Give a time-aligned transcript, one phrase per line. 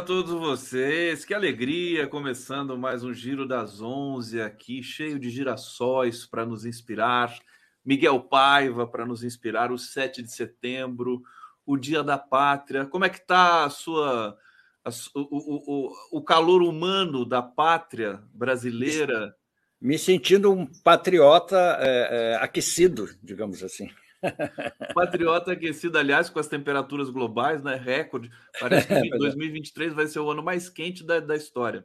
[0.00, 1.26] Para todos vocês.
[1.26, 7.38] Que alegria começando mais um Giro das 11 aqui, cheio de girassóis para nos inspirar.
[7.84, 11.20] Miguel Paiva para nos inspirar o 7 de setembro,
[11.66, 12.86] o Dia da Pátria.
[12.86, 14.38] Como é que tá a sua
[14.82, 19.36] a, o, o, o calor humano da pátria brasileira?
[19.78, 23.90] Me sentindo um patriota é, é, aquecido, digamos assim.
[24.94, 27.74] Patriota aquecido, aliás, com as temperaturas globais, né?
[27.76, 28.30] Recorde.
[28.58, 31.84] Parece que 2023 é vai ser o ano mais quente da, da história.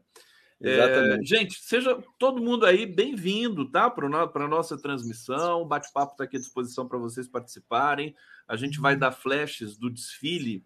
[0.61, 3.89] É, gente, seja todo mundo aí bem-vindo, tá?
[3.89, 5.61] Para a nossa transmissão.
[5.61, 8.16] O bate-papo está aqui à disposição para vocês participarem.
[8.47, 10.63] A gente vai dar flashes do desfile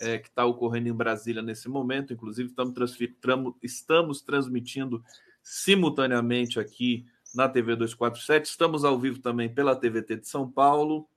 [0.00, 2.12] é, que está ocorrendo em Brasília nesse momento.
[2.12, 5.02] Inclusive, estamos, estamos transmitindo
[5.42, 8.46] simultaneamente aqui na TV 247.
[8.46, 11.08] Estamos ao vivo também pela TVT de São Paulo.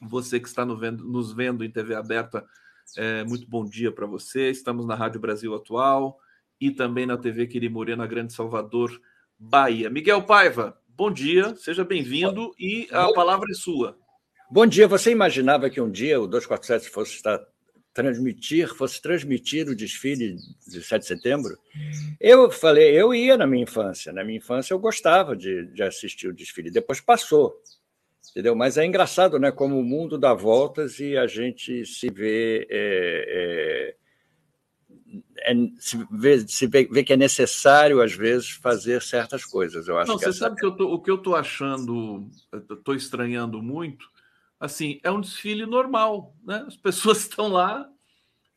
[0.00, 2.44] Você que está no vendo, nos vendo em TV aberta,
[2.96, 4.50] é, muito bom dia para você.
[4.50, 6.18] Estamos na Rádio Brasil Atual
[6.60, 8.90] e também na TV Quirimurê, na Grande Salvador,
[9.38, 9.88] Bahia.
[9.90, 13.96] Miguel Paiva, bom dia, seja bem-vindo e a palavra é sua.
[14.50, 14.86] Bom dia.
[14.86, 17.40] Você imaginava que um dia o 247 fosse estar
[17.92, 21.58] transmitir, fosse transmitir o desfile de 7 de setembro,
[22.20, 24.12] eu falei, eu ia na minha infância.
[24.12, 26.70] Na minha infância eu gostava de, de assistir o desfile.
[26.70, 27.54] Depois passou,
[28.30, 28.54] entendeu?
[28.54, 29.52] Mas é engraçado, né?
[29.52, 33.94] Como o mundo dá voltas e a gente se vê, é,
[35.44, 39.86] é, é, se, vê, se vê, vê, que é necessário às vezes fazer certas coisas.
[39.86, 40.10] Eu acho.
[40.10, 40.38] Não, que você essa...
[40.38, 42.26] sabe que eu tô, o que eu estou achando,
[42.70, 44.11] estou estranhando muito
[44.62, 46.64] assim, é um desfile normal, né?
[46.68, 47.88] As pessoas estão lá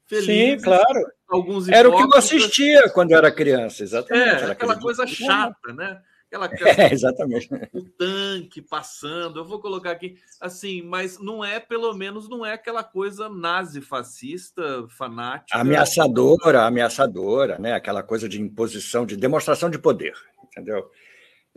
[0.06, 0.62] felizes.
[0.62, 1.12] Sim, claro.
[1.28, 4.44] Alguns era o que eu assistia quando eu era criança, exatamente.
[4.44, 6.00] É, aquela coisa chata, né?
[6.28, 6.46] Aquela
[6.80, 7.50] é, exatamente.
[7.74, 12.54] O tanque passando, eu vou colocar aqui assim, mas não é, pelo menos, não é
[12.54, 15.58] aquela coisa nazi-fascista, fanática.
[15.58, 17.74] Ameaçadora, ameaçadora, né?
[17.74, 20.92] Aquela coisa de imposição, de demonstração de poder, entendeu?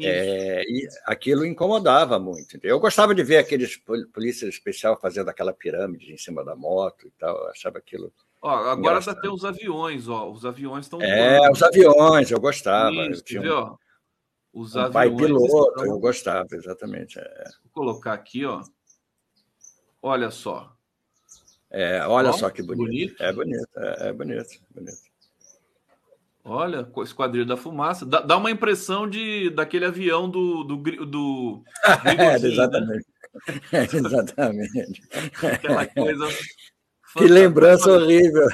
[0.00, 2.59] É, e aquilo incomodava muito.
[2.62, 3.76] Eu gostava de ver aqueles
[4.12, 7.36] polícia especial fazendo aquela pirâmide em cima da moto e tal.
[7.36, 8.12] Eu achava aquilo.
[8.41, 10.31] Ó, agora já tem os aviões, ó.
[10.31, 11.03] Os aviões estão.
[11.03, 12.94] É, os aviões, eu gostava.
[12.94, 13.59] Isso, eu tinha viu?
[13.59, 13.76] Um,
[14.53, 14.92] os um aviões.
[14.92, 15.86] Pai piloto, estão...
[15.86, 17.19] eu gostava, exatamente.
[17.19, 17.44] É.
[17.65, 18.62] Vou colocar aqui, ó.
[20.00, 20.72] Olha só.
[21.70, 22.86] É, olha só que bonito.
[22.86, 23.22] bonito.
[23.22, 25.07] É bonito, é, é bonito, bonito.
[26.48, 28.06] Olha, Esquadrilha da Fumaça.
[28.06, 30.64] Dá, dá, uma impressão de daquele avião do.
[30.64, 30.76] do,
[31.06, 31.62] do
[32.19, 33.06] é, exatamente.
[33.47, 33.59] Né?
[33.72, 35.03] É, exatamente.
[35.42, 36.26] Aquela coisa.
[37.16, 38.47] Que lembrança horrível.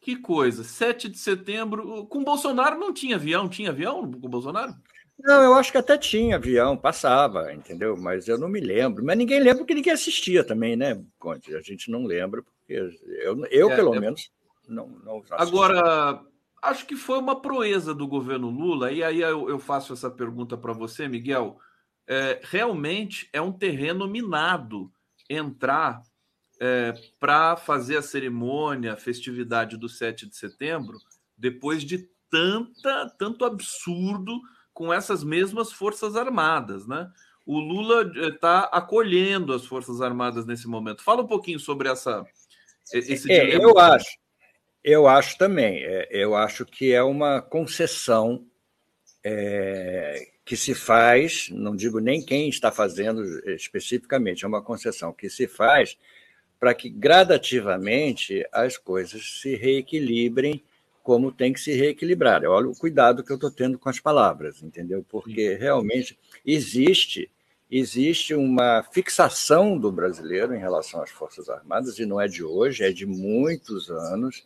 [0.00, 0.62] Que coisa.
[0.62, 2.06] 7 de setembro.
[2.06, 3.48] Com Bolsonaro não tinha avião?
[3.48, 4.72] Tinha avião com Bolsonaro?
[5.18, 7.96] Não, eu acho que até tinha avião, passava, entendeu?
[7.96, 9.04] Mas eu não me lembro.
[9.04, 11.54] Mas ninguém lembra porque ninguém assistia também, né, Conte?
[11.54, 12.74] A gente não lembra, porque
[13.22, 14.00] eu, eu é, pelo é...
[14.00, 14.30] menos
[14.68, 16.20] não, não Agora,
[16.62, 20.56] acho que foi uma proeza do governo Lula, e aí eu, eu faço essa pergunta
[20.56, 21.58] para você, Miguel.
[22.06, 24.92] É, realmente é um terreno minado
[25.28, 26.02] entrar
[26.60, 30.98] é, para fazer a cerimônia, a festividade do 7 de setembro,
[31.36, 34.40] depois de tanta, tanto absurdo
[34.72, 37.10] com essas mesmas Forças Armadas, né?
[37.46, 41.02] O Lula está acolhendo as Forças Armadas nesse momento.
[41.02, 42.24] Fala um pouquinho sobre essa.
[42.92, 44.18] Esse é, eu acho,
[44.84, 45.82] eu acho também.
[45.82, 48.44] É, eu acho que é uma concessão
[49.24, 55.30] é, que se faz, não digo nem quem está fazendo especificamente, é uma concessão que
[55.30, 55.96] se faz
[56.60, 60.62] para que gradativamente as coisas se reequilibrem
[61.02, 62.44] como tem que se reequilibrar.
[62.44, 65.04] Olha o cuidado que eu estou tendo com as palavras, entendeu?
[65.08, 67.30] Porque realmente existe
[67.70, 72.84] existe uma fixação do brasileiro em relação às Forças Armadas, e não é de hoje,
[72.84, 74.44] é de muitos anos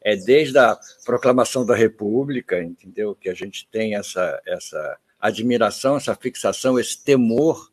[0.00, 3.14] é desde a proclamação da República, entendeu?
[3.14, 7.68] Que a gente tem essa, essa admiração, essa fixação, esse temor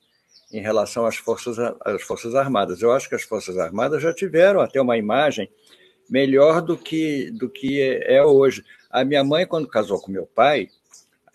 [0.52, 2.82] em relação às forças, às forças Armadas.
[2.82, 5.50] Eu acho que as Forças Armadas já tiveram até uma imagem
[6.10, 8.64] melhor do que, do que é hoje.
[8.90, 10.70] A minha mãe, quando casou com meu pai,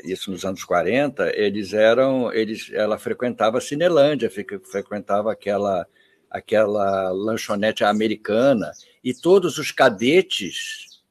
[0.03, 5.87] isso nos anos 40, eles eram, eles, ela frequentava a Cinelândia, frequentava aquela,
[6.31, 8.71] aquela lanchonete americana,
[9.03, 11.03] e todos os cadetes,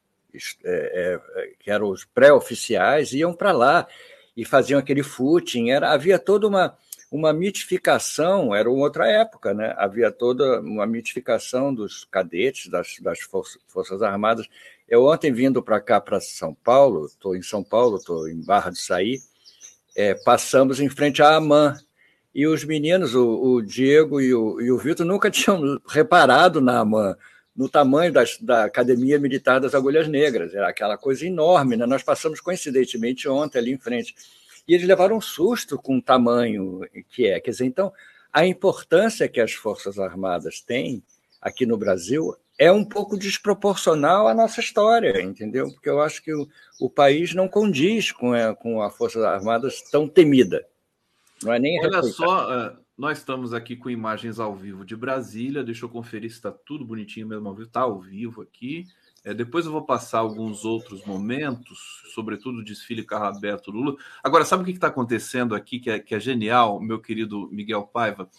[0.64, 3.86] é, é, que eram os pré-oficiais, iam para lá
[4.36, 5.70] e faziam aquele footing.
[5.70, 6.76] Era, havia toda uma,
[7.10, 9.74] uma mitificação, era outra época, né?
[9.76, 14.46] havia toda uma mitificação dos cadetes, das, das Forças Armadas.
[14.88, 18.70] Eu ontem vindo para cá, para São Paulo, estou em São Paulo, estou em Barra
[18.70, 19.18] do Saí,
[19.96, 21.76] é, passamos em frente à AMAN,
[22.34, 26.84] e os meninos, o, o Diego e o, e o Vitor, nunca tinham reparado na
[27.54, 30.54] no tamanho das, da Academia Militar das Agulhas Negras.
[30.54, 31.76] Era aquela coisa enorme.
[31.76, 31.84] Né?
[31.84, 34.14] Nós passamos coincidentemente ontem ali em frente.
[34.66, 36.80] E eles levaram um susto com o tamanho
[37.10, 37.40] que é.
[37.40, 37.92] Quer dizer, então,
[38.32, 41.02] a importância que as Forças Armadas têm
[41.40, 45.70] aqui no Brasil é um pouco desproporcional à nossa história, entendeu?
[45.72, 46.46] Porque eu acho que o,
[46.78, 50.66] o país não condiz com a, com a Forças Armadas tão temida.
[51.42, 55.64] Não é nem Olha só, é, nós estamos aqui com imagens ao vivo de Brasília.
[55.64, 57.66] Deixa eu conferir se está tudo bonitinho mesmo ao vivo.
[57.66, 58.86] Está ao vivo aqui.
[59.24, 61.78] É, depois eu vou passar alguns outros momentos,
[62.14, 63.96] sobretudo o desfile carro aberto Lula.
[64.22, 67.82] Agora, sabe o que está acontecendo aqui que é, que é genial, meu querido Miguel
[67.82, 68.30] Paiva?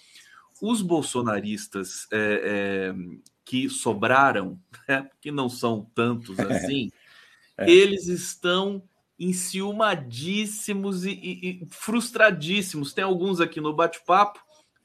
[0.60, 2.96] Os bolsonaristas é, é,
[3.46, 6.92] que sobraram, né, que não são tantos assim,
[7.58, 7.70] é.
[7.70, 8.82] eles estão
[9.22, 12.94] enciumadíssimos e, e, e frustradíssimos.
[12.94, 14.40] Tem alguns aqui no bate-papo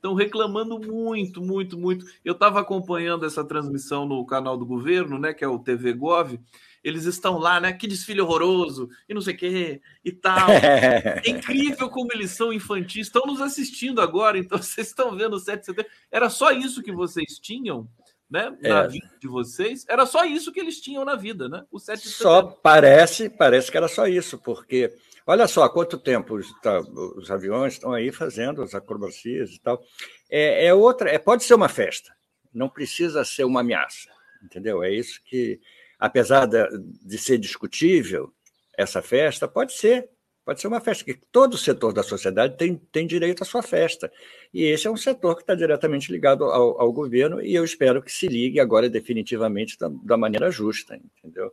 [0.06, 2.06] estão reclamando muito, muito, muito.
[2.24, 6.38] Eu estava acompanhando essa transmissão no canal do governo, né, que é o TV Gov.
[6.84, 7.72] Eles estão lá, né?
[7.72, 10.48] Que desfile horroroso e não sei o quê e tal.
[10.54, 13.08] é incrível como eles são infantis.
[13.08, 15.90] Estão nos assistindo agora, então vocês estão vendo o 7 de setembro.
[16.12, 17.88] Era só isso que vocês tinham?
[18.28, 18.88] Né, na é.
[18.88, 21.64] vida de vocês, era só isso que eles tinham na vida, né?
[21.70, 24.92] O 7 de só parece, parece que era só isso, porque
[25.26, 29.60] olha só há quanto tempo os, tá, os aviões estão aí fazendo as acrobacias e
[29.60, 29.80] tal.
[30.28, 32.12] É, é outra, é, pode ser uma festa,
[32.52, 34.10] não precisa ser uma ameaça,
[34.42, 34.82] entendeu?
[34.82, 35.60] É isso que,
[35.98, 36.66] apesar de,
[37.04, 38.32] de ser discutível
[38.76, 40.10] essa festa, pode ser
[40.46, 44.12] Pode ser uma festa, que todo setor da sociedade tem, tem direito à sua festa.
[44.54, 48.00] E esse é um setor que está diretamente ligado ao, ao, governo, e eu espero
[48.00, 51.52] que se ligue agora definitivamente da, da maneira justa, entendeu?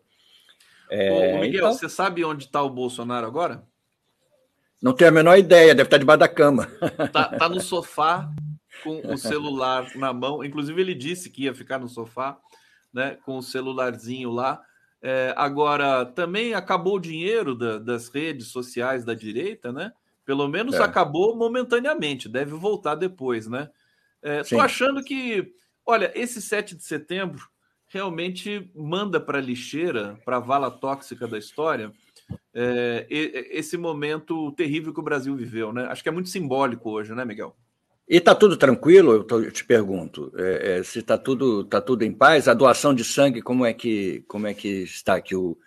[0.92, 3.64] É, Ô, Miguel, então, você sabe onde está o Bolsonaro agora?
[4.80, 6.68] Não tenho a menor ideia, deve estar debaixo da cama.
[7.04, 8.30] Está tá no sofá
[8.84, 10.44] com o celular na mão.
[10.44, 12.38] Inclusive, ele disse que ia ficar no sofá,
[12.94, 14.62] né, com o celularzinho lá.
[15.06, 19.92] É, agora, também acabou o dinheiro da, das redes sociais da direita, né?
[20.26, 20.82] Pelo menos é.
[20.82, 23.70] acabou momentaneamente, deve voltar depois, né?
[24.24, 25.54] Estou é, achando que,
[25.86, 27.46] olha, esse 7 de setembro
[27.88, 31.92] realmente manda para a lixeira, para a vala tóxica da história,
[32.54, 35.86] é, esse momento terrível que o Brasil viveu, né?
[35.88, 37.54] Acho que é muito simbólico hoje, né, Miguel?
[38.08, 39.14] E está tudo tranquilo?
[39.14, 42.48] Eu, tô, eu te pergunto, é, é, se está tudo, tá tudo em paz?
[42.48, 45.58] A doação de sangue, como é que, como é que está que o,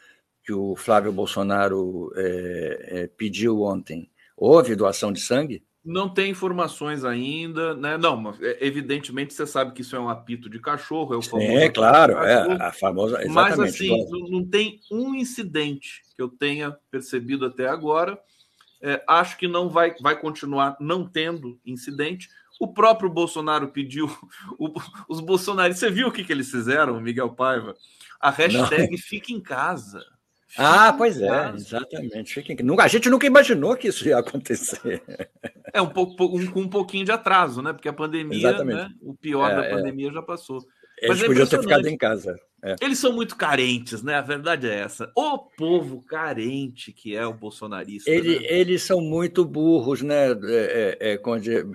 [0.44, 4.10] que o Flávio Bolsonaro é, é pediu ontem?
[4.36, 5.62] Houve doação de sangue?
[5.82, 7.96] Não tem informações ainda, né?
[7.96, 11.48] Não, é, evidentemente você sabe que isso é um apito de cachorro, é o famoso.
[11.48, 13.24] É, claro, é a famosa.
[13.28, 13.96] Mas assim,
[14.28, 18.18] não tem um incidente que eu tenha percebido até agora
[18.82, 22.28] é, acho que não vai, vai continuar não tendo incidente.
[22.58, 24.06] O próprio Bolsonaro pediu,
[24.58, 24.72] o,
[25.08, 27.74] os bolsonaristas, você viu o que, que eles fizeram, Miguel Paiva?
[28.20, 28.98] A hashtag não.
[28.98, 30.02] fica em casa.
[30.56, 31.56] ah, pois é, casa.
[31.56, 32.34] exatamente.
[32.34, 32.80] Fica em...
[32.80, 35.02] A gente nunca imaginou que isso ia acontecer.
[35.72, 37.72] É um pouco um, com um pouquinho de atraso, né?
[37.72, 38.90] Porque a pandemia, né?
[39.02, 39.70] o pior é, da é.
[39.70, 40.12] pandemia é.
[40.12, 40.64] já passou.
[41.00, 42.38] Eles é podiam ter ficado em casa.
[42.62, 42.74] É.
[42.80, 44.14] Eles são muito carentes, né?
[44.14, 45.12] A verdade é essa.
[45.14, 48.10] O povo carente que é o bolsonarista.
[48.10, 48.46] Ele, né?
[48.48, 50.30] Eles são muito burros, né?
[50.32, 51.20] É, é, é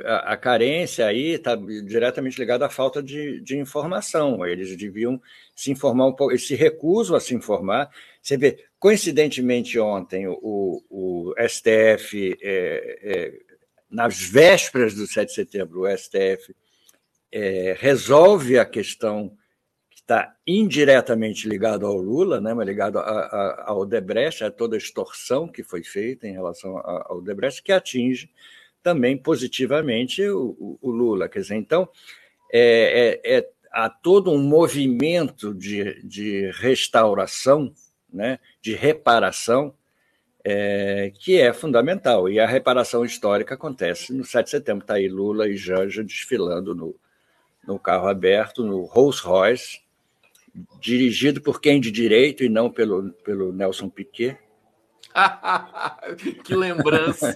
[0.05, 4.45] a, a, carência aí está diretamente ligada à falta de, de, informação.
[4.45, 5.21] Eles deviam
[5.55, 7.89] se informar um pouco, eles se recusam a se informar.
[8.21, 13.33] Você vê, coincidentemente, ontem, o, o STF, é,
[13.89, 16.55] nas vésperas do 7 de setembro, o STF
[17.31, 19.29] é, resolve a questão
[19.89, 24.75] que está indiretamente ligado ao Lula, né, mas ligado a, a, ao Debrecht, a toda
[24.75, 28.29] a extorsão que foi feita em relação ao Debrecht, que atinge
[28.83, 31.29] também positivamente o, o Lula.
[31.29, 31.87] Quer dizer, então,
[32.51, 37.73] é, é, é, há todo um movimento de, de restauração,
[38.11, 39.73] né, de reparação,
[40.43, 42.27] é, que é fundamental.
[42.27, 44.83] E a reparação histórica acontece no 7 de setembro.
[44.83, 46.95] Está aí Lula e Janja desfilando no,
[47.65, 49.79] no carro aberto, no Rolls Royce,
[50.79, 54.37] dirigido por quem de direito e não pelo, pelo Nelson Piquet.
[56.43, 57.33] que lembrança!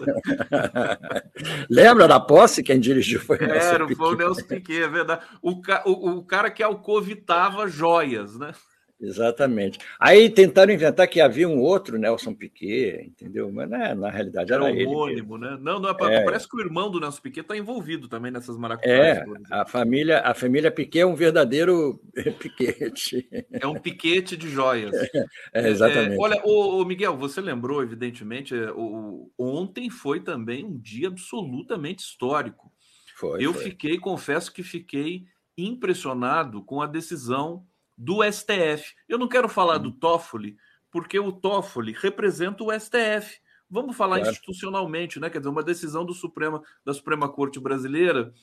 [1.70, 2.63] Lembra da posse?
[2.63, 3.98] Quem dirigiu foi o Nelson Era, Piquet.
[3.98, 5.25] foi o Nelson Piquet, é verdade.
[5.41, 8.53] O, o, o cara que alcovitava joias, né?
[9.00, 9.78] Exatamente.
[10.00, 13.52] Aí tentaram inventar que havia um outro Nelson Piquet, entendeu?
[13.52, 15.46] Mas né, na realidade era, era homônimo, ele.
[15.46, 15.58] né?
[15.62, 18.58] Não, não é, é, parece que o irmão do Nelson Piquet está envolvido também nessas
[18.58, 19.18] maracutaias.
[19.18, 22.00] É, a família, a família Piquet é um verdadeiro
[22.40, 23.28] piquete.
[23.52, 24.96] É um piquete de joias.
[25.54, 26.16] É, exatamente.
[26.16, 32.04] É, olha, o, Miguel, você lembrou, evidentemente, é, o, ontem foi também um dia absolutamente
[32.04, 32.72] histórico.
[33.16, 33.44] Foi.
[33.44, 33.64] Eu foi.
[33.64, 35.25] fiquei, confesso que fiquei
[35.58, 37.66] impressionado com a decisão
[37.98, 38.94] do STF.
[39.08, 40.58] Eu não quero falar do Toffoli,
[40.92, 43.40] porque o Toffoli representa o STF.
[43.70, 44.32] Vamos falar claro.
[44.32, 45.30] institucionalmente, né?
[45.30, 48.34] Quer dizer, uma decisão do Suprema, da Suprema Corte Brasileira,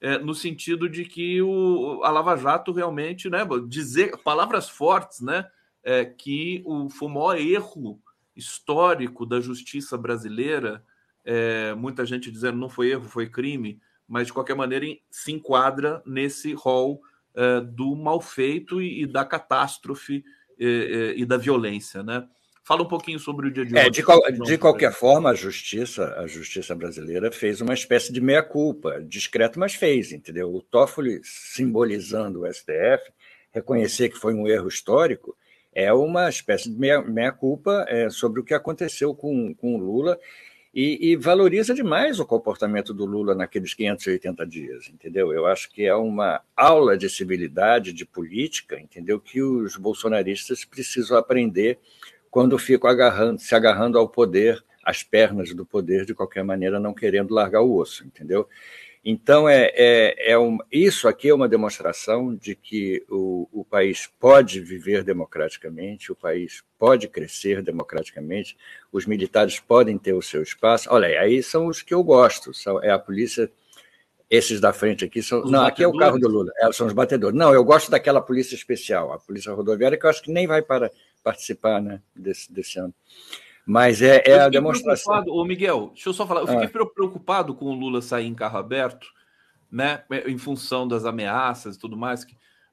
[0.00, 3.46] é, no sentido de que o, a Lava Jato realmente, né?
[3.68, 5.48] Dizer palavras fortes, né?
[5.84, 8.00] É, que o, foi o maior erro
[8.34, 10.84] histórico da justiça brasileira.
[11.24, 16.02] É, muita gente dizendo não foi erro, foi crime, mas de qualquer maneira se enquadra
[16.04, 17.00] nesse rol
[17.34, 20.24] é, do mal feito e, e da catástrofe
[20.58, 22.26] e, é, e da violência, né?
[22.64, 23.90] Fala um pouquinho sobre o dia de é, hoje.
[23.90, 29.02] De, qual, de qualquer forma, a justiça, a justiça brasileira fez uma espécie de meia-culpa,
[29.02, 30.54] discreto, mas fez, entendeu?
[30.54, 33.12] O Toffoli simbolizando o STF,
[33.50, 35.36] reconhecer que foi um erro histórico,
[35.74, 40.18] é uma espécie de meia-culpa é, sobre o que aconteceu com, com o Lula
[40.74, 45.30] e, e, valoriza demais o comportamento do Lula naqueles 580 dias, entendeu?
[45.30, 49.20] Eu acho que é uma aula de civilidade, de política, entendeu?
[49.20, 51.78] Que os bolsonaristas precisam aprender
[52.30, 56.94] quando ficam agarrando, se agarrando ao poder, às pernas do poder, de qualquer maneira, não
[56.94, 58.48] querendo largar o osso, entendeu?
[59.04, 64.08] Então, é, é, é um, isso aqui é uma demonstração de que o, o país
[64.20, 68.56] pode viver democraticamente, o país pode crescer democraticamente,
[68.92, 70.88] os militares podem ter o seu espaço.
[70.88, 73.50] Olha, aí são os que eu gosto, são, é a polícia
[74.30, 75.42] esses da frente aqui são.
[75.42, 75.72] Os não, batedores?
[75.72, 77.36] aqui é o carro do Lula, é, são os batedores.
[77.36, 80.62] Não, eu gosto daquela polícia especial, a polícia rodoviária, que eu acho que nem vai
[80.62, 80.90] para
[81.22, 82.94] participar né, desse, desse ano.
[83.64, 85.24] Mas é, é a demonstração.
[85.28, 86.40] Ô Miguel, deixa eu só falar.
[86.40, 86.86] Eu fiquei ah.
[86.92, 89.06] preocupado com o Lula sair em carro aberto,
[89.70, 90.02] né?
[90.26, 92.26] Em função das ameaças e tudo mais.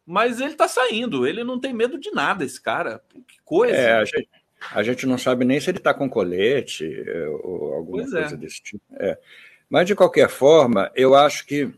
[0.05, 3.01] Mas ele está saindo, ele não tem medo de nada, esse cara.
[3.27, 3.75] Que coisa.
[3.75, 4.29] É, a, gente,
[4.71, 8.21] a gente não sabe nem se ele está com colete é, ou alguma pois é.
[8.21, 8.37] coisa é.
[8.37, 8.83] desse tipo.
[8.93, 9.17] É.
[9.69, 11.71] Mas, de qualquer forma, eu acho que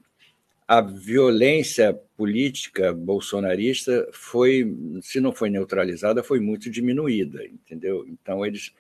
[0.66, 8.06] a violência política bolsonarista foi, se não foi neutralizada, foi muito diminuída, entendeu?
[8.08, 8.72] Então, eles,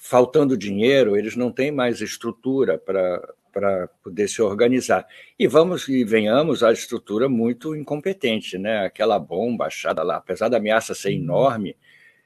[0.00, 5.04] faltando dinheiro, eles não têm mais estrutura para para poder se organizar.
[5.36, 8.86] E vamos e venhamos à estrutura muito incompetente, né?
[8.86, 11.16] Aquela bomba achada lá, apesar da ameaça ser uhum.
[11.16, 11.76] enorme,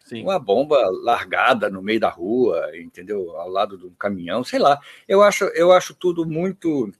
[0.05, 0.23] Sim.
[0.23, 3.35] uma bomba largada no meio da rua, entendeu?
[3.39, 4.79] Ao lado de um caminhão, sei lá.
[5.09, 6.93] Eu acho, eu acho tudo muito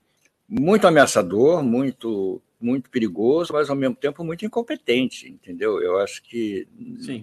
[0.49, 5.83] muito ameaçador, muito muito perigoso, mas ao mesmo tempo muito incompetente, entendeu?
[5.83, 6.67] Eu acho que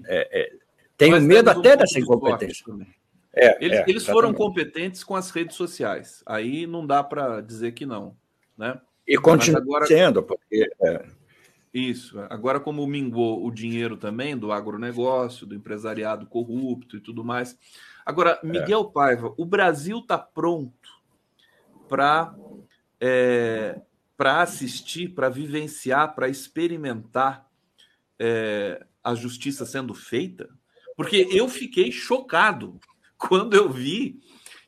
[0.06, 0.52] é, é,
[0.96, 2.64] tenho mas medo até dessa incompetência.
[3.34, 6.22] É, eles, é, eles foram competentes com as redes sociais.
[6.26, 8.16] Aí não dá para dizer que não,
[8.58, 8.80] né?
[9.08, 9.86] E continua agora...
[9.86, 11.06] sendo, porque é.
[11.74, 12.20] isso.
[12.30, 17.58] Agora, como mingou o dinheiro também do agronegócio, do empresariado corrupto e tudo mais.
[18.06, 18.48] Agora, é.
[18.48, 20.90] Miguel Paiva, o Brasil está pronto
[21.88, 22.36] para
[23.00, 23.82] é,
[24.16, 27.50] para assistir, para vivenciar, para experimentar
[28.20, 30.48] é, a justiça sendo feita?
[30.96, 32.80] Porque eu fiquei chocado
[33.28, 34.20] quando eu vi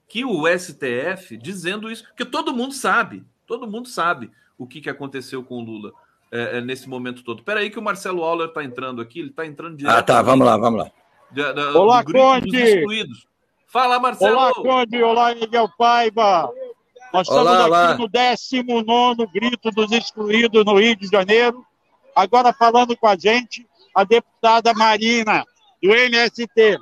[0.07, 4.89] que o STF dizendo isso, porque todo mundo sabe, todo mundo sabe o que, que
[4.89, 5.91] aconteceu com o Lula
[6.31, 7.39] é, é nesse momento todo.
[7.39, 9.95] Espera aí que o Marcelo Auler está entrando aqui, ele está entrando direto.
[9.95, 10.91] Ah, tá, vamos lá, vamos lá.
[11.31, 13.05] De, de, olá, Conde!
[13.67, 14.38] Fala, Marcelo!
[14.38, 15.01] Olá, Conde!
[15.01, 16.50] Olá, Miguel Paiva!
[17.12, 17.98] Nós estamos olá, aqui olá.
[17.98, 21.65] no 19 Grito dos Excluídos no Rio de Janeiro.
[22.15, 25.43] Agora falando com a gente, a deputada Marina,
[25.81, 26.79] do MST.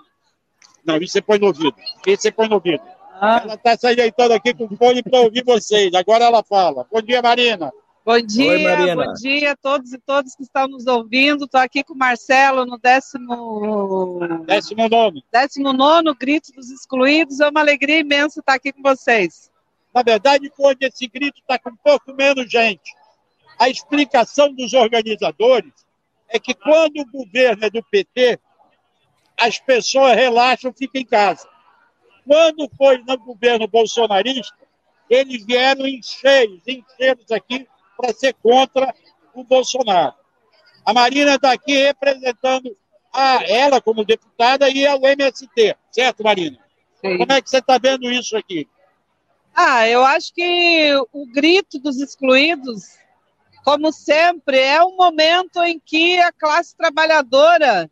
[0.86, 1.76] Não, isso você põe no ouvido.
[2.06, 2.82] Isso você põe no ouvido.
[3.20, 3.42] Ah.
[3.44, 5.94] Ela está se ajeitando aqui com fone para ouvir vocês.
[5.94, 6.88] Agora ela fala.
[6.92, 7.72] Bom dia, Marina.
[8.04, 8.96] Bom dia, Oi, Marina.
[8.96, 11.46] bom dia a todos e todas que estão nos ouvindo.
[11.46, 14.20] Estou aqui com o Marcelo no décimo...
[14.48, 15.22] Décimo nono.
[15.32, 17.40] Décimo nono Grito dos Excluídos.
[17.40, 19.52] É uma alegria imensa estar aqui com vocês.
[19.94, 22.96] Na verdade, quando esse grito está com um pouco menos gente.
[23.60, 25.72] A explicação dos organizadores
[26.28, 28.40] é que quando o governo é do PT,
[29.42, 31.50] as pessoas relaxam, ficam em casa.
[32.26, 34.56] Quando foi no governo bolsonarista,
[35.10, 37.68] eles vieram em cheios, em cheios aqui
[37.98, 38.94] para ser contra
[39.34, 40.14] o Bolsonaro.
[40.86, 42.78] A Marina está aqui representando
[43.12, 46.58] a ela como deputada e o MST, certo, Marina?
[47.02, 47.18] Sim.
[47.18, 48.70] Como é que você está vendo isso aqui?
[49.54, 52.96] Ah, eu acho que o grito dos excluídos,
[53.66, 57.90] como sempre, é um momento em que a classe trabalhadora,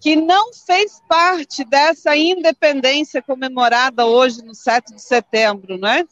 [0.00, 6.04] que não fez parte dessa independência comemorada hoje no 7 de setembro, não é?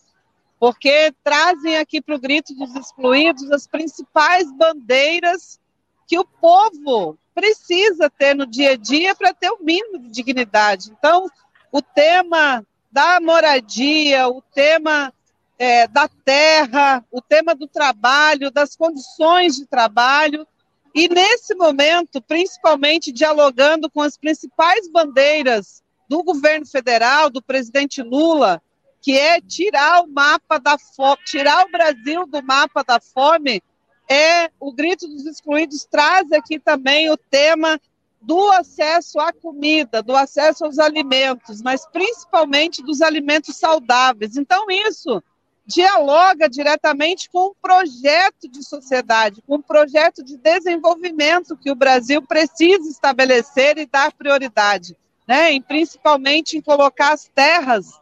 [0.58, 5.60] Porque trazem aqui para o grito dos excluídos as principais bandeiras
[6.06, 10.90] que o povo precisa ter no dia a dia para ter o mínimo de dignidade.
[10.96, 11.26] Então,
[11.72, 15.12] o tema da moradia, o tema
[15.58, 20.46] é, da terra, o tema do trabalho, das condições de trabalho,
[20.94, 28.62] E nesse momento, principalmente dialogando com as principais bandeiras do governo federal, do presidente Lula,
[29.02, 33.60] que é tirar o mapa da fome, tirar o Brasil do mapa da fome,
[34.08, 37.80] é o grito dos excluídos traz aqui também o tema
[38.20, 44.36] do acesso à comida, do acesso aos alimentos, mas principalmente dos alimentos saudáveis.
[44.36, 45.22] Então isso
[45.66, 52.20] dialoga diretamente com um projeto de sociedade, com um projeto de desenvolvimento que o Brasil
[52.22, 55.52] precisa estabelecer e dar prioridade, né?
[55.52, 57.98] E principalmente em colocar as terras,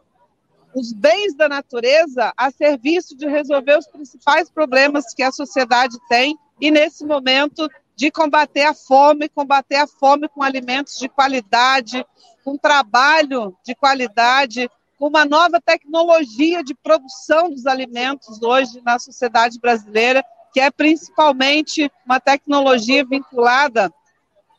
[0.75, 6.37] os bens da natureza a serviço de resolver os principais problemas que a sociedade tem
[6.59, 12.05] e nesse momento de combater a fome, combater a fome com alimentos de qualidade,
[12.43, 14.69] com trabalho de qualidade,
[15.07, 22.21] uma nova tecnologia de produção dos alimentos hoje na sociedade brasileira, que é principalmente uma
[22.21, 23.93] tecnologia vinculada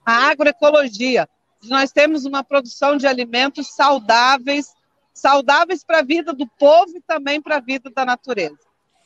[0.04, 1.26] à agroecologia.
[1.64, 4.74] Nós temos uma produção de alimentos saudáveis,
[5.14, 8.58] saudáveis para a vida do povo e também para a vida da natureza.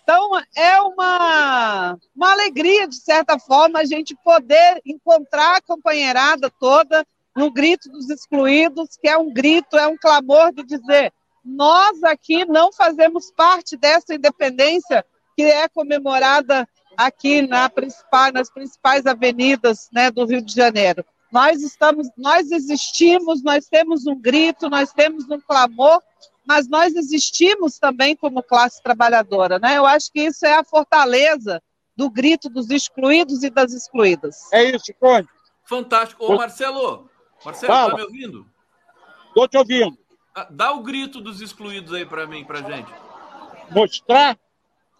[0.03, 7.07] Então, é uma, uma alegria, de certa forma, a gente poder encontrar a companheirada toda
[7.37, 11.13] no grito dos excluídos, que é um grito, é um clamor de dizer:
[11.49, 19.07] nós aqui não fazemos parte dessa independência que é comemorada aqui na principal, nas principais
[19.07, 21.05] avenidas né, do Rio de Janeiro.
[21.33, 26.03] Nós estamos, nós existimos, nós temos um grito, nós temos um clamor,
[26.47, 29.77] mas nós existimos também como classe trabalhadora, né?
[29.77, 31.63] Eu acho que isso é a fortaleza
[31.95, 34.51] do grito dos excluídos e das excluídas.
[34.53, 35.29] É isso, Conde.
[35.65, 36.25] Fantástico.
[36.25, 37.11] Ô, Marcelo,
[37.45, 38.47] Marcelo, está me ouvindo?
[39.29, 39.99] Estou te ouvindo.
[40.39, 42.89] Ah, dá o grito dos excluídos aí para mim, para gente.
[43.73, 44.39] Mostrar?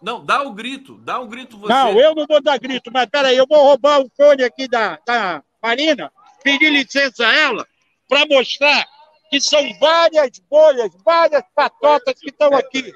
[0.01, 1.71] Não, dá o grito, dá um grito você.
[1.71, 4.99] Não, eu não vou dar grito, mas peraí, eu vou roubar o fone aqui da,
[5.05, 6.11] da Marina,
[6.43, 7.65] pedir licença a ela,
[8.09, 8.85] para mostrar
[9.29, 12.91] que são várias bolhas, várias patotas que estão aqui.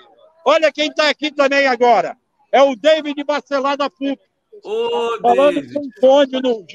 [0.46, 2.18] Olha quem está aqui também agora.
[2.52, 4.20] É o David Bacelar da FUP.
[4.64, 5.74] Ô, falando David.
[5.74, 6.66] com o fone no,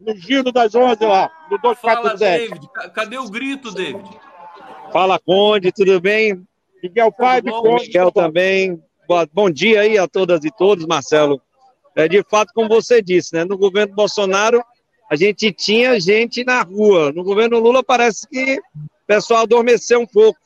[0.00, 1.68] no giro das 11 lá, do 247.
[1.82, 2.68] Fala, David.
[2.94, 4.08] Cadê o grito, David?
[4.94, 6.40] Fala, Conde, tudo bem?
[6.80, 7.88] Miguel Pai, Conde.
[7.88, 8.80] Miguel também.
[9.32, 11.42] Bom dia aí a todas e todos, Marcelo.
[11.96, 13.44] É, de fato, como você disse, né?
[13.44, 14.62] No governo Bolsonaro,
[15.10, 17.10] a gente tinha gente na rua.
[17.10, 18.60] No governo Lula, parece que o
[19.04, 20.38] pessoal adormeceu um pouco.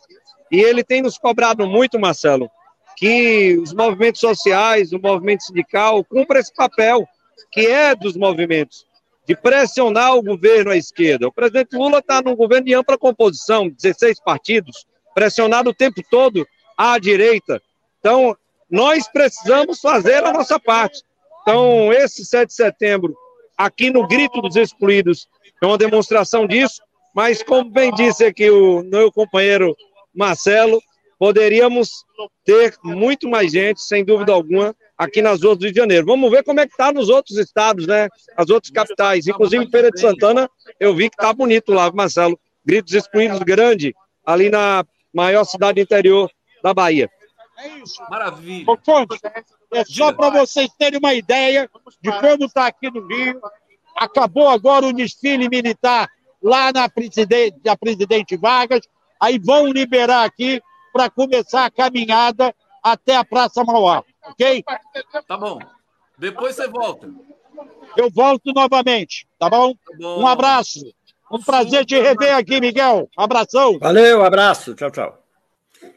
[0.50, 2.50] E ele tem nos cobrado muito, Marcelo,
[2.96, 7.06] que os movimentos sociais, o movimento sindical, cumpram esse papel
[7.52, 8.87] que é dos movimentos
[9.28, 11.28] de pressionar o governo à esquerda.
[11.28, 16.46] O presidente Lula está num governo de ampla composição, 16 partidos, pressionado o tempo todo
[16.78, 17.60] à direita.
[18.00, 18.34] Então,
[18.70, 21.02] nós precisamos fazer a nossa parte.
[21.42, 23.14] Então, esse 7 de setembro,
[23.54, 25.28] aqui no Grito dos Excluídos,
[25.62, 26.80] é uma demonstração disso,
[27.14, 29.76] mas, como bem disse aqui o meu companheiro
[30.14, 30.80] Marcelo,
[31.18, 32.04] poderíamos
[32.44, 36.06] ter muito mais gente, sem dúvida alguma, aqui nas ruas do Rio de Janeiro.
[36.06, 38.08] Vamos ver como é que está nos outros estados, né?
[38.36, 39.26] As outras capitais.
[39.26, 42.38] Inclusive Feira de Santana, eu vi que está bonito lá, Marcelo.
[42.64, 46.30] Gritos excluídos grande, ali na maior cidade interior
[46.62, 47.10] da Bahia.
[47.58, 48.00] É isso.
[48.08, 48.66] Maravilha.
[49.72, 51.68] é só para vocês terem uma ideia
[52.00, 53.40] de como está aqui no Rio.
[53.96, 56.08] Acabou agora o desfile militar
[56.40, 58.82] lá na presidente, na presidente Vargas.
[59.20, 60.60] Aí vão liberar aqui
[60.92, 64.64] para começar a caminhada até a Praça Mauá ok?
[65.26, 65.58] Tá bom.
[66.18, 67.08] Depois você volta.
[67.96, 69.74] Eu volto novamente, tá bom?
[69.74, 70.22] Tá bom.
[70.22, 70.80] Um abraço.
[71.30, 73.08] Um prazer te rever aqui, Miguel.
[73.16, 73.78] Abração.
[73.78, 74.74] Valeu, abraço.
[74.74, 75.24] Tchau, tchau.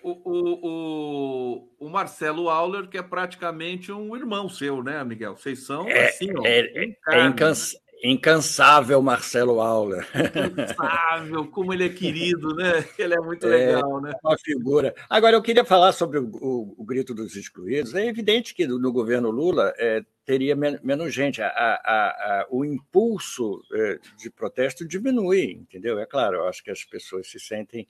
[0.04, 5.36] O, o, o, o, Marcelo Auler, que é praticamente um irmão seu, né, Miguel?
[5.36, 10.08] Vocês são é, assim, ó, é, é, incans, Incansável Marcelo Auler.
[10.16, 12.84] Incansável, como ele é querido, né?
[12.98, 14.14] Ele é muito é, legal, né?
[14.24, 14.96] Uma figura.
[15.10, 17.94] Agora, eu queria falar sobre o, o, o grito dos excluídos.
[17.94, 21.42] É evidente que no governo Lula é, teria men menos gente.
[21.42, 26.00] A, a, a, o impulso é, de protesto diminui, entendeu?
[26.00, 27.88] É claro, eu acho que as pessoas se sentem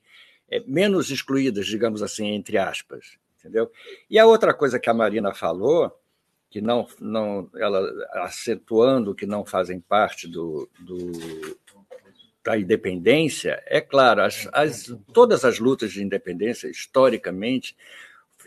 [0.50, 3.72] é, menos excluídas, digamos assim, entre aspas, entendeu?
[4.10, 6.01] E a outra coisa que a Marina falou
[6.52, 7.90] que não, não ela
[8.26, 11.12] acentuando que não fazem parte do, do
[12.44, 17.76] da independência, é claro, as, as, todas as lutas de independência, historicamente,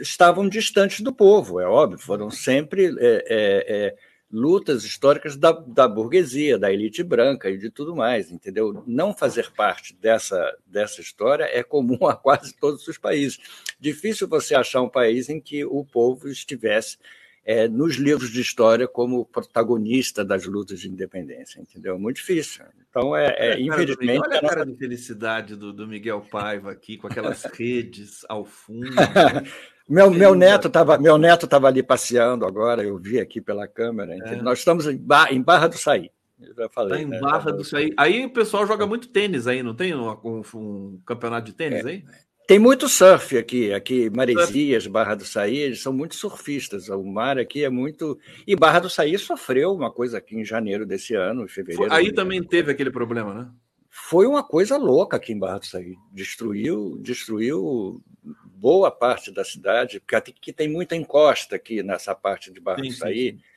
[0.01, 3.25] estavam distantes do povo, é óbvio, foram sempre é, é,
[3.69, 3.97] é,
[4.31, 8.83] lutas históricas da, da burguesia, da elite branca e de tudo mais, entendeu?
[8.85, 13.39] Não fazer parte dessa, dessa história é comum a quase todos os países.
[13.79, 16.99] Difícil você achar um país em que o povo estivesse
[17.45, 21.99] é, nos livros de história como protagonista das lutas de independência, entendeu?
[21.99, 22.65] Muito difícil.
[22.89, 24.23] Então, é, é infelizmente.
[24.23, 28.89] Olha a cara de felicidade do, do Miguel Paiva aqui, com aquelas redes ao fundo.
[29.87, 34.15] meu, meu neto estava meu neto estava ali passeando agora, eu vi aqui pela câmera.
[34.15, 34.37] É.
[34.37, 36.11] Nós estamos em, Barra, em Barra do Saí.
[36.73, 36.99] Falei.
[36.99, 37.21] Tá em né?
[37.21, 37.93] Barra do Saí.
[37.97, 41.85] Aí o pessoal joga muito tênis aí, não tem um, um, um campeonato de tênis
[41.85, 41.89] é.
[41.89, 42.05] aí?
[42.47, 46.89] Tem muito surf aqui, aqui Maresias, Barra do Saí, eles são muito surfistas.
[46.89, 48.19] O mar aqui é muito.
[48.47, 51.93] E Barra do Saí sofreu uma coisa aqui em janeiro desse ano, em fevereiro.
[51.93, 53.51] Aí também teve aquele problema, né?
[53.89, 55.95] Foi uma coisa louca aqui em Barra do Saí.
[56.13, 58.03] Destruiu, destruiu
[58.45, 62.89] boa parte da cidade, porque aqui tem muita encosta aqui nessa parte de Barra sim,
[62.89, 63.31] do Saí.
[63.31, 63.54] Sim, sim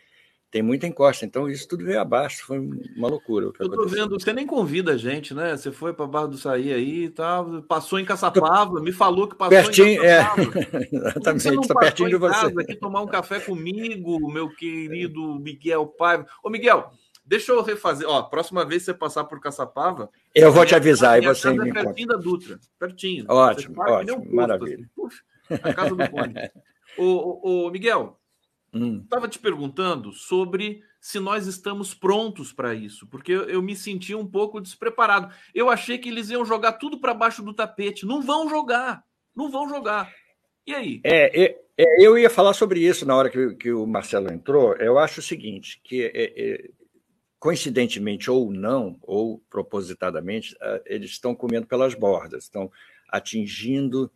[0.50, 3.52] tem muita encosta, então isso tudo veio abaixo, foi uma loucura.
[3.60, 5.58] eu tô vendo, você nem convida a gente, né?
[5.58, 9.36] Você foi para Barra do Saí aí e tal, passou em Caçapava, me falou que
[9.36, 10.42] passou pertinho, em Caçapava.
[10.42, 12.46] É, exatamente, você não pertinho de você.
[12.46, 16.26] aqui tomar um café comigo, meu querido Miguel Paiva.
[16.42, 16.92] Ô, Miguel,
[17.26, 20.10] deixa eu refazer, ó, próxima vez que você passar por Caçapava...
[20.34, 23.26] Eu vou te avisar, e você me é pertinho da Dutra, pertinho.
[23.28, 24.90] Ótimo, ótimo, um maravilha.
[25.06, 25.60] Assim.
[25.62, 26.34] a casa do Cone.
[26.98, 28.18] ô, ô, ô, Miguel,
[28.74, 29.30] Estava hum.
[29.30, 34.28] te perguntando sobre se nós estamos prontos para isso, porque eu, eu, me senti um
[34.28, 35.34] pouco despreparado.
[35.54, 38.06] Eu achei que eles iam jogar tudo para baixo do tapete.
[38.06, 39.04] Não vão jogar,
[39.36, 40.14] não vão jogar.
[40.66, 41.02] E aí?
[41.04, 44.74] É, é, é, eu ia falar sobre isso na hora que, que o Marcelo entrou.
[44.76, 46.70] Eu acho o seguinte, que é, é,
[47.40, 52.70] coincidentemente ou não, ou propositadamente, ah, eles estão comendo pelas bordas, estão
[53.08, 54.12] atingindo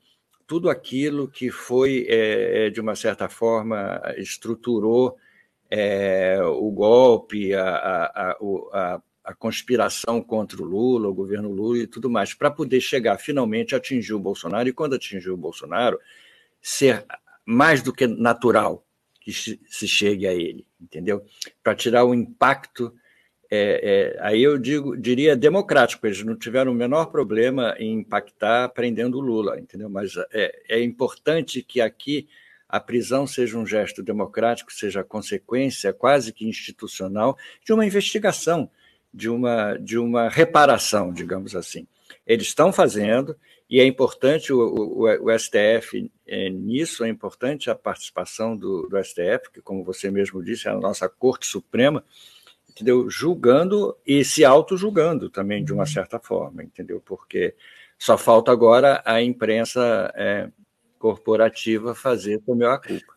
[0.52, 5.16] tudo aquilo que foi, é, é, de uma certa forma, estruturou
[5.70, 8.32] é, o golpe, a, a,
[8.74, 13.18] a, a, conspiração contra o Lula, o governo Lula e tudo mais, para poder chegar
[13.18, 15.98] finalmente a atingir o Bolsonaro, e quando atingir o Bolsonaro,
[16.62, 17.06] ser
[17.46, 18.86] mais do que natural
[19.22, 21.24] que se chegue a ele, entendeu?
[21.64, 22.94] Para tirar o impacto
[23.54, 28.70] é, é, aí eu digo, diria democrático, eles não tiveram o menor problema em impactar
[28.70, 29.90] prendendo o Lula, entendeu?
[29.90, 32.30] Mas é, é importante que aqui
[32.70, 38.72] a prisão seja um gesto democrático, seja consequência quase que institucional de uma investigação,
[39.14, 41.86] de uma, de uma reparação, digamos assim.
[42.26, 43.36] Eles estão fazendo,
[43.70, 49.04] e é importante o, o, o STF é, nisso, é importante a participação do, do
[49.04, 52.06] STF, que, como você mesmo disse, é a nossa Corte Suprema,
[52.82, 53.10] entendeu?
[53.10, 55.88] Julgando e se auto-julgando também, de uma uhum.
[55.88, 57.00] certa forma, entendeu?
[57.00, 57.56] Porque
[57.98, 60.52] só falta agora a imprensa é,
[60.98, 63.14] corporativa fazer também a culpa.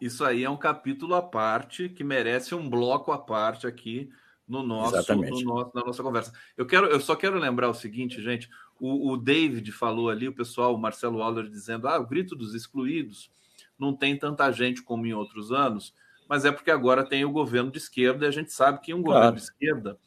[0.00, 4.10] Isso aí é um capítulo à parte que merece um bloco à parte aqui
[4.46, 6.32] no nosso, no nosso na nossa conversa.
[6.56, 8.48] Eu quero, eu só quero lembrar o seguinte, gente.
[8.80, 12.54] O, o David falou ali, o pessoal, o Marcelo Waller dizendo: ah, o grito dos
[12.54, 13.30] excluídos
[13.78, 15.92] não tem tanta gente como em outros anos
[16.28, 19.02] mas é porque agora tem o governo de esquerda e a gente sabe que um
[19.02, 19.36] governo claro.
[19.36, 19.98] de esquerda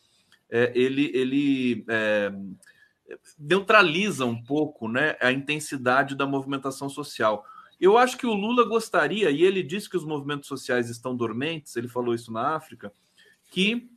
[0.49, 2.31] é, ele, ele é,
[3.39, 7.45] neutraliza um pouco né, a intensidade da movimentação social.
[7.79, 11.75] Eu acho que o Lula gostaria, e ele disse que os movimentos sociais estão dormentes,
[11.75, 12.91] ele falou isso na África,
[13.49, 13.89] que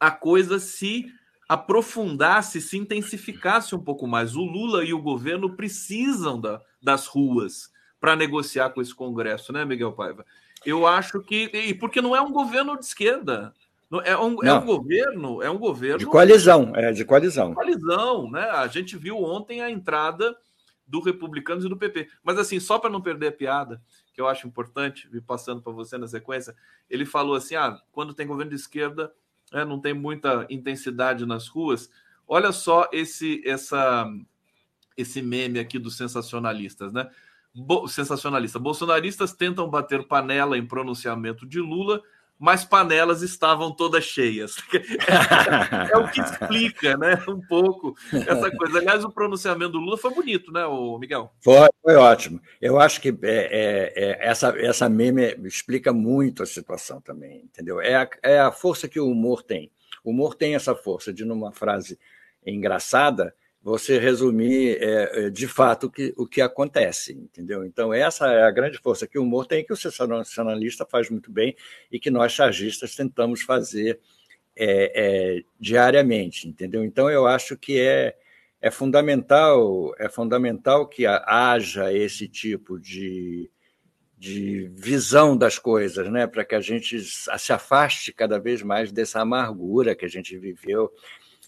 [0.00, 1.12] a coisa se
[1.48, 4.36] aprofundasse, se intensificasse um pouco mais.
[4.36, 9.64] O Lula e o governo precisam da, das ruas para negociar com esse Congresso, né,
[9.64, 10.24] Miguel Paiva?
[10.64, 11.50] Eu acho que.
[11.54, 13.52] E porque não é um governo de esquerda.
[14.04, 15.98] É um, é um governo, é um governo.
[15.98, 17.54] De coalizão, é de coalizão.
[17.54, 18.42] Coalizão, né?
[18.50, 20.36] A gente viu ontem a entrada
[20.86, 22.08] do Republicanos e do PP.
[22.22, 23.80] Mas assim, só para não perder a piada,
[24.12, 26.54] que eu acho importante, vir passando para você na sequência,
[26.90, 29.12] ele falou assim: ah, quando tem governo de esquerda,
[29.52, 31.90] é, não tem muita intensidade nas ruas.
[32.26, 34.06] Olha só esse, essa,
[34.96, 37.08] esse meme aqui dos sensacionalistas, né?
[37.54, 38.58] Bo sensacionalista.
[38.58, 42.02] Bolsonaristas tentam bater panela em pronunciamento de Lula,
[42.38, 44.56] mas panelas estavam todas cheias.
[45.92, 47.22] é o que explica, né?
[47.28, 48.78] Um pouco essa coisa.
[48.78, 51.32] Aliás, o pronunciamento do Lula foi bonito, né, o Miguel?
[51.40, 52.40] Foi, foi ótimo.
[52.60, 57.80] Eu acho que é, é, é, essa, essa meme explica muito a situação também, entendeu?
[57.80, 59.72] É a, é a força que o humor tem.
[60.04, 61.98] O humor tem essa força de, numa frase
[62.46, 63.34] engraçada,
[63.68, 67.64] você resumir é, é, de fato o que, o que acontece, entendeu?
[67.64, 71.30] Então, essa é a grande força que o humor tem, que o sensacionalista faz muito
[71.30, 71.54] bem
[71.92, 74.00] e que nós chargistas tentamos fazer
[74.56, 74.92] é,
[75.36, 76.82] é, diariamente, entendeu?
[76.82, 78.16] Então, eu acho que é,
[78.60, 83.50] é fundamental é fundamental que haja esse tipo de,
[84.18, 86.26] de visão das coisas, né?
[86.26, 90.92] para que a gente se afaste cada vez mais dessa amargura que a gente viveu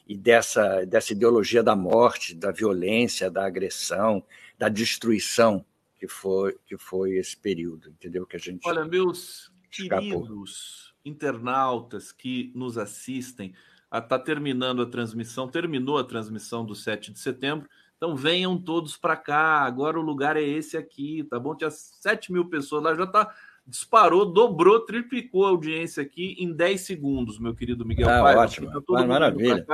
[0.07, 4.25] e dessa, dessa ideologia da morte, da violência, da agressão,
[4.57, 5.65] da destruição
[5.99, 8.25] que foi, que foi esse período, entendeu?
[8.27, 8.67] Que a gente.
[8.67, 13.53] Olha, meus queridos internautas que nos assistem,
[13.93, 17.69] está terminando a transmissão, terminou a transmissão do 7 de setembro.
[18.01, 19.61] Então venham todos para cá.
[19.61, 21.55] Agora o lugar é esse aqui, tá bom?
[21.55, 23.31] Tinha 7 mil pessoas lá, já tá.
[23.67, 28.41] Disparou, dobrou, triplicou a audiência aqui em 10 segundos, meu querido Miguel ah, Paiva.
[28.41, 29.67] Ótimo, tá maravilha.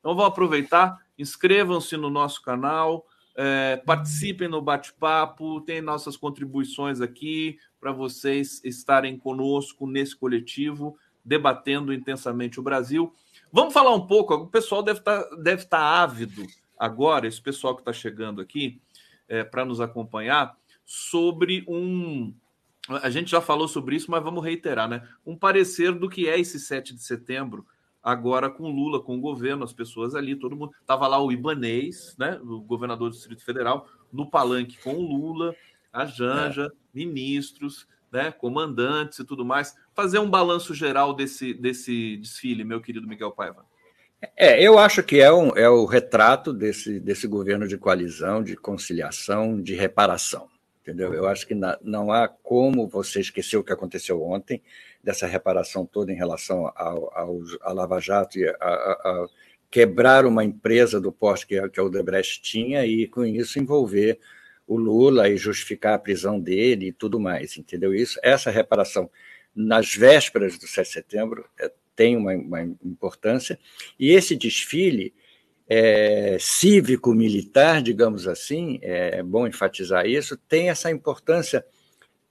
[0.00, 7.58] Então vou aproveitar, inscrevam-se no nosso canal, é, participem no bate-papo, tem nossas contribuições aqui
[7.80, 13.14] para vocês estarem conosco nesse coletivo, debatendo intensamente o Brasil.
[13.52, 16.44] Vamos falar um pouco, o pessoal deve estar tá, deve tá ávido
[16.82, 18.80] agora, esse pessoal que está chegando aqui
[19.28, 22.34] é, para nos acompanhar, sobre um.
[22.88, 25.06] A gente já falou sobre isso, mas vamos reiterar, né?
[25.24, 27.64] Um parecer do que é esse 7 de setembro,
[28.02, 30.72] agora com Lula, com o governo, as pessoas ali, todo mundo.
[30.80, 32.40] Estava lá o Ibanês, né?
[32.42, 35.54] O governador do Distrito Federal, no palanque com o Lula,
[35.92, 36.70] a Janja, é.
[36.92, 38.32] ministros, né?
[38.32, 43.64] Comandantes e tudo mais fazer um balanço geral desse, desse desfile, meu querido Miguel Paiva.
[44.36, 48.56] É, eu acho que é, um, é o retrato desse, desse governo de coalizão, de
[48.56, 50.48] conciliação, de reparação.
[50.80, 51.14] Entendeu?
[51.14, 54.62] Eu acho que na, não há como você esquecer o que aconteceu ontem,
[55.02, 59.26] dessa reparação toda em relação ao, ao, ao Lava Jato e a, a, a,
[59.70, 64.18] quebrar uma empresa do porte que, que a Odebrecht tinha e, com isso, envolver
[64.66, 67.94] o Lula e justificar a prisão dele e tudo mais, entendeu?
[67.94, 69.10] Isso, essa reparação
[69.54, 73.58] nas vésperas do 7 de setembro é, tem uma, uma, importância,
[73.98, 75.14] e esse desfile
[75.68, 81.64] é, cívico-militar, digamos assim, é bom enfatizar isso, tem essa importância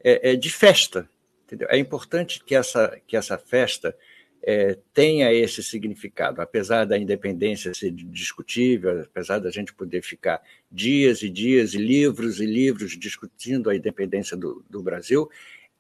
[0.04, 1.10] é, é, de festa.
[1.46, 1.68] Entendeu?
[1.70, 3.96] É importante que essa, que essa festa
[4.44, 11.22] é, tenha esse significado, apesar da independência ser discutível, apesar da gente poder ficar dias
[11.22, 15.30] e dias e livros e livros discutindo a independência do, do Brasil,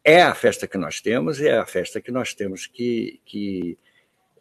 [0.03, 3.77] é a festa que nós temos e é a festa que nós temos que, que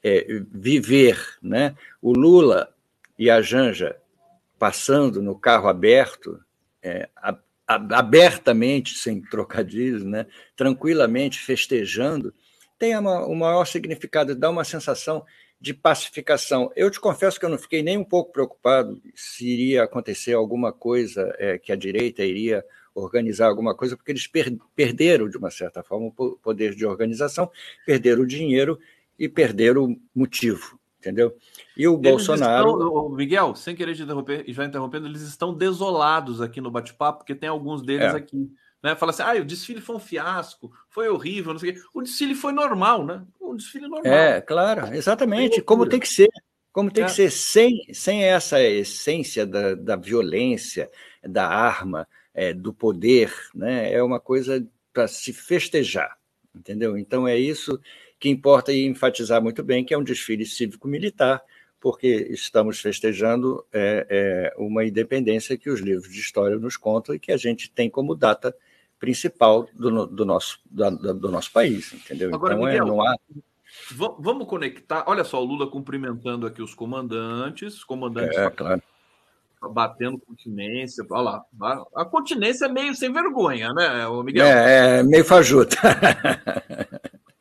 [0.02, 1.18] é, viver.
[1.42, 1.74] Né?
[2.00, 2.74] O Lula
[3.18, 3.96] e a Janja
[4.58, 6.38] passando no carro aberto,
[6.82, 10.26] é, a, a, abertamente, sem trocadilhos, né?
[10.56, 12.34] tranquilamente festejando,
[12.78, 15.24] tem uma, o maior significado, dá uma sensação
[15.60, 16.72] de pacificação.
[16.74, 20.72] Eu te confesso que eu não fiquei nem um pouco preocupado se iria acontecer alguma
[20.72, 25.50] coisa é, que a direita iria organizar alguma coisa, porque eles per perderam, de uma
[25.50, 27.50] certa forma, o poder de organização,
[27.86, 28.78] perderam o dinheiro
[29.18, 31.36] e perderam o motivo, entendeu?
[31.76, 32.70] E o eles Bolsonaro.
[32.70, 37.18] Estão, Miguel, sem querer te interromper, e já interrompendo, eles estão desolados aqui no bate-papo,
[37.18, 38.16] porque tem alguns deles é.
[38.16, 38.50] aqui.
[38.82, 38.96] Né?
[38.96, 41.80] Fala assim, ah, o desfile foi um fiasco, foi horrível, não sei o quê.
[41.92, 43.22] O desfile foi normal, né?
[43.40, 44.10] Um desfile normal.
[44.10, 46.30] É, claro, exatamente, como tem que ser.
[46.72, 47.06] Como tem é.
[47.08, 50.88] que ser, sem, sem essa essência da, da violência,
[51.22, 53.92] da arma, é, do poder, né?
[53.92, 56.16] é uma coisa para se festejar,
[56.54, 56.96] entendeu?
[56.96, 57.80] Então é isso
[58.18, 61.42] que importa e enfatizar muito bem que é um desfile cívico-militar,
[61.80, 67.18] porque estamos festejando é, é, uma independência que os livros de história nos contam e
[67.18, 68.54] que a gente tem como data
[68.98, 72.34] principal do, do nosso, do, do, nosso país, entendeu?
[72.34, 73.16] Agora, então, é, Miguel, é, não há...
[74.18, 75.04] Vamos conectar.
[75.06, 78.82] Olha só, o Lula cumprimentando aqui os comandantes, comandantes é, claro
[79.68, 81.04] batendo continência.
[81.10, 84.46] Olha lá, a continência é meio sem vergonha, né, Miguel?
[84.46, 85.76] É, é meio fajuta.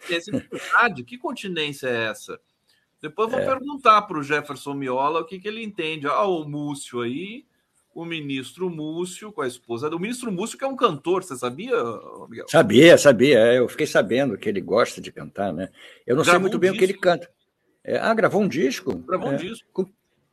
[0.08, 2.40] verdade, que continência é essa?
[3.02, 3.46] Depois vou é.
[3.46, 6.08] perguntar para o Jefferson Miola o que, que ele entende.
[6.08, 7.46] Ah, o Múcio aí,
[7.96, 9.88] o ministro Múcio com a esposa.
[9.90, 11.76] O ministro Múcio, que é um cantor, você sabia,
[12.28, 12.48] Miguel?
[12.50, 13.40] Sabia, sabia.
[13.40, 15.70] É, eu fiquei sabendo que ele gosta de cantar, né?
[16.06, 17.30] Eu não Gravou sei muito bem o que ele canta.
[17.84, 18.98] É, ah, gravou um disco?
[18.98, 19.38] Gravou um é.
[19.38, 19.90] disco.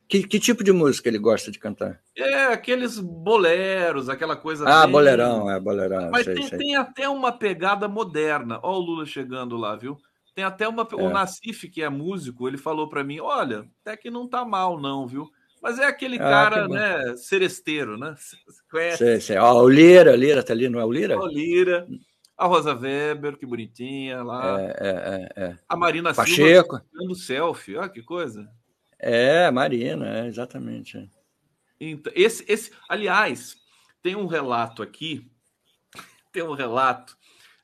[0.08, 2.00] Que, que, tipo de música ele gosta de cantar?
[2.16, 4.64] É, aqueles boleros, aquela coisa.
[4.68, 4.92] Ah, bem...
[4.92, 6.10] bolerão, é, bolerão.
[6.10, 6.58] Mas sei, tem, sei.
[6.58, 8.60] tem, até uma pegada moderna.
[8.62, 9.98] Olha o Lula chegando lá, viu?
[10.34, 10.86] Tem até uma.
[10.90, 10.94] É.
[10.94, 14.78] O Nassif, que é músico, ele falou para mim: olha, até que não tá mal,
[14.80, 15.28] não, viu?
[15.60, 18.14] Mas é aquele ah, cara, né, seresteiro, né?
[18.70, 18.98] Conhece?
[18.98, 19.38] Sei, sei.
[19.38, 21.18] Ó, o Lira, o Lira tá ali, não é o Lira?
[21.18, 21.86] O Lira.
[22.38, 24.60] A Rosa Weber, que bonitinha lá.
[24.60, 25.44] É, é, é.
[25.44, 25.58] é.
[25.66, 26.76] A Marina Pacheco.
[26.76, 27.76] Silva dando selfie.
[27.76, 28.46] Olha que coisa.
[28.98, 31.10] É, Marina, é, exatamente.
[31.78, 33.56] Então, esse, esse, aliás,
[34.02, 35.30] tem um relato aqui,
[36.32, 37.16] tem um relato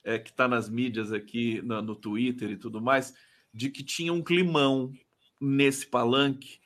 [0.05, 3.15] é, que está nas mídias aqui, no, no Twitter e tudo mais,
[3.53, 4.93] de que tinha um climão
[5.41, 6.61] nesse palanque,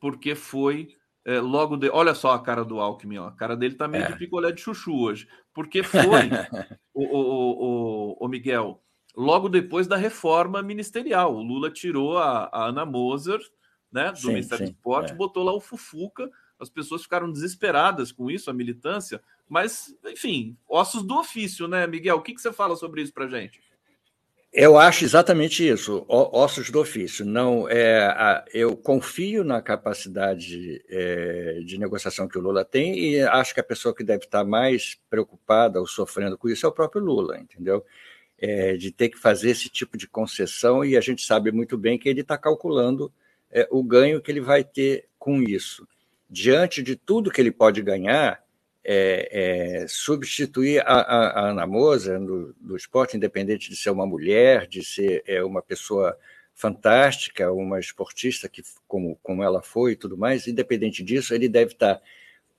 [0.00, 1.90] porque foi é, logo de.
[1.90, 3.28] Olha só a cara do Alckmin, ó.
[3.28, 4.12] a cara dele tá meio é.
[4.12, 6.00] de picolé de chuchu hoje, porque foi
[6.94, 8.82] o, o, o, o, Miguel,
[9.16, 11.34] logo depois da reforma ministerial.
[11.34, 13.40] O Lula tirou a, a Ana Moser
[13.92, 15.14] né, do sim, Ministério sim, do Esporte, é.
[15.14, 21.02] botou lá o Fufuca, as pessoas ficaram desesperadas com isso, a militância, mas, enfim, ossos
[21.02, 22.16] do ofício, né, Miguel?
[22.16, 23.60] O que, que você fala sobre isso para gente?
[24.52, 27.24] Eu acho exatamente isso, ossos do ofício.
[27.24, 33.52] Não, é, eu confio na capacidade é, de negociação que o Lula tem e acho
[33.52, 37.02] que a pessoa que deve estar mais preocupada ou sofrendo com isso é o próprio
[37.02, 37.84] Lula, entendeu?
[38.38, 41.98] É, de ter que fazer esse tipo de concessão e a gente sabe muito bem
[41.98, 43.12] que ele está calculando
[43.50, 45.86] é, o ganho que ele vai ter com isso.
[46.28, 48.42] Diante de tudo que ele pode ganhar,
[48.84, 54.66] é, é, substituir a, a, a Ana Moza no, esporte, independente de ser uma mulher,
[54.66, 56.16] de ser é, uma pessoa
[56.54, 61.72] fantástica, uma esportista que como, como ela foi e tudo mais, independente disso, ele deve
[61.72, 62.00] estar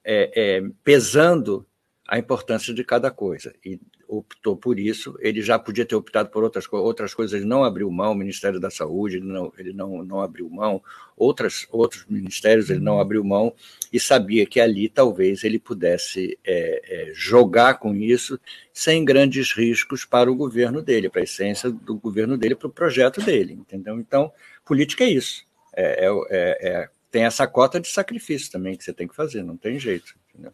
[0.04, 1.66] é, é, pesando
[2.10, 3.54] a importância de cada coisa.
[3.64, 5.16] E optou por isso.
[5.20, 8.60] Ele já podia ter optado por outras, outras coisas, ele não abriu mão, o Ministério
[8.60, 10.82] da Saúde, ele não, ele não, não abriu mão,
[11.16, 13.54] outras, outros ministérios ele não abriu mão,
[13.94, 18.40] e sabia que ali talvez ele pudesse é, é, jogar com isso
[18.74, 22.72] sem grandes riscos para o governo dele, para a essência do governo dele, para o
[22.72, 24.00] projeto dele, entendeu?
[24.00, 24.32] Então,
[24.66, 25.46] política é isso.
[25.76, 29.44] É, é, é, é tem essa cota de sacrifício também que você tem que fazer,
[29.44, 30.16] não tem jeito.
[30.42, 30.52] Tá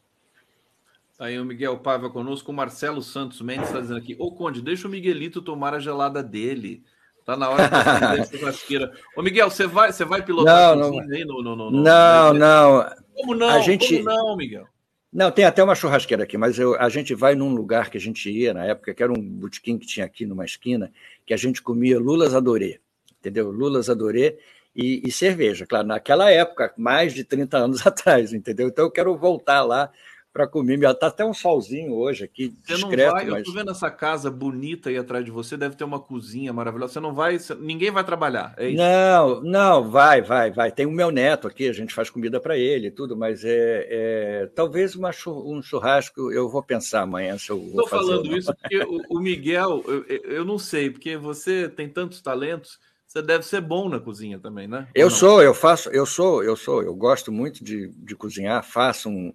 [1.20, 4.88] aí o Miguel Paiva conosco, o Marcelo Santos Mendes está dizendo aqui: Ô Conde, deixa
[4.88, 6.84] o Miguelito tomar a gelada dele.
[7.26, 8.92] Tá na hora de churrasqueira.
[9.16, 12.86] Ô, Miguel, você vai, você vai pilotar não, não, aí no, no, no, não, não.
[13.16, 13.50] Como não?
[13.50, 13.98] A gente...
[13.98, 14.68] Como não, Miguel?
[15.12, 18.02] Não, tem até uma churrasqueira aqui, mas eu, a gente vai num lugar que a
[18.02, 20.92] gente ia na época, que era um botequim que tinha aqui numa esquina,
[21.26, 22.82] que a gente comia lulas adorê,
[23.18, 23.50] entendeu?
[23.50, 24.38] Lulas adorê
[24.76, 28.68] e, e cerveja, claro, naquela época, mais de 30 anos atrás, entendeu?
[28.68, 29.90] Então eu quero voltar lá
[30.36, 30.78] para comer.
[30.84, 33.08] Está até um solzinho hoje aqui, você discreto.
[33.08, 33.34] Não vai, mas...
[33.36, 36.92] Eu estou vendo essa casa bonita aí atrás de você, deve ter uma cozinha maravilhosa.
[36.92, 38.78] Você não vai, ninguém vai trabalhar, é isso?
[38.78, 40.74] Não, não, vai, vai, vai.
[40.74, 43.88] Tem o meu neto aqui, a gente faz comida para ele e tudo, mas é,
[43.90, 48.54] é, talvez uma, um churrasco, eu vou pensar amanhã se eu vou Estou falando isso
[48.54, 53.46] porque o, o Miguel, eu, eu não sei, porque você tem tantos talentos, você deve
[53.46, 54.86] ser bom na cozinha também, né?
[54.94, 59.08] Eu sou, eu faço, eu sou, eu sou, eu gosto muito de, de cozinhar, faço
[59.08, 59.34] um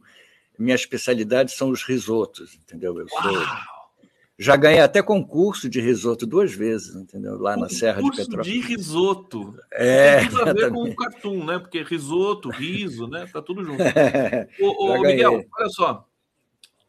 [0.61, 2.99] minha especialidade são os risotos, entendeu?
[2.99, 3.47] Eu sou,
[4.39, 7.39] já ganhei até concurso de risoto duas vezes, entendeu?
[7.39, 8.47] Lá na Serra de Petrópolis.
[8.47, 9.55] de risoto.
[9.73, 11.59] É, Tem tudo a ver com o cartoon, né?
[11.59, 13.27] Porque risoto, riso, né?
[13.33, 13.83] Tá tudo junto.
[14.61, 16.07] ô, ô Miguel, olha só.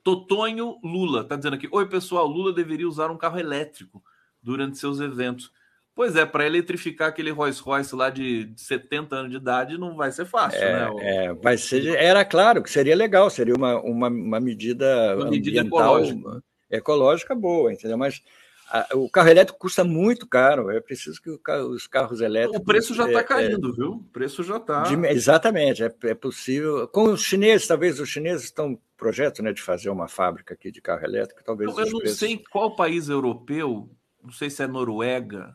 [0.04, 4.04] Totonho Lula tá dizendo aqui: Oi, pessoal, Lula deveria usar um carro elétrico
[4.42, 5.52] durante seus eventos.
[5.94, 10.12] Pois é, para eletrificar aquele Rolls Royce lá de 70 anos de idade não vai
[10.12, 10.92] ser fácil, é, né?
[11.02, 15.60] É, vai ser, era claro que seria legal, seria uma, uma, uma medida, uma medida
[15.60, 16.44] ecológica.
[16.70, 17.98] ecológica boa, entendeu?
[17.98, 18.24] Mas
[18.70, 22.62] a, o carro elétrico custa muito caro, é preciso que o, os carros elétricos.
[22.62, 23.92] O preço já está é, caindo, é, viu?
[23.92, 24.84] O preço já está.
[25.10, 26.88] Exatamente, é, é, possível.
[26.88, 30.82] Com os chineses, talvez os chineses estão projeto né, de fazer uma fábrica aqui de
[30.82, 31.70] carro elétrico, talvez.
[31.70, 32.18] Eu, eu não preços...
[32.18, 33.90] sei qual país europeu,
[34.24, 35.54] não sei se é Noruega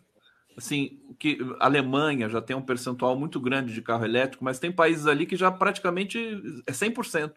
[0.57, 4.73] assim, que a Alemanha já tem um percentual muito grande de carro elétrico, mas tem
[4.73, 6.19] países ali que já praticamente
[6.66, 7.33] é 100%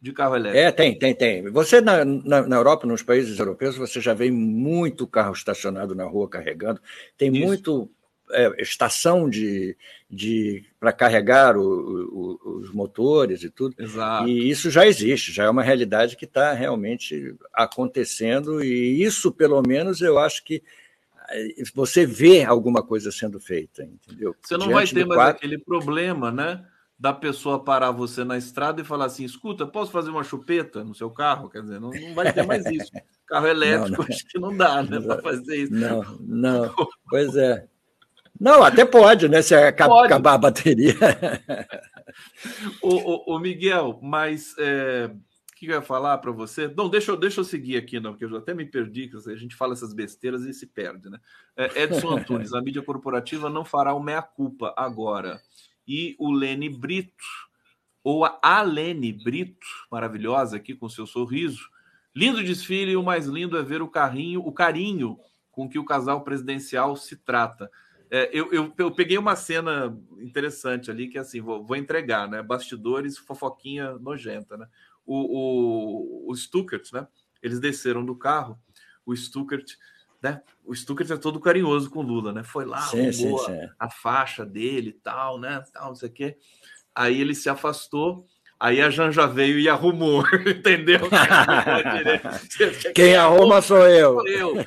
[0.00, 0.66] de carro elétrico.
[0.66, 1.50] É, tem, tem, tem.
[1.50, 6.04] Você na, na, na, Europa, nos países europeus, você já vê muito carro estacionado na
[6.04, 6.80] rua carregando,
[7.16, 7.46] tem Isso.
[7.46, 7.90] muito
[8.32, 9.76] é, estação de,
[10.10, 13.76] de para carregar o, o, os motores e tudo.
[13.78, 14.28] Exato.
[14.28, 19.62] E isso já existe, já é uma realidade que está realmente acontecendo, e isso, pelo
[19.62, 20.62] menos, eu acho que
[21.74, 24.34] você vê alguma coisa sendo feita, entendeu?
[24.40, 25.36] Você não Diante vai ter mais quadro...
[25.36, 26.64] aquele problema, né?
[26.98, 30.94] Da pessoa parar você na estrada e falar assim: escuta, posso fazer uma chupeta no
[30.94, 31.48] seu carro?
[31.48, 32.90] Quer dizer, não, não vai ter mais isso.
[33.26, 34.14] Carro elétrico, não, não.
[34.14, 35.00] acho que não dá, né?
[35.00, 35.72] Para fazer isso.
[35.72, 36.74] Não, não.
[37.08, 37.66] Pois é.
[38.38, 39.40] Não, até pode, né?
[39.40, 40.94] Se acabar, acabar a bateria.
[42.82, 44.54] o, o, o Miguel, mas.
[44.58, 45.10] É
[45.66, 46.68] que eu ia falar para você?
[46.68, 49.36] Não, deixa eu, deixa eu seguir aqui, não, porque eu até me perdi, que a
[49.36, 51.18] gente fala essas besteiras e se perde, né?
[51.56, 55.40] É, Edson Antunes, a mídia corporativa não fará o meia-culpa agora.
[55.86, 57.24] E o Lene Brito,
[58.04, 61.68] ou a Alene Brito, maravilhosa aqui com seu sorriso.
[62.14, 65.18] Lindo desfile e o mais lindo é ver o carrinho, o carinho
[65.50, 67.70] com que o casal presidencial se trata.
[68.10, 72.28] É, eu, eu, eu, peguei uma cena interessante ali, que é assim, vou, vou entregar,
[72.28, 72.42] né?
[72.42, 74.66] Bastidores, fofoquinha nojenta, né?
[75.12, 77.06] O, o, o Stuckert, né?
[77.42, 78.58] Eles desceram do carro,
[79.04, 79.76] o Stuckert,
[80.22, 80.40] né?
[80.64, 82.42] O Stuckert é todo carinhoso com o Lula, né?
[82.42, 83.68] Foi lá, sim, sim, sim.
[83.78, 85.62] A, faixa dele e tal, né?
[85.72, 86.36] Tal, não sei o quê.
[86.94, 88.26] Aí ele se afastou.
[88.58, 91.00] Aí a Janja veio e arrumou, entendeu?
[92.94, 94.14] Quem arruma sou eu.
[94.14, 94.54] Sou eu.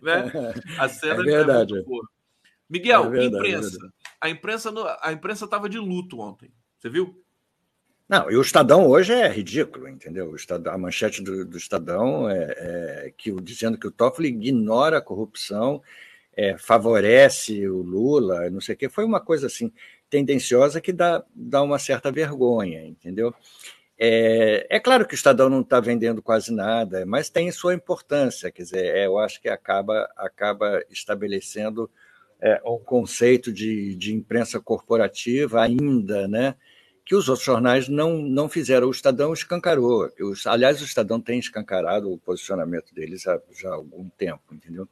[0.00, 0.30] né?
[0.78, 1.76] A cena é verdade.
[1.76, 1.82] É
[2.68, 3.78] Miguel, é verdade, imprensa.
[3.84, 3.88] É
[4.20, 4.72] a imprensa
[5.02, 6.52] a imprensa estava de luto ontem.
[6.78, 7.20] Você viu?
[8.10, 10.34] Não, e o Estadão hoje é ridículo, entendeu?
[10.34, 15.00] Estadão, a manchete do, do Estadão é, é, que, dizendo que o Toffoli ignora a
[15.00, 15.80] corrupção,
[16.36, 18.88] é, favorece o Lula, não sei o quê.
[18.88, 19.72] Foi uma coisa assim
[20.10, 23.32] tendenciosa que dá, dá uma certa vergonha, entendeu?
[23.96, 28.50] É, é claro que o Estadão não está vendendo quase nada, mas tem sua importância,
[28.50, 31.88] quer dizer, é, eu acho que acaba, acaba estabelecendo
[32.40, 36.56] é, um conceito de, de imprensa corporativa ainda, né?
[37.10, 38.86] Que os outros jornais não, não fizeram.
[38.86, 40.08] O Estadão escancarou.
[40.20, 44.88] Os, aliás, o Estadão tem escancarado o posicionamento deles há já há algum tempo, entendeu?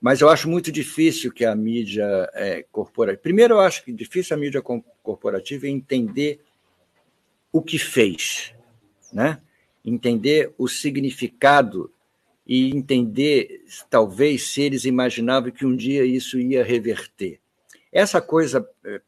[0.00, 3.22] Mas eu acho muito difícil que a mídia é, corporativa.
[3.22, 6.40] Primeiro, eu acho que difícil a mídia corporativa entender
[7.52, 8.52] o que fez,
[9.12, 9.40] né?
[9.84, 11.92] entender o significado
[12.44, 17.38] e entender, talvez, se eles imaginavam que um dia isso ia reverter.
[17.92, 19.00] Essa coisa é,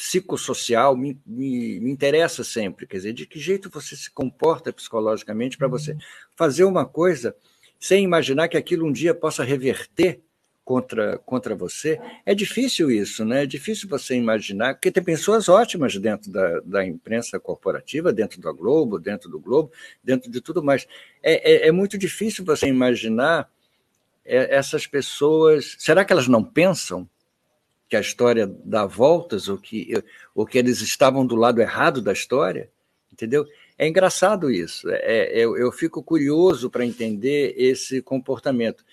[0.00, 5.58] psicossocial me, me, me, interessa sempre, quer dizer, de que jeito você se comporta psicologicamente
[5.58, 5.98] para você uhum.
[6.34, 7.36] fazer uma coisa
[7.78, 10.22] sem imaginar que aquilo um dia possa reverter
[10.64, 12.00] contra, contra você.
[12.24, 13.42] É difícil isso, né?
[13.42, 18.52] É difícil você imaginar, porque tem pessoas ótimas dentro da, da imprensa corporativa, dentro da
[18.52, 19.70] Globo, dentro do Globo,
[20.02, 20.86] dentro de tudo mais.
[21.22, 23.50] É, é, é muito difícil você imaginar
[24.24, 25.76] é, essas pessoas.
[25.78, 27.06] Será que elas não pensam?
[27.90, 29.92] Que a história dá voltas, ou que,
[30.32, 32.70] ou que eles estavam do lado errado da história,
[33.12, 33.44] entendeu?
[33.76, 34.88] É engraçado isso.
[34.88, 38.84] É, é eu, eu fico curioso para entender esse comportamento.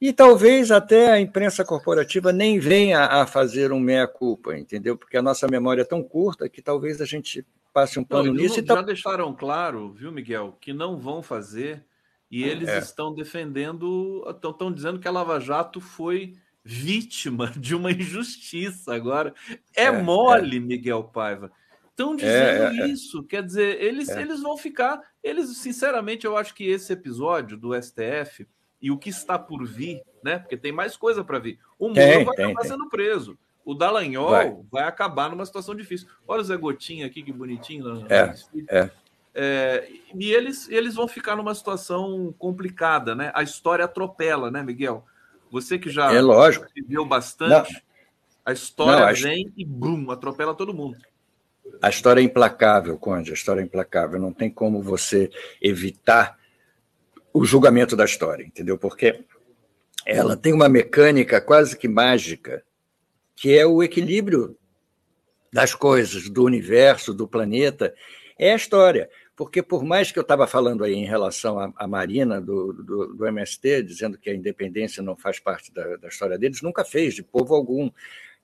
[0.00, 4.96] E talvez até a imprensa corporativa nem venha a fazer um meia-culpa, entendeu?
[4.96, 8.34] Porque a nossa memória é tão curta que talvez a gente passe um pano não,
[8.34, 8.62] nisso.
[8.62, 11.84] Não, já deixaram claro, viu, Miguel, que não vão fazer,
[12.30, 12.78] e eles é.
[12.78, 16.34] estão defendendo, estão, estão dizendo que a Lava Jato foi
[16.64, 19.34] vítima de uma injustiça agora.
[19.74, 20.60] É, é mole, é.
[20.60, 21.50] Miguel Paiva.
[21.90, 23.22] Estão é, dizendo é, isso.
[23.24, 24.22] Quer dizer, eles, é.
[24.22, 25.00] eles vão ficar.
[25.22, 28.46] Eles, sinceramente, eu acho que esse episódio do STF
[28.80, 30.38] e o que está por vir, né?
[30.38, 31.58] Porque tem mais coisa para vir.
[31.78, 32.70] O Moro vai tem, acabar tem.
[32.70, 33.38] sendo preso.
[33.62, 34.56] O Dallagnol vai.
[34.70, 34.84] vai.
[34.84, 36.08] acabar numa situação difícil.
[36.26, 38.06] Olha o Zé Gotinha aqui, que bonitinho.
[38.08, 38.34] é,
[38.68, 38.90] é.
[39.32, 43.30] É, e eles, eles vão ficar numa situação complicada, né?
[43.34, 45.04] A história atropela, né, Miguel?
[45.50, 46.66] Você que já é lógico.
[46.74, 47.80] viveu bastante, não.
[48.44, 50.98] a história não, vem e bum, atropela todo mundo.
[51.82, 54.20] A história é implacável, Conde, a história é implacável.
[54.20, 55.30] Não tem como você
[55.60, 56.38] evitar
[57.32, 58.76] o julgamento da história, entendeu?
[58.76, 59.24] Porque
[60.04, 62.62] ela tem uma mecânica quase que mágica,
[63.36, 64.56] que é o equilíbrio
[65.52, 67.94] das coisas, do universo, do planeta,
[68.38, 72.38] é a história porque por mais que eu estava falando aí em relação à, Marina
[72.42, 76.60] do, do, do, MST, dizendo que a independência não faz parte da, da, história deles,
[76.60, 77.90] nunca fez, de povo algum.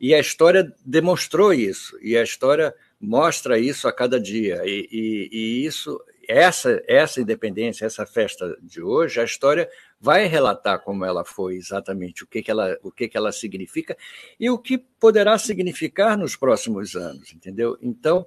[0.00, 4.62] E a história demonstrou isso, e a história mostra isso a cada dia.
[4.64, 9.68] E, e, e isso, essa, essa independência, essa festa de hoje, a história
[10.00, 13.94] vai relatar como ela foi exatamente, o que, que, ela, o que, que ela significa
[14.40, 17.76] e o que poderá significar nos próximos anos, entendeu?
[17.82, 18.26] Então,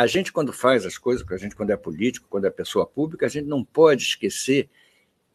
[0.00, 3.26] a gente, quando faz as coisas, a gente, quando é político, quando é pessoa pública,
[3.26, 4.70] a gente não pode esquecer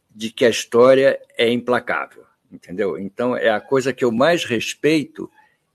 [0.10, 2.98] de que a história é implacável, entendeu?
[2.98, 5.30] Então, é a coisa que eu mais respeito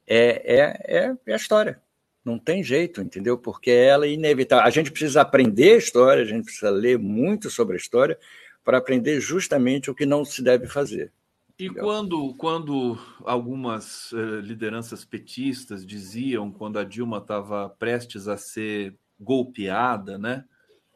[0.09, 1.81] é, é, é, é a história.
[2.25, 3.39] Não tem jeito, entendeu?
[3.39, 4.67] Porque ela é inevitável.
[4.67, 8.19] A gente precisa aprender a história, a gente precisa ler muito sobre a história
[8.65, 11.13] para aprender justamente o que não se deve fazer.
[11.61, 18.97] E quando, quando algumas uh, lideranças petistas diziam, quando a Dilma estava prestes a ser
[19.21, 20.45] golpeada, né?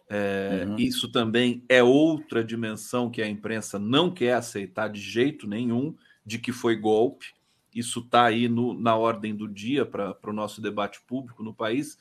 [0.09, 0.77] É, uhum.
[0.79, 5.95] Isso também é outra dimensão que a imprensa não quer aceitar de jeito nenhum,
[6.25, 7.27] de que foi golpe.
[7.75, 11.99] Isso está aí no, na ordem do dia para o nosso debate público no país.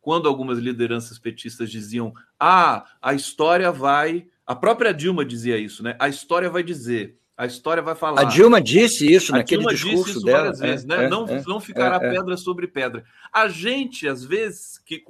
[0.00, 4.26] Quando algumas lideranças petistas diziam: ah, a história vai.
[4.46, 5.96] A própria Dilma dizia isso, né?
[5.98, 8.22] A história vai dizer a história vai falar.
[8.22, 10.38] A Dilma disse isso a naquele Dilma discurso disse isso dela.
[10.38, 11.04] várias vezes, é, né?
[11.04, 12.10] É, não, é, não ficará é, é.
[12.12, 13.04] pedra sobre pedra.
[13.30, 15.04] A gente, às vezes, que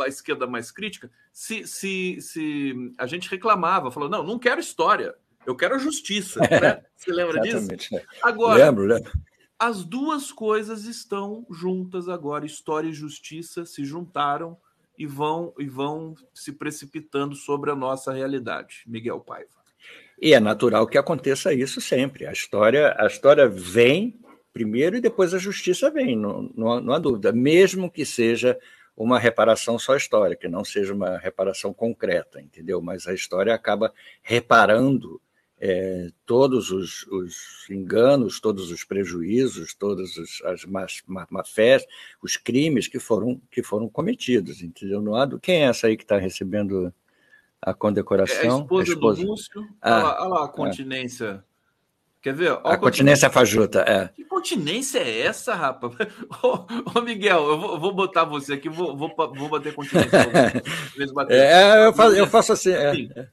[0.00, 5.14] a esquerda mais crítica, se, se, se a gente reclamava, falou: não, não quero história,
[5.46, 6.40] eu quero justiça.
[6.60, 6.82] Né?
[6.94, 7.66] Você lembra disso?
[7.92, 8.02] Né?
[8.22, 9.12] Agora, lembro, lembro.
[9.58, 12.44] As duas coisas estão juntas agora.
[12.44, 14.56] História e justiça se juntaram
[14.98, 18.82] e vão, e vão se precipitando sobre a nossa realidade.
[18.86, 19.59] Miguel Paiva.
[20.20, 22.26] E é natural que aconteça isso sempre.
[22.26, 24.20] A história, a história vem
[24.52, 28.58] primeiro e depois a justiça vem, não, não, não há dúvida, mesmo que seja
[28.96, 32.82] uma reparação só histórica, não seja uma reparação concreta, entendeu?
[32.82, 35.20] Mas a história acaba reparando
[35.58, 40.14] é, todos os, os, enganos, todos os prejuízos, todas
[40.44, 41.86] as má-fés,
[42.22, 45.00] os crimes que foram, que foram cometidos, entendeu?
[45.00, 45.28] Não há.
[45.38, 46.92] Quem é essa aí que está recebendo
[47.62, 48.40] a condecoração?
[48.40, 49.22] É a esposa, a esposa.
[49.22, 49.68] do Múcio.
[49.80, 51.44] Ah, olha, lá, olha lá a continência.
[51.46, 51.50] É.
[52.22, 52.58] Quer ver?
[52.64, 54.08] A, continência fajuta, é.
[54.08, 55.94] Que continência é essa, rapaz?
[56.42, 60.10] Ô, ô Miguel, eu vou, vou, botar você aqui, vou, vou, vou bater continência.
[61.30, 62.72] é, eu faço, eu faço assim.
[62.72, 63.28] É.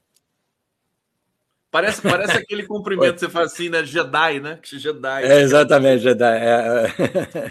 [1.78, 3.86] Parece, parece aquele cumprimento que você faz assim, né?
[3.86, 4.60] Jedi, né?
[4.64, 5.24] Jedi.
[5.24, 6.38] É, exatamente, Jedi.
[6.38, 6.88] É.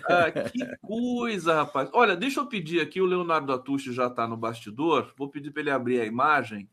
[0.08, 1.88] Ah, que coisa, rapaz.
[1.92, 5.12] Olha, deixa eu pedir aqui, o Leonardo Atushi já está no bastidor.
[5.16, 6.68] Vou pedir para ele abrir a imagem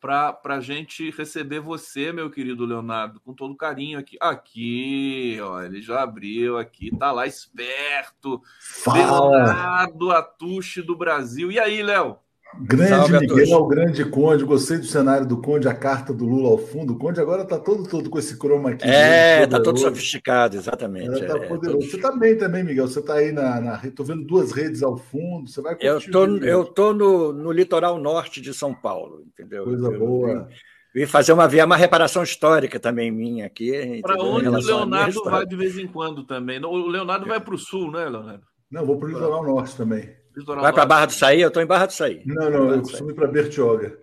[0.00, 4.16] para a gente receber você, meu querido Leonardo, com todo carinho aqui.
[4.20, 8.42] Aqui, ó, ele já abriu aqui, tá lá esperto.
[8.60, 9.44] Fala.
[9.44, 11.52] Leonardo Atushi do Brasil.
[11.52, 12.18] E aí, Léo?
[12.58, 16.58] Grande Salve Miguel, grande Conde, gostei do cenário do Conde, a carta do Lula ao
[16.58, 16.94] fundo.
[16.94, 18.84] O Conde agora está todo, todo com esse croma aqui.
[18.84, 21.26] É, está todo sofisticado, exatamente.
[21.26, 21.78] Tá é, poderoso.
[21.78, 21.82] Todo...
[21.82, 22.88] Você está bem também, Miguel.
[22.88, 23.80] Você está aí na, na.
[23.84, 25.48] Estou vendo duas redes ao fundo.
[25.48, 29.64] Você vai Eu tô, eu tô no, no litoral norte de São Paulo, entendeu?
[29.64, 30.48] Coisa eu, boa.
[30.94, 34.00] E fazer uma, uma reparação histórica também minha aqui.
[34.02, 36.62] Para onde o Leonardo vai de vez em quando também.
[36.64, 38.42] O Leonardo vai para o sul, né, Leonardo?
[38.68, 40.19] Não, vou para o litoral norte também.
[40.46, 41.40] Vai para Barra do Saí?
[41.40, 42.22] Eu estou em Barra do Saí.
[42.24, 43.98] Não, não, eu costumo ir para Bertioga.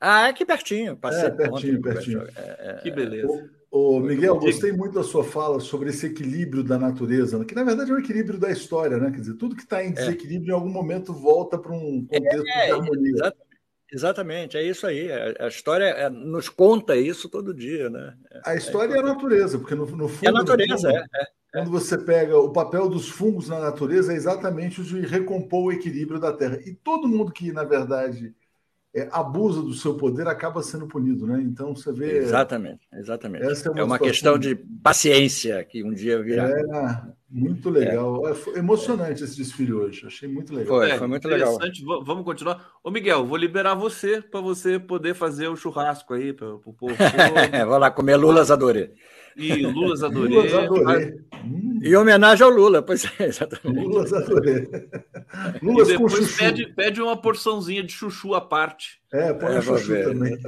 [0.00, 0.96] Ah, é aqui pertinho.
[0.96, 2.22] Passei é, pertinho, pertinho.
[2.36, 3.50] É, é, que beleza.
[3.70, 7.44] Ô, Miguel, gostei muito da sua fala sobre esse equilíbrio da natureza, né?
[7.44, 9.10] que na verdade é um equilíbrio da história, né?
[9.12, 9.92] Quer dizer, tudo que está em é.
[9.92, 13.34] desequilíbrio em algum momento volta para um contexto é, de harmonia.
[13.90, 15.08] Exatamente, é isso aí.
[15.38, 18.14] A história nos conta isso todo dia, né?
[18.44, 20.26] A história é, a natureza, porque no, no fundo.
[20.26, 21.26] É a natureza, fundo, é.
[21.52, 25.72] Quando você pega o papel dos fungos na natureza, é exatamente o de recompor o
[25.72, 26.58] equilíbrio da Terra.
[26.64, 28.34] E todo mundo que, na verdade,
[28.94, 31.40] é, abusa do seu poder acaba sendo punido, né?
[31.42, 32.18] Então você vê.
[32.18, 33.44] Exatamente, exatamente.
[33.44, 36.48] Essa é uma, é uma questão de paciência que um dia virá.
[36.48, 38.28] É, muito legal.
[38.28, 38.34] É.
[38.34, 40.06] Foi emocionante esse desfile hoje.
[40.06, 40.78] Achei muito legal.
[40.78, 41.58] Foi, foi muito legal.
[42.02, 42.66] Vamos continuar.
[42.84, 46.94] Ô, Miguel, vou liberar você para você poder fazer o churrasco aí para o povo.
[47.66, 48.94] Vou lá comer Lulas adorei.
[49.36, 50.36] E Lula adorei.
[50.36, 51.14] Lula adorei.
[51.44, 51.80] Hum.
[51.82, 53.84] Em homenagem ao Lula, pois é, exatamente.
[53.84, 54.68] Lula adorei.
[55.62, 56.38] Lula com chuchu.
[56.38, 59.00] Pede, pede uma porçãozinha de chuchu à parte.
[59.12, 60.38] É, põe é, chuchu ver, também.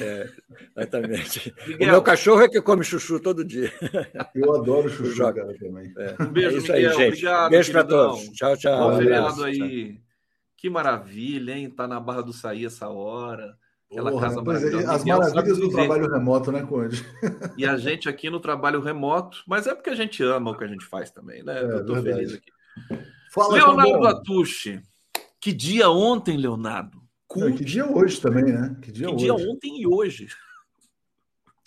[0.00, 0.28] É,
[0.76, 1.54] exatamente.
[1.66, 3.72] Miguel, o meu cachorro é que come chuchu todo dia.
[4.34, 5.92] Eu adoro chuchu, cara, também.
[5.96, 6.24] É.
[6.26, 6.90] Beijo, é isso Miguel.
[6.90, 7.08] aí, gente.
[7.08, 8.28] Obrigado, Beijo para todos.
[8.30, 8.90] Tchau, tchau.
[8.90, 10.00] Bom feriado aí.
[10.56, 11.70] Que maravilha, hein?
[11.70, 13.56] Tá na Barra do Saí essa hora.
[13.92, 14.92] Aquela Porra, casa maravilhosa.
[14.92, 17.04] As maravilhas do trabalho remoto, né, Conde?
[17.58, 20.64] E a gente aqui no trabalho remoto, mas é porque a gente ama o que
[20.64, 21.58] a gente faz também, né?
[21.58, 22.16] É, Eu tô verdade.
[22.16, 22.50] feliz aqui.
[23.30, 24.80] Fala, Leonardo Atushi.
[25.38, 27.02] Que dia ontem, Leonardo?
[27.36, 28.76] Não, que dia hoje também, né?
[28.80, 30.28] Que dia, que dia ontem e hoje.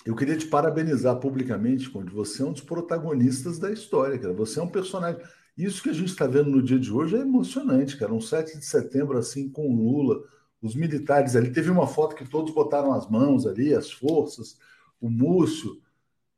[0.03, 2.11] Eu queria te parabenizar publicamente, Conde.
[2.11, 4.33] Você é um dos protagonistas da história, cara.
[4.33, 5.21] Você é um personagem.
[5.57, 8.13] Isso que a gente está vendo no dia de hoje é emocionante, cara.
[8.13, 10.23] Um 7 de setembro assim com o Lula
[10.65, 11.51] os militares ali.
[11.51, 14.57] Teve uma foto que todos botaram as mãos ali, as forças,
[14.99, 15.79] o Múcio.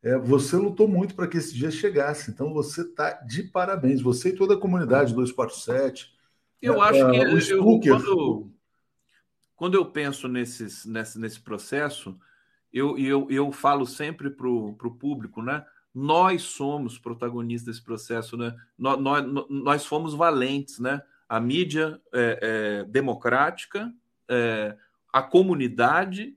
[0.03, 4.01] É, você lutou muito para que esse dia chegasse, então você está de parabéns.
[4.01, 6.13] Você e toda a comunidade 247.
[6.61, 8.51] Eu é, acho que uh, eu, quando,
[9.55, 12.17] quando eu penso nesses, nesse, nesse processo,
[12.71, 15.65] eu, eu, eu falo sempre para o público, né?
[15.93, 18.55] Nós somos protagonistas desse processo, né?
[18.77, 21.01] Nós, nós, nós fomos valentes, né?
[21.29, 23.93] A mídia é, é, democrática,
[24.29, 24.75] é,
[25.11, 26.35] a comunidade,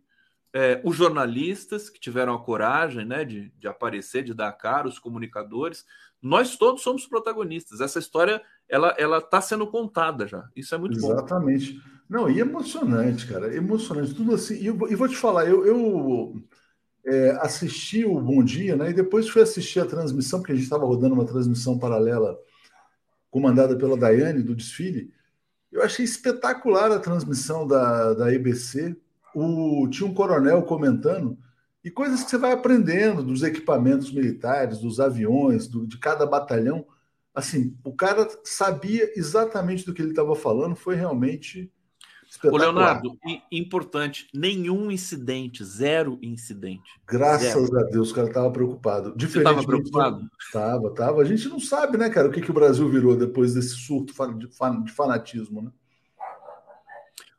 [0.53, 4.99] é, os jornalistas que tiveram a coragem né, de, de aparecer, de dar cara, os
[4.99, 5.85] comunicadores.
[6.21, 7.81] Nós todos somos protagonistas.
[7.81, 10.49] Essa história ela ela está sendo contada já.
[10.55, 11.73] Isso é muito Exatamente.
[11.73, 11.79] bom.
[11.79, 12.01] Exatamente.
[12.11, 13.55] Não, e emocionante, cara.
[13.55, 14.15] Emocionante.
[14.15, 14.55] Tudo assim.
[14.55, 16.43] E, eu, vou te falar, eu, eu
[17.07, 18.91] é, assisti o Bom Dia, né?
[18.91, 22.37] E depois fui assistir a transmissão, porque a gente estava rodando uma transmissão paralela
[23.31, 25.13] comandada pela Daiane do desfile.
[25.71, 28.97] Eu achei espetacular a transmissão da, da EBC.
[29.35, 31.39] O, tinha um coronel comentando
[31.83, 36.85] e coisas que você vai aprendendo dos equipamentos militares, dos aviões, do, de cada batalhão.
[37.35, 41.73] Assim, o cara sabia exatamente do que ele estava falando, foi realmente
[42.45, 43.19] Ô Leonardo,
[43.51, 47.01] importante, nenhum incidente, zero incidente.
[47.07, 47.79] Graças zero.
[47.81, 49.15] a Deus, o cara estava preocupado.
[49.19, 50.31] Você estava preocupado?
[50.41, 51.21] Estava, estava.
[51.21, 54.15] A gente não sabe, né, cara, o que, que o Brasil virou depois desse surto
[54.39, 54.49] de
[54.93, 55.73] fanatismo, né?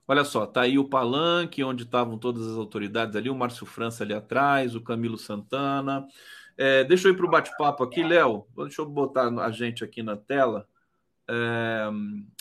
[0.07, 4.03] Olha só, tá aí o palanque, onde estavam todas as autoridades ali, o Márcio França
[4.03, 6.05] ali atrás, o Camilo Santana.
[6.57, 8.45] É, deixa eu ir para o bate-papo aqui, Léo.
[8.57, 10.67] Deixa eu botar a gente aqui na tela.
[11.33, 11.89] É,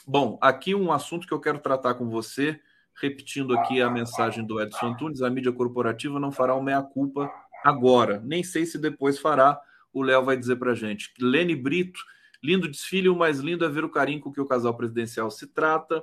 [0.05, 2.59] bom, aqui um assunto que eu quero tratar com você,
[3.01, 7.31] repetindo aqui a mensagem do Edson Antunes: a mídia corporativa não fará o meia-culpa
[7.65, 8.21] agora.
[8.25, 9.61] Nem sei se depois fará.
[9.93, 11.13] O Léo vai dizer para gente.
[11.21, 12.01] Lene Brito,
[12.43, 15.47] lindo desfile, o mais lindo é ver o carinho com que o casal presidencial se
[15.47, 16.03] trata.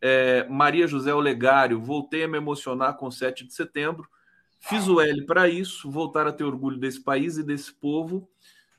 [0.00, 4.08] É, Maria José Olegário, voltei a me emocionar com 7 de setembro.
[4.60, 8.28] Fiz o L para isso, voltar a ter orgulho desse país e desse povo.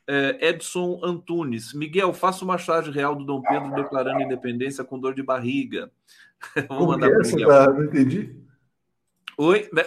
[0.08, 5.14] É, Edson Antunes, Miguel, faça uma charge real do Dom Pedro declarando independência com dor
[5.14, 5.90] de barriga.
[6.68, 7.48] Vamos mandar para Miguel.
[7.48, 8.44] Tá, não entendi.
[9.38, 9.84] Oi, né,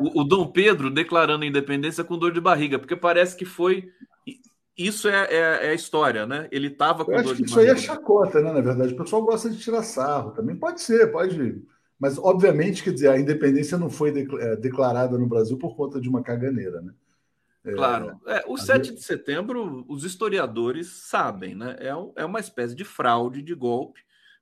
[0.00, 3.90] o, o, Dom Pedro declarando independência com dor de barriga, porque parece que foi.
[4.76, 6.48] Isso é, é, é a história, né?
[6.50, 7.74] Ele estava com Eu dor de isso barriga.
[7.74, 8.52] Isso aí é chacota, né?
[8.52, 10.56] Na verdade, o pessoal gosta de tirar sarro também.
[10.56, 11.62] Pode ser, pode.
[11.98, 14.10] Mas, obviamente, quer dizer, a independência não foi
[14.40, 16.92] é, declarada no Brasil por conta de uma caganeira, né?
[17.64, 18.18] É, claro.
[18.26, 21.76] É, o 7 de setembro, os historiadores sabem, né?
[21.78, 24.00] É, é uma espécie de fraude, de golpe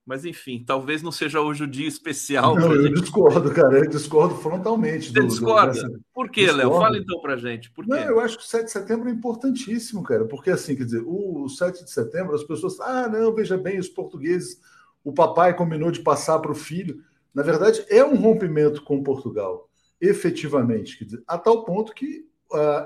[0.08, 2.56] mas enfim, talvez não seja hoje o dia especial.
[2.56, 3.02] Não, eu gente...
[3.02, 3.80] discordo, cara.
[3.80, 5.12] Eu discordo frontalmente.
[5.12, 5.86] Você do, discorda?
[5.86, 6.70] Do, Por quê, Léo?
[6.70, 7.70] Fala então pra gente.
[7.70, 7.90] Por quê?
[7.90, 10.24] Não, eu acho que o 7 de setembro é importantíssimo, cara.
[10.24, 12.80] Porque assim, quer dizer, o 7 de setembro, as pessoas.
[12.80, 14.58] Ah, não, veja bem, os portugueses,
[15.04, 17.02] o papai combinou de passar para o filho.
[17.34, 19.68] Na verdade, é um rompimento com Portugal,
[20.00, 20.96] efetivamente.
[20.96, 22.26] Quer dizer, a tal ponto que,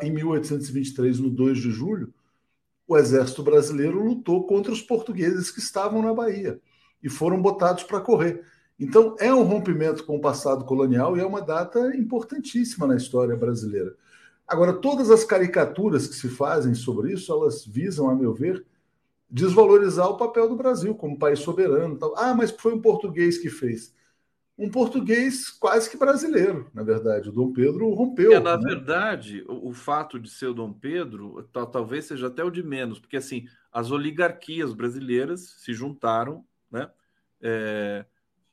[0.00, 2.12] em 1823, no 2 de julho,
[2.86, 6.60] o exército brasileiro lutou contra os portugueses que estavam na Bahia
[7.02, 8.44] e foram botados para correr.
[8.78, 13.36] Então, é um rompimento com o passado colonial e é uma data importantíssima na história
[13.36, 13.94] brasileira.
[14.46, 18.64] Agora, todas as caricaturas que se fazem sobre isso, elas visam, a meu ver,
[19.30, 21.98] desvalorizar o papel do Brasil como país soberano.
[22.16, 23.94] Ah, mas foi um português que fez.
[24.62, 27.28] Um português quase que brasileiro, na verdade.
[27.28, 28.32] O Dom Pedro rompeu.
[28.32, 28.62] É, na né?
[28.62, 31.42] verdade, o, o, fato de ser o Dom Pedro
[31.72, 36.90] talvez seja até o de menos, porque assim as oligarquias brasileiras se juntaram né?
[37.40, 38.06] É,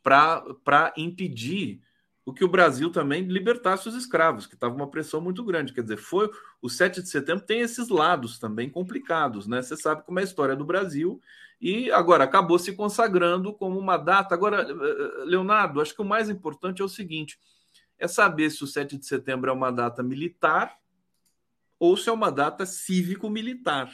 [0.04, 1.82] para impedir
[2.26, 5.74] o que o Brasil também libertasse os escravos, que estava uma pressão muito grande.
[5.74, 6.30] Quer dizer, foi
[6.62, 9.62] o 7 de setembro tem esses lados também complicados, né?
[9.62, 11.20] Você sabe como é a história do Brasil
[11.60, 14.34] e agora acabou se consagrando como uma data.
[14.34, 14.66] Agora,
[15.26, 17.40] Leonardo, acho que o mais importante é o seguinte:
[17.98, 20.78] é saber se o 7 de setembro é uma data militar
[21.80, 23.92] ou se é uma data cívico-militar.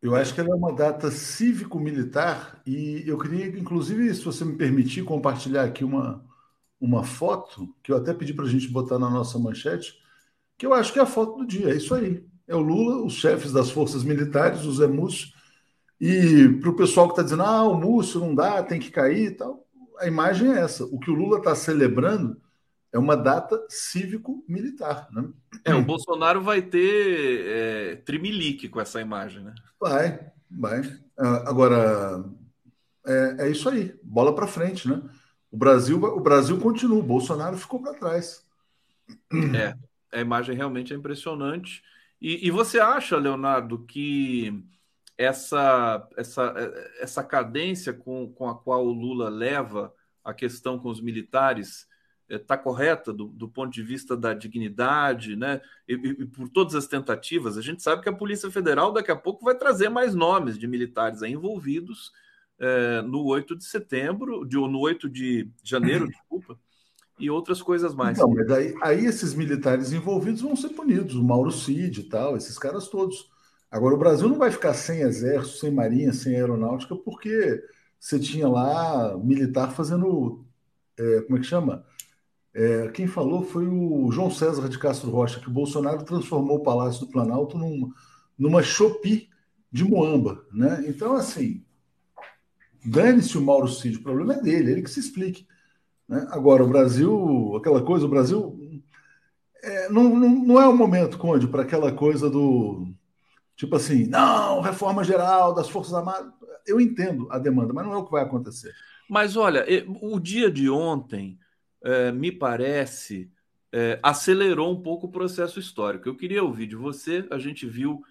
[0.00, 4.54] Eu acho que ela é uma data cívico-militar e eu queria, inclusive, se você me
[4.56, 6.24] permitir, compartilhar aqui uma,
[6.80, 9.94] uma foto que eu até pedi para a gente botar na nossa manchete,
[10.56, 11.70] que eu acho que é a foto do dia.
[11.70, 12.24] É isso aí.
[12.46, 15.28] É o Lula, os chefes das forças militares, o Zé Múcio,
[16.00, 19.26] e para o pessoal que está dizendo, ah, o Múcio não dá, tem que cair
[19.26, 19.66] e tal,
[19.98, 20.84] a imagem é essa.
[20.84, 22.40] O que o Lula está celebrando
[22.92, 25.08] é uma data cívico-militar.
[25.12, 25.28] Né?
[25.64, 29.54] É, o Bolsonaro vai ter é, trimilique com essa imagem, né?
[29.80, 30.20] Vai,
[30.50, 30.82] vai.
[31.18, 32.24] Ah, agora,
[33.06, 35.02] é, é isso aí, bola para frente, né?
[35.50, 38.46] O Brasil, o Brasil continua, o Bolsonaro ficou para trás.
[39.56, 39.74] É,
[40.12, 41.82] a imagem realmente é impressionante.
[42.20, 44.62] E, e você acha, Leonardo, que
[45.16, 46.54] essa, essa,
[47.00, 49.92] essa cadência com, com a qual o Lula leva
[50.24, 51.88] a questão com os militares
[52.28, 55.62] está é, correta do, do, ponto de vista da dignidade, né?
[55.88, 59.16] E, e, por todas as tentativas, a gente sabe que a Polícia Federal daqui a
[59.16, 62.12] pouco vai trazer mais nomes de militares envolvidos
[62.58, 66.58] é, no 8 de setembro, de, no 8 de janeiro, desculpa,
[67.18, 68.18] e outras coisas mais.
[68.18, 72.36] Não, mas aí, aí esses militares envolvidos vão ser punidos, o Mauro Cid e tal,
[72.36, 73.30] esses caras todos.
[73.70, 77.62] Agora, o Brasil não vai ficar sem exército, sem marinha, sem aeronáutica, porque
[77.98, 80.44] você tinha lá militar fazendo.
[80.98, 81.84] É, como é que chama?
[82.54, 86.62] É, quem falou foi o João César de Castro Rocha, que o Bolsonaro transformou o
[86.62, 87.92] Palácio do Planalto num,
[88.38, 89.28] numa chopi
[89.70, 90.44] de Moamba.
[90.52, 90.84] Né?
[90.88, 91.62] Então, assim,
[92.84, 95.46] dane-se o Mauro Cid, o problema é dele, ele que se explique.
[96.08, 96.26] Né?
[96.30, 98.82] Agora, o Brasil, aquela coisa, o Brasil
[99.62, 102.88] é, não, não, não, é o momento, Conde, para aquela coisa do
[103.56, 106.32] tipo assim, não, reforma geral das Forças Armadas.
[106.66, 108.72] Eu entendo a demanda, mas não é o que vai acontecer.
[109.08, 109.64] Mas olha,
[110.00, 111.38] o dia de ontem
[111.82, 113.30] é, me parece,
[113.72, 116.08] é, acelerou um pouco o processo histórico.
[116.08, 118.02] Eu queria ouvir de você, a gente viu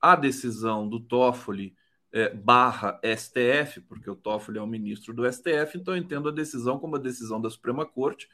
[0.00, 1.74] a decisão do Toffoli
[2.14, 6.32] é, barra STF, porque o Toffoli é o ministro do STF, então eu entendo a
[6.32, 8.28] decisão como a decisão da Suprema Corte,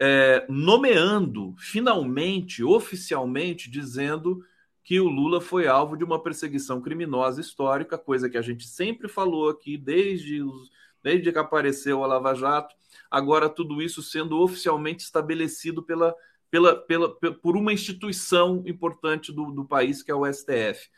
[0.00, 4.42] é, nomeando, finalmente, oficialmente, dizendo
[4.82, 9.08] que o Lula foi alvo de uma perseguição criminosa histórica, coisa que a gente sempre
[9.08, 10.70] falou aqui desde, os,
[11.02, 12.74] desde que apareceu a Lava Jato,
[13.10, 16.16] agora tudo isso sendo oficialmente estabelecido pela,
[16.50, 20.88] pela, pela, por uma instituição importante do, do país, que é o STF.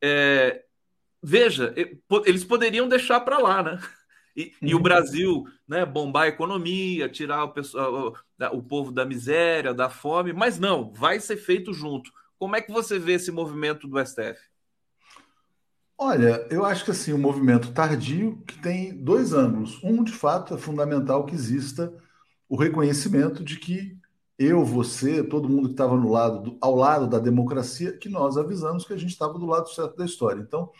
[0.00, 0.64] É,
[1.22, 1.74] veja,
[2.24, 3.78] eles poderiam deixar para lá, né?
[4.36, 4.82] e, e o uhum.
[4.82, 10.32] Brasil né, bombar a economia, tirar o, pessoal, o, o povo da miséria, da fome,
[10.32, 12.10] mas não, vai ser feito junto.
[12.38, 14.38] Como é que você vê esse movimento do STF?
[15.98, 19.82] Olha, eu acho que assim, um movimento tardio que tem dois ângulos.
[19.82, 21.90] Um, de fato, é fundamental que exista
[22.46, 23.96] o reconhecimento de que
[24.38, 28.92] eu, você, todo mundo que estava lado ao lado da democracia, que nós avisamos que
[28.92, 30.42] a gente estava do lado certo da história.
[30.42, 30.70] Então,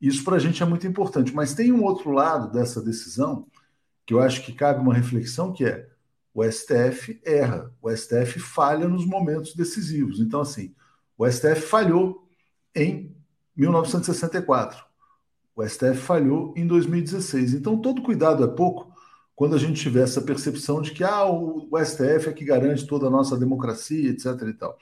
[0.00, 1.34] isso para a gente é muito importante.
[1.34, 3.46] Mas tem um outro lado dessa decisão
[4.06, 5.88] que eu acho que cabe uma reflexão, que é
[6.32, 10.20] o STF erra, o STF falha nos momentos decisivos.
[10.20, 10.74] Então, assim,
[11.18, 12.28] o STF falhou
[12.74, 13.14] em
[13.56, 14.84] 1964.
[15.54, 17.54] O STF falhou em 2016.
[17.54, 18.90] Então, todo cuidado é pouco
[19.34, 23.06] quando a gente tiver essa percepção de que ah, o, STF é que garante toda
[23.06, 24.26] a nossa democracia, etc.
[24.48, 24.78] E tal.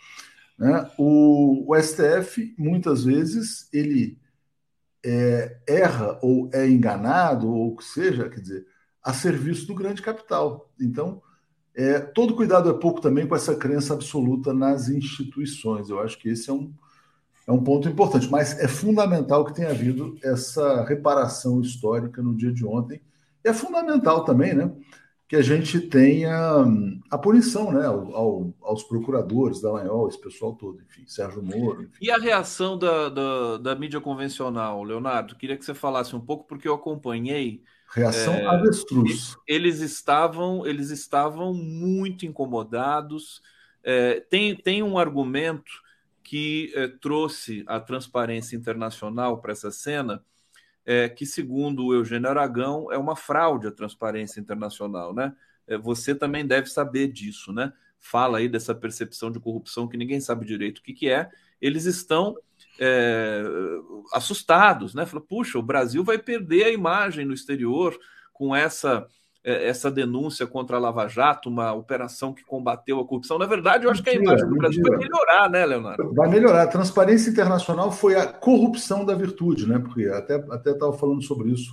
[0.59, 0.91] Né?
[0.99, 4.19] O, o STF, muitas vezes, ele
[5.05, 8.67] é, erra ou é enganado, ou o que seja, quer dizer,
[9.03, 10.71] a serviço do grande capital.
[10.81, 11.23] Então,
[11.75, 15.89] é, todo cuidado é pouco também com essa crença absoluta nas instituições.
[15.89, 16.73] Eu acho que esse é um,
[17.47, 22.53] é um ponto importante, mas é fundamental que tenha havido essa reparação histórica no dia
[22.53, 23.01] de ontem.
[23.45, 24.71] E é fundamental também, né?
[25.29, 30.19] Que a gente tenha hum, a punição né, ao, ao, aos procuradores da Lanhol, esse
[30.21, 31.83] pessoal todo, enfim, Sérgio Moro.
[31.83, 31.99] Enfim.
[32.01, 35.37] E a reação da, da, da, mídia convencional, Leonardo?
[35.37, 37.63] Queria que você falasse um pouco, porque eu acompanhei.
[37.93, 39.37] Reação é, avestruz.
[39.47, 43.43] Eles estavam, eles estavam muito incomodados.
[43.85, 45.71] É, tem, tem um argumento
[46.29, 50.23] que eh, trouxe a transparência internacional para essa cena,
[50.89, 55.15] é, que, segundo o Eugênio Aragão, é uma fraude a transparência internacional.
[55.15, 55.35] Né?
[55.67, 57.53] É, você também deve saber disso.
[57.53, 57.71] Né?
[58.01, 61.29] Fala aí dessa percepção de corrupção que ninguém sabe direito o que, que é.
[61.61, 62.39] Eles estão
[62.81, 63.43] é,
[64.15, 65.05] assustados, né?
[65.05, 67.99] Fala, puxa, o Brasil vai perder a imagem no exterior
[68.33, 69.07] com essa
[69.51, 73.39] essa denúncia contra a Lava Jato, uma operação que combateu a corrupção.
[73.39, 76.15] Na verdade, eu acho que a imagem do Brasil vai melhorar, né, Leonardo?
[76.15, 76.63] Vai melhorar.
[76.63, 79.79] A transparência internacional foi a corrupção da virtude, né?
[79.79, 81.73] Porque até até estava falando sobre isso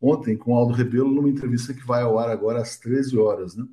[0.00, 3.56] ontem com o Aldo Rebelo numa entrevista que vai ao ar agora às 13 horas,
[3.56, 3.64] né?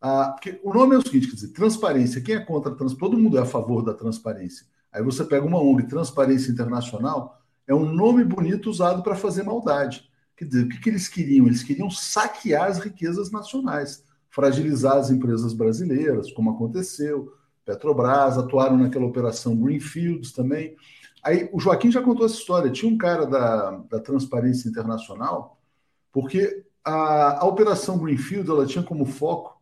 [0.00, 2.20] Ah, porque o nome é o seguinte, quer dizer, transparência.
[2.20, 3.10] Quem é contra a transparência?
[3.10, 4.66] Todo mundo é a favor da transparência.
[4.92, 10.08] Aí você pega uma ONG, Transparência Internacional, é um nome bonito usado para fazer maldade.
[10.36, 11.46] Quer dizer, o que, que eles queriam?
[11.46, 17.32] Eles queriam saquear as riquezas nacionais, fragilizar as empresas brasileiras, como aconteceu.
[17.64, 20.76] Petrobras, atuaram naquela operação Greenfields também.
[21.22, 22.70] Aí o Joaquim já contou essa história.
[22.70, 25.58] Tinha um cara da, da Transparência Internacional,
[26.12, 29.54] porque a, a operação Greenfield ela tinha como foco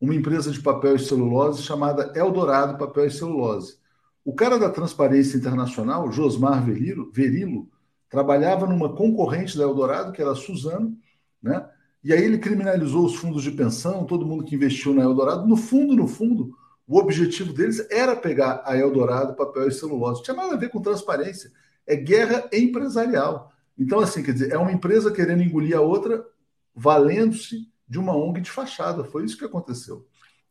[0.00, 3.78] uma empresa de papel e celulose chamada Eldorado Papel e Celulose.
[4.24, 7.68] O cara da Transparência Internacional, Josmar Verilo, Verilo
[8.14, 10.96] trabalhava numa concorrente da Eldorado, que era a Suzano,
[11.42, 11.68] né?
[12.02, 15.48] E aí ele criminalizou os fundos de pensão, todo mundo que investiu na Eldorado.
[15.48, 16.54] No fundo, no fundo,
[16.86, 20.18] o objetivo deles era pegar a Eldorado, papel e celulose.
[20.18, 21.50] Não tinha nada a ver com transparência.
[21.84, 23.50] É guerra empresarial.
[23.76, 26.24] Então, assim, quer dizer, é uma empresa querendo engolir a outra,
[26.72, 29.02] valendo-se de uma ONG de fachada.
[29.02, 30.06] Foi isso que aconteceu.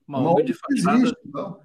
[0.06, 0.98] Uma, uma ONG de fachada.
[0.98, 1.60] Existe, então,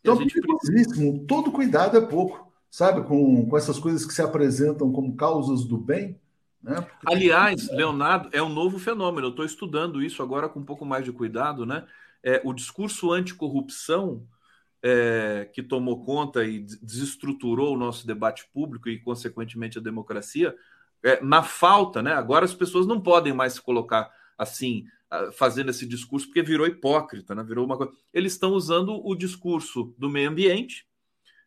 [0.00, 1.24] então perigosíssimo.
[1.26, 5.76] Todo cuidado é pouco sabe, com, com essas coisas que se apresentam como causas do
[5.76, 6.18] bem.
[6.62, 6.80] Né?
[6.80, 7.14] Porque...
[7.14, 9.26] Aliás, Leonardo, é um novo fenômeno.
[9.26, 11.84] Eu estou estudando isso agora com um pouco mais de cuidado, né?
[12.24, 14.26] É, o discurso anticorrupção
[14.82, 20.56] é, que tomou conta e desestruturou o nosso debate público e, consequentemente, a democracia,
[21.04, 22.14] é, na falta, né?
[22.14, 24.86] Agora as pessoas não podem mais se colocar assim,
[25.34, 27.42] fazendo esse discurso, porque virou hipócrita, né?
[27.42, 27.92] Virou uma coisa.
[28.14, 30.86] Eles estão usando o discurso do meio ambiente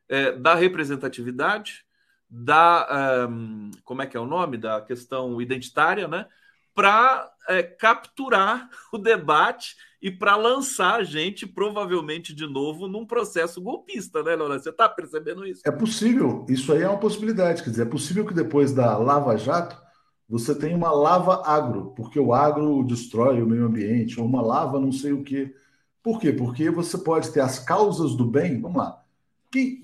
[0.09, 1.85] é, da representatividade,
[2.29, 6.25] da um, como é que é o nome da questão identitária, né?
[6.73, 13.61] Para é, capturar o debate e para lançar a gente provavelmente de novo num processo
[13.61, 14.61] golpista, né, Leonardo?
[14.61, 15.61] Você está percebendo isso?
[15.65, 17.63] É possível, isso aí é uma possibilidade.
[17.63, 19.85] Quer dizer, é possível que depois da Lava Jato
[20.27, 24.79] você tenha uma lava agro, porque o agro destrói o meio ambiente, ou uma lava
[24.79, 25.53] não sei o quê.
[26.01, 26.33] Por quê?
[26.33, 28.59] Porque você pode ter as causas do bem.
[28.59, 29.03] Vamos lá.
[29.51, 29.83] Quem,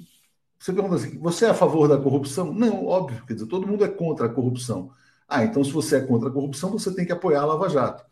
[0.61, 2.53] você pergunta assim: você é a favor da corrupção?
[2.53, 4.91] Não, óbvio, quer dizer, todo mundo é contra a corrupção.
[5.27, 8.05] Ah, então se você é contra a corrupção, você tem que apoiar a Lava Jato.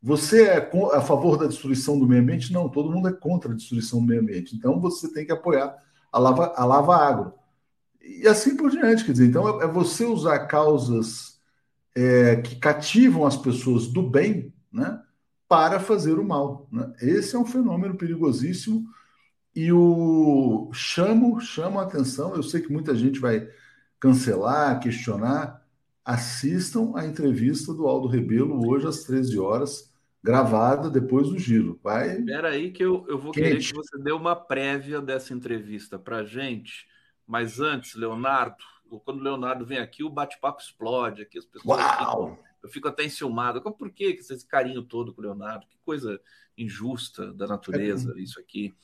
[0.00, 2.52] Você é a favor da destruição do meio ambiente?
[2.52, 4.54] Não, todo mundo é contra a destruição do meio ambiente.
[4.54, 5.76] Então você tem que apoiar
[6.12, 7.34] a Lava, a lava Agro.
[8.00, 11.40] E assim por diante, quer dizer, então é, é você usar causas
[11.96, 15.02] é, que cativam as pessoas do bem, né,
[15.48, 16.68] para fazer o mal.
[16.70, 16.92] Né?
[17.02, 18.86] Esse é um fenômeno perigosíssimo
[19.60, 23.48] e o chamo, chamo a atenção, eu sei que muita gente vai
[23.98, 25.60] cancelar, questionar
[26.04, 29.92] assistam a entrevista do Aldo Rebelo hoje às 13 horas,
[30.22, 31.78] gravada depois do giro.
[31.82, 32.20] Vai.
[32.20, 33.48] Espera aí que eu, eu vou Quente.
[33.48, 36.86] querer que você dê uma prévia dessa entrevista para gente.
[37.26, 38.56] Mas antes, Leonardo,
[39.04, 41.36] quando o Leonardo vem aqui, o bate-papo explode aqui.
[41.36, 41.98] As pessoas Uau!
[41.98, 43.60] Ficam, eu fico até enciumado.
[43.60, 45.66] Por que esse carinho todo com o Leonardo?
[45.66, 46.20] Que coisa
[46.56, 48.20] injusta da natureza, é.
[48.20, 48.74] isso aqui.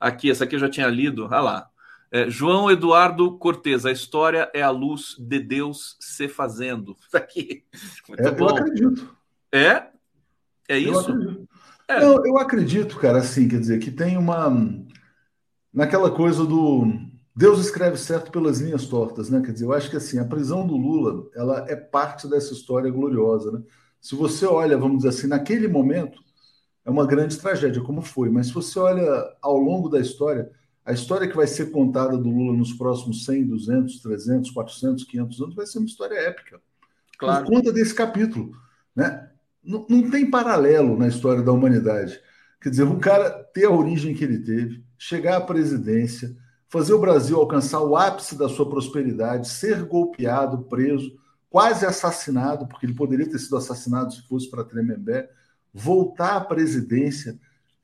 [0.00, 1.24] Aqui, essa aqui eu já tinha lido.
[1.24, 1.70] Olha lá.
[2.10, 6.96] É, João Eduardo Cortes, a história é a luz de Deus se fazendo.
[7.06, 7.64] Isso aqui.
[8.08, 8.48] Muito é, bom.
[8.48, 9.16] Eu acredito.
[9.52, 9.86] É?
[10.68, 11.10] É isso?
[11.10, 11.48] Eu
[11.88, 12.00] é.
[12.02, 14.50] Não, eu acredito, cara, assim, quer dizer, que tem uma.
[15.72, 16.84] Naquela coisa do.
[17.38, 19.40] Deus escreve certo pelas linhas tortas, né?
[19.40, 22.90] Quer dizer, eu acho que assim, a prisão do Lula, ela é parte dessa história
[22.90, 23.62] gloriosa, né?
[24.00, 26.20] Se você olha, vamos dizer assim, naquele momento,
[26.84, 29.08] é uma grande tragédia, como foi, mas se você olha
[29.40, 30.50] ao longo da história,
[30.84, 35.40] a história que vai ser contada do Lula nos próximos 100, 200, 300, 400, 500
[35.40, 36.60] anos vai ser uma história épica.
[37.20, 37.44] Claro.
[37.44, 38.50] Por conta desse capítulo.
[38.96, 39.30] Né?
[39.62, 42.18] Não, não tem paralelo na história da humanidade.
[42.60, 46.36] Quer dizer, um cara ter a origem que ele teve, chegar à presidência,
[46.68, 52.86] fazer o Brasil alcançar o ápice da sua prosperidade, ser golpeado, preso, quase assassinado, porque
[52.86, 55.30] ele poderia ter sido assassinado se fosse para Tremembé,
[55.72, 57.38] voltar à presidência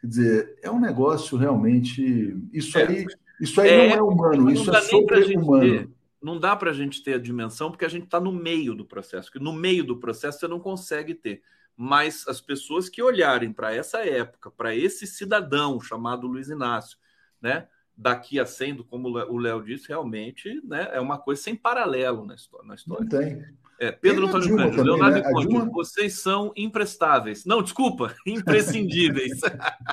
[0.04, 2.36] Quer dizer, é um negócio realmente.
[2.52, 3.06] Isso é, aí,
[3.40, 5.90] isso aí é, não é humano, isso é sobre-humano.
[6.20, 8.84] Não dá para a gente ter a dimensão, porque a gente está no meio do
[8.84, 9.32] processo.
[9.32, 11.42] Que no meio do processo você não consegue ter.
[11.74, 16.98] Mas as pessoas que olharem para essa época, para esse cidadão chamado Luiz Inácio,
[17.40, 17.66] né?
[17.96, 22.34] Daqui a sendo, como o Léo disse, realmente né, é uma coisa sem paralelo na
[22.34, 22.66] história.
[22.66, 23.02] Na história.
[23.02, 23.44] Não tem.
[23.78, 25.32] É, Pedro Antônio Cândido, Leonardo né?
[25.40, 25.70] Dilma...
[25.72, 27.44] vocês são imprestáveis.
[27.44, 29.40] Não, desculpa, imprescindíveis.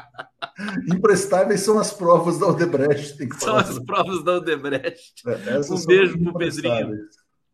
[0.88, 3.18] imprestáveis são as provas da Odebrecht.
[3.40, 5.24] são as provas da Odebrecht.
[5.26, 6.96] É, um beijo pro Pedrinho.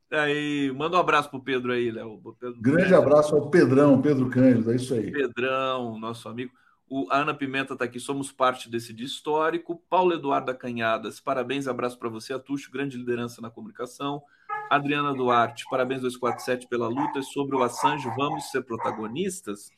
[0.10, 2.22] Aí, manda um abraço pro Pedro aí, Léo.
[2.62, 5.12] Grande abraço ao Pedrão, Pedro Cândido, é isso aí.
[5.12, 6.52] Pedrão, nosso amigo.
[6.90, 9.82] O, a Ana Pimenta está aqui, somos parte desse dia histórico.
[9.90, 14.22] Paulo Eduardo Canhadas, parabéns, abraço para você, Atucho, grande liderança na comunicação.
[14.70, 19.70] Adriana Duarte, parabéns 247 pela luta sobre o Assange, vamos ser protagonistas.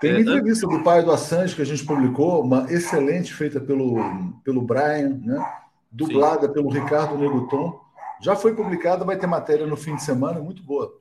[0.00, 3.60] Tem uma é, entrevista do pai do Assange que a gente publicou, uma excelente, feita
[3.60, 3.96] pelo,
[4.42, 5.44] pelo Brian, né?
[5.90, 6.52] dublada Sim.
[6.52, 7.80] pelo Ricardo Neguton.
[8.20, 10.97] Já foi publicada, vai ter matéria no fim de semana, muito boa.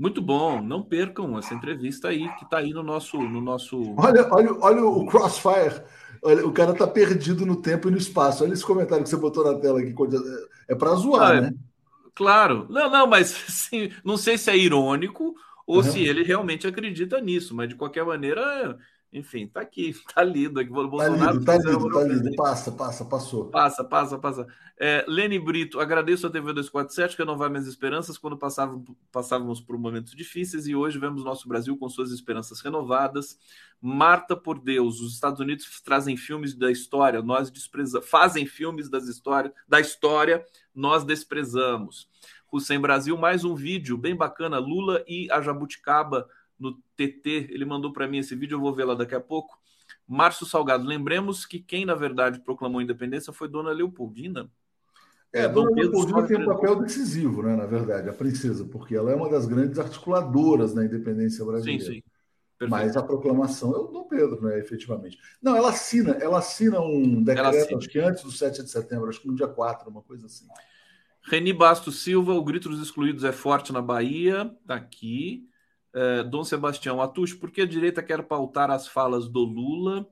[0.00, 3.94] Muito bom, não percam essa entrevista aí que está aí no nosso, no nosso.
[3.98, 5.82] Olha, olha, olha o Crossfire.
[6.22, 8.42] Olha, o cara está perdido no tempo e no espaço.
[8.42, 9.94] Olha esse comentário que você botou na tela aqui.
[10.66, 11.40] É para zoar, ah, é...
[11.42, 11.54] né?
[12.14, 12.66] Claro.
[12.70, 15.34] Não, não, mas assim, não sei se é irônico
[15.66, 15.82] ou uhum.
[15.82, 18.78] se ele realmente acredita nisso, mas de qualquer maneira,
[19.12, 20.70] enfim, tá aqui, tá lido aqui.
[20.70, 22.36] Tá Bolsonaro tá lido, tá lido, tá lido.
[22.36, 23.46] Passa, passa, passou.
[23.46, 24.46] Passa, passa, passa.
[24.78, 29.76] É, Lene Brito, agradeço a TV 247 que renovar minhas esperanças quando passávamos, passávamos por
[29.76, 33.38] momentos difíceis e hoje vemos nosso Brasil com suas esperanças renovadas.
[33.80, 39.04] Marta por Deus, os Estados Unidos trazem filmes da história, nós desprezamos, fazem filmes das
[39.06, 40.44] histórias, da história,
[40.74, 42.08] nós desprezamos.
[42.52, 46.26] Hussein Brasil, mais um vídeo bem bacana, Lula e a Jabuticaba
[46.60, 49.58] no TT, ele mandou para mim esse vídeo, eu vou ver lá daqui a pouco.
[50.06, 54.50] Márcio Salgado, lembremos que quem na verdade proclamou a independência foi Dona Leopoldina.
[55.32, 59.14] É, Dona Leopoldina tem um papel decisivo, né, na verdade, a princesa, porque ela é
[59.14, 61.84] uma das grandes articuladoras da independência brasileira.
[61.84, 62.02] Sim, sim.
[62.58, 62.70] Perfeito.
[62.70, 65.18] Mas a proclamação é o Dom Pedro, né, efetivamente.
[65.40, 69.20] Não, ela assina, ela assina um decreto, acho que antes do 7 de setembro, acho
[69.22, 70.46] que no dia 4, uma coisa assim.
[71.22, 75.48] Reni Bastos Silva, o grito dos excluídos é forte na Bahia, tá aqui.
[75.92, 80.06] É, Dom Sebastião Atush, por que a direita quer pautar as falas do Lula?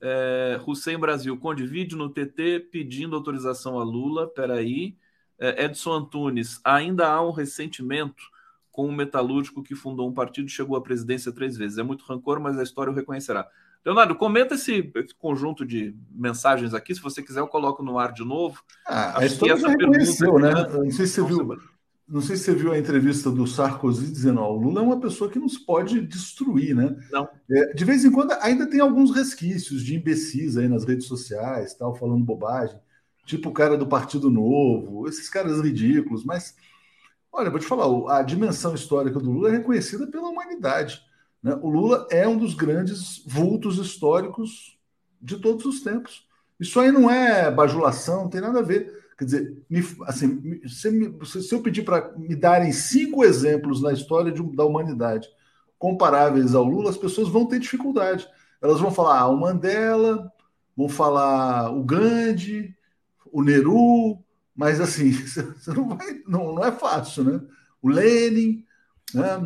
[0.00, 4.26] É, Hussein Brasil, conde vídeo no TT pedindo autorização a Lula.
[4.28, 4.96] Peraí.
[5.38, 8.22] É, Edson Antunes, ainda há um ressentimento
[8.70, 11.78] com o metalúrgico que fundou um partido e chegou à presidência três vezes.
[11.78, 13.48] É muito rancor, mas a história o reconhecerá.
[13.84, 16.94] Leonardo, comenta esse, esse, conjunto de mensagens aqui.
[16.94, 18.62] Se você quiser, eu coloco no ar de novo.
[18.86, 20.52] Ah, a história já reconheceu, né?
[20.72, 21.58] Não sei se você viu.
[22.06, 25.00] Não sei se você viu a entrevista do Sarkozy dizendo: ó, o Lula é uma
[25.00, 26.94] pessoa que nos pode destruir, né?
[27.10, 27.28] Não.
[27.50, 31.74] É, de vez em quando ainda tem alguns resquícios de imbecis aí nas redes sociais,
[31.74, 32.78] tal, falando bobagem,
[33.24, 36.24] tipo o cara do Partido Novo, esses caras ridículos.
[36.24, 36.54] Mas,
[37.32, 41.02] olha, vou te falar: a dimensão histórica do Lula é reconhecida pela humanidade.
[41.42, 41.58] Né?
[41.62, 44.78] O Lula é um dos grandes vultos históricos
[45.22, 46.26] de todos os tempos.
[46.60, 49.03] Isso aí não é bajulação, não tem nada a ver.
[49.16, 53.92] Quer dizer, me, assim, se, me, se eu pedir para me darem cinco exemplos na
[53.92, 55.28] história de, da humanidade
[55.78, 58.26] comparáveis ao Lula, as pessoas vão ter dificuldade.
[58.60, 60.32] Elas vão falar ah, o Mandela,
[60.76, 62.74] vão falar o Gandhi,
[63.30, 64.18] o Nehru,
[64.56, 65.42] mas assim, você
[65.74, 67.40] não, vai, não, não é fácil, né?
[67.84, 68.64] o Lenin,
[69.12, 69.36] né?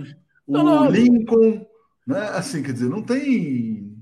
[0.47, 0.91] o não, não.
[0.91, 1.66] Lincoln,
[2.07, 2.29] né?
[2.29, 3.99] Assim, quer dizer, não tem.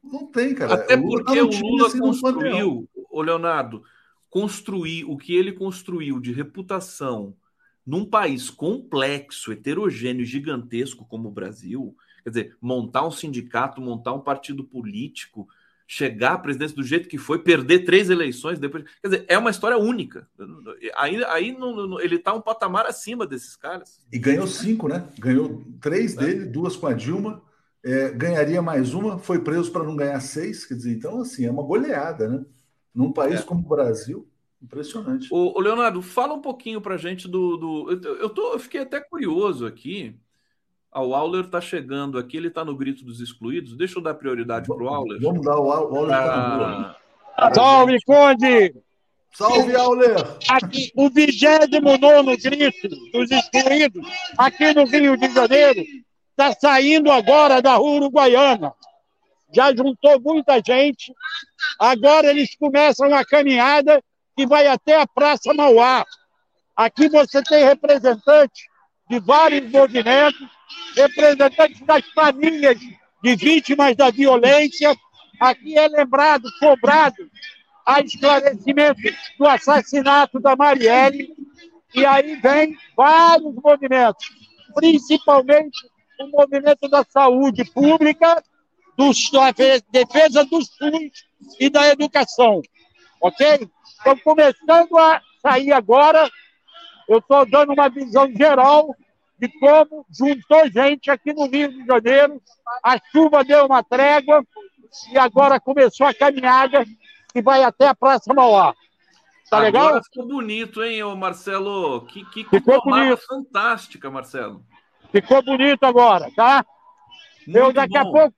[0.00, 0.74] Não tem, cara.
[0.74, 3.82] Até o porque o Lula construiu, o Leonardo,
[4.30, 7.34] construir o que ele construiu de reputação
[7.86, 14.20] num país complexo, heterogêneo, gigantesco como o Brasil, quer dizer, montar um sindicato, montar um
[14.20, 15.48] partido político,
[15.86, 18.84] chegar à presidência do jeito que foi, perder três eleições depois.
[19.00, 20.28] Quer dizer, é uma história única.
[20.94, 21.56] Aí, aí
[22.02, 23.98] ele está um patamar acima desses caras.
[24.12, 25.08] E ganhou cinco, né?
[25.18, 26.20] Ganhou três é.
[26.20, 27.42] dele, duas com a Dilma.
[27.82, 30.66] É, ganharia mais uma, foi preso para não ganhar seis.
[30.66, 32.44] Quer dizer, então, assim, é uma goleada, né?
[32.98, 33.42] Num país é.
[33.44, 34.28] como o Brasil.
[34.60, 35.28] Impressionante.
[35.30, 37.56] O, Leonardo, fala um pouquinho para gente do.
[37.56, 40.18] do eu, eu, tô, eu fiquei até curioso aqui.
[40.90, 43.76] Ah, o Auler está chegando aqui, ele está no grito dos excluídos.
[43.76, 45.20] Deixa eu dar prioridade para o Auler.
[45.20, 46.08] Vamos dar o Auler.
[46.08, 46.96] Tá
[47.36, 47.54] ah...
[47.54, 48.74] Salve, Conde!
[49.32, 50.16] Salve, Auler!
[50.48, 55.84] Aqui, o 29 grito dos excluídos, aqui no Rio de Janeiro,
[56.30, 58.74] está saindo agora da rua uruguaiana.
[59.52, 61.12] Já juntou muita gente.
[61.78, 64.02] Agora eles começam a caminhada
[64.36, 66.04] que vai até a Praça Mauá.
[66.76, 68.66] Aqui você tem representantes
[69.08, 70.46] de vários movimentos,
[70.94, 74.94] representantes das famílias de vítimas da violência.
[75.40, 77.28] Aqui é lembrado, cobrado,
[77.86, 79.00] a esclarecimento
[79.38, 81.34] do assassinato da Marielle.
[81.94, 84.30] E aí vem vários movimentos,
[84.74, 85.88] principalmente
[86.20, 88.42] o movimento da saúde pública,
[88.98, 89.52] do, da
[89.92, 91.24] defesa do SUS
[91.60, 92.60] e da educação.
[93.20, 93.68] Ok?
[93.98, 96.28] estão começando a sair agora.
[97.08, 98.94] Eu estou dando uma visão geral
[99.38, 102.42] de como juntou gente aqui no Rio de Janeiro.
[102.84, 104.44] A chuva deu uma trégua
[105.12, 106.84] e agora começou a caminhada
[107.32, 108.74] que vai até a Praça Mauá.
[109.48, 110.04] Tá agora legal?
[110.04, 112.04] Ficou bonito, hein, Marcelo?
[112.06, 113.22] Que, que ficou bonito.
[113.26, 114.62] fantástica, Marcelo.
[115.10, 116.64] Ficou bonito agora, tá?
[117.46, 118.00] Muito eu daqui bom.
[118.00, 118.34] a pouco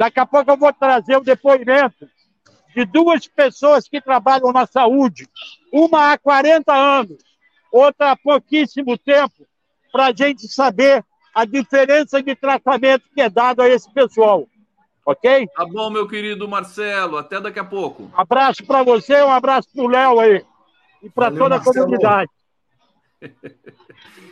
[0.00, 2.08] daqui a pouco eu vou trazer o depoimento
[2.74, 5.28] de duas pessoas que trabalham na saúde,
[5.70, 7.18] uma há 40 anos,
[7.70, 9.46] outra há pouquíssimo tempo,
[9.92, 14.48] para a gente saber a diferença de tratamento que é dado a esse pessoal.
[15.04, 15.46] Ok?
[15.54, 17.18] Tá bom, meu querido Marcelo.
[17.18, 18.10] Até daqui a pouco.
[18.14, 20.44] Abraço para você, um abraço para o Léo aí.
[21.02, 22.30] E para toda a comunidade.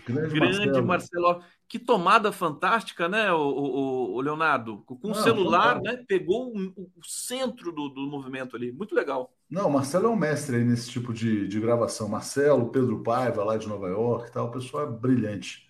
[0.07, 0.87] Grande, Grande Marcelo.
[0.87, 4.79] Marcelo que tomada fantástica, né, o, o, o Leonardo?
[4.87, 6.03] Com o celular, né?
[6.09, 8.73] Pegou o, o centro do, do, movimento ali.
[8.73, 9.31] Muito legal.
[9.51, 12.09] Não, o Marcelo é um mestre aí nesse tipo de, de gravação.
[12.09, 14.47] Marcelo, Pedro Paiva, lá de Nova York e tal.
[14.47, 15.69] O pessoal é brilhante.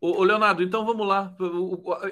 [0.00, 1.36] Ô, Leonardo, então vamos lá.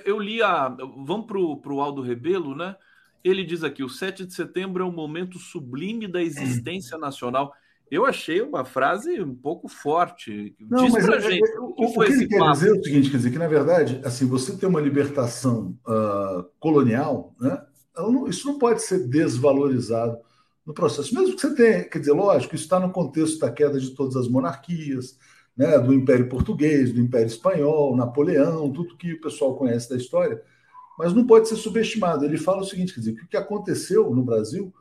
[0.04, 0.68] Eu li a.
[0.68, 2.76] Vamos para o Aldo Rebelo, né?
[3.24, 7.54] Ele diz aqui: o 7 de setembro é um momento sublime da existência nacional.
[7.90, 10.54] Eu achei uma frase um pouco forte.
[10.58, 12.52] Não, Diz mas pra é, gente, é, o, que, o que ele quer papo?
[12.52, 16.44] dizer é o seguinte, quer dizer que, na verdade, assim, você tem uma libertação uh,
[16.58, 17.62] colonial, né?
[17.96, 20.18] Não, isso não pode ser desvalorizado
[20.66, 21.14] no processo.
[21.14, 24.16] Mesmo que você tenha, quer dizer, lógico, isso está no contexto da queda de todas
[24.16, 25.16] as monarquias,
[25.56, 30.42] né, do Império Português, do Império Espanhol, Napoleão, tudo que o pessoal conhece da história,
[30.98, 32.24] mas não pode ser subestimado.
[32.24, 34.74] Ele fala o seguinte, quer dizer, que o que aconteceu no Brasil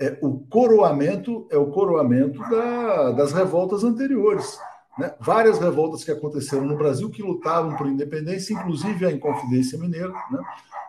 [0.00, 4.58] é, o coroamento é o coroamento da, das revoltas anteriores.
[4.98, 5.14] Né?
[5.20, 10.42] Várias revoltas que aconteceram no Brasil que lutavam por independência, inclusive a Inconfidência Mineira, né?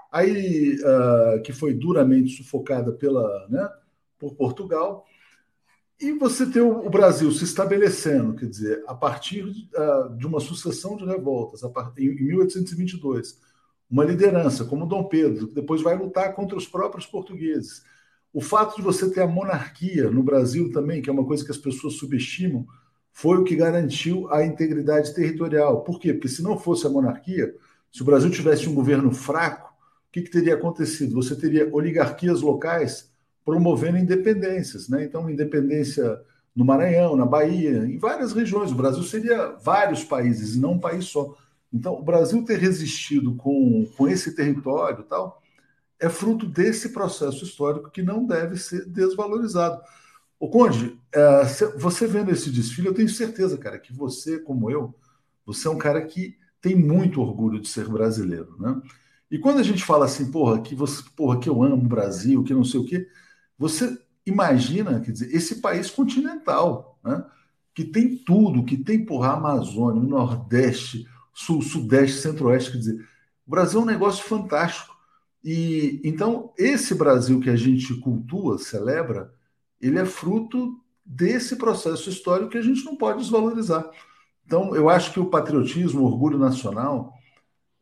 [0.09, 3.69] aí uh, que foi duramente sufocada pela, né,
[4.17, 5.05] por Portugal.
[5.99, 9.45] E você tem o, Brasil se estabelecendo, quer dizer, a partir
[10.17, 11.61] de uma sucessão de revoltas,
[11.95, 13.39] em 1822,
[13.87, 17.83] uma liderança como Dom Pedro, que depois vai lutar contra os próprios portugueses
[18.33, 21.51] o fato de você ter a monarquia no Brasil também, que é uma coisa que
[21.51, 22.65] as pessoas subestimam,
[23.11, 25.81] foi o que garantiu a integridade territorial.
[25.83, 26.13] Por quê?
[26.13, 27.53] Porque se não fosse a monarquia,
[27.91, 31.15] se o Brasil tivesse um governo fraco, o que, que teria acontecido?
[31.15, 33.11] Você teria oligarquias locais
[33.43, 35.03] promovendo independências, né?
[35.03, 36.21] Então, independência
[36.55, 38.71] no Maranhão, na Bahia, em várias regiões.
[38.71, 41.35] O Brasil seria vários países, não um país só.
[41.73, 45.40] Então, o Brasil ter resistido com, com esse território tal,
[46.01, 49.79] é fruto desse processo histórico que não deve ser desvalorizado.
[50.39, 51.43] O Conde, é,
[51.77, 54.95] você vendo esse desfile, eu tenho certeza, cara, que você, como eu,
[55.45, 58.81] você é um cara que tem muito orgulho de ser brasileiro, né?
[59.29, 62.43] E quando a gente fala assim, porra, que você, porra, que eu amo o Brasil,
[62.43, 63.07] que não sei o quê,
[63.57, 67.23] você imagina, quer dizer, esse país continental, né?
[67.75, 73.07] Que tem tudo, que tem, porra, Amazônia, Nordeste, Sul, Sudeste, Centro-Oeste, quer dizer,
[73.45, 74.90] o Brasil é um negócio fantástico.
[75.43, 79.33] E então esse Brasil que a gente cultua, celebra,
[79.79, 83.89] ele é fruto desse processo histórico que a gente não pode desvalorizar.
[84.45, 87.13] Então, eu acho que o patriotismo, o orgulho nacional,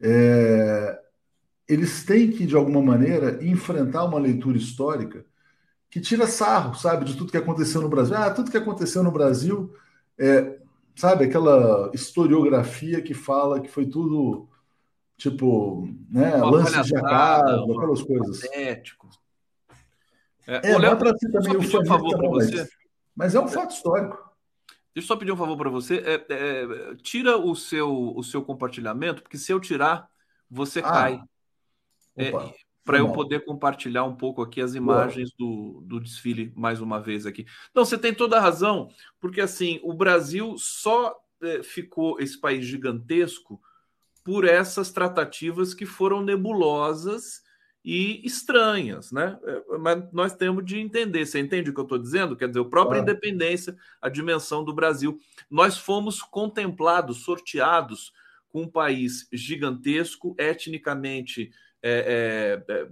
[0.01, 0.99] é,
[1.67, 5.25] eles têm que, de alguma maneira, enfrentar uma leitura histórica
[5.89, 8.15] que tira sarro, sabe, de tudo que aconteceu no Brasil.
[8.15, 9.73] Ah, tudo que aconteceu no Brasil,
[10.17, 10.57] é,
[10.95, 14.48] sabe, aquela historiografia que fala que foi tudo,
[15.19, 18.39] tipo, né, lance de acaso, aquelas coisas.
[18.39, 19.09] Patético.
[20.47, 22.67] É, é Léo, para si também o um favor para você.
[23.13, 24.17] Mas é um fato histórico.
[24.95, 25.97] Deixa eu só pedir um favor para você.
[25.97, 30.07] É, é, tira o seu, o seu compartilhamento, porque se eu tirar,
[30.49, 31.21] você ah, cai.
[32.17, 32.31] É,
[32.83, 37.25] para eu poder compartilhar um pouco aqui as imagens do, do desfile mais uma vez
[37.25, 37.45] aqui.
[37.69, 38.89] Então, você tem toda a razão,
[39.19, 41.13] porque assim, o Brasil só
[41.43, 43.61] é, ficou esse país gigantesco
[44.23, 47.41] por essas tratativas que foram nebulosas
[47.83, 49.39] e estranhas, né?
[49.43, 51.25] É, mas nós temos de entender.
[51.25, 52.35] Você entende o que eu estou dizendo?
[52.35, 53.11] Quer dizer, a própria claro.
[53.11, 55.19] independência, a dimensão do Brasil.
[55.49, 58.13] Nós fomos contemplados, sorteados
[58.49, 61.51] com um país gigantesco, etnicamente,
[61.81, 62.87] é, é, é,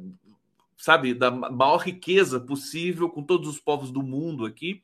[0.78, 4.82] sabe, da maior riqueza possível, com todos os povos do mundo aqui.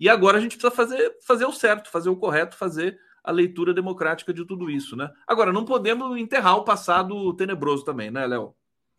[0.00, 3.72] E agora a gente precisa fazer, fazer o certo, fazer o correto, fazer a leitura
[3.72, 5.10] democrática de tudo isso, né?
[5.26, 8.54] Agora, não podemos enterrar o passado tenebroso também, né, Léo?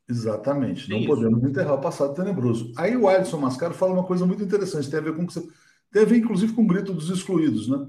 [0.08, 0.90] Exatamente.
[0.90, 1.08] Não Isso.
[1.08, 2.74] podemos enterrar o passado tenebroso.
[2.78, 5.48] Aí o Alisson Mascaro fala uma coisa muito interessante, tem a ver com que você...
[5.92, 7.88] tem a ver inclusive com o grito dos excluídos, né?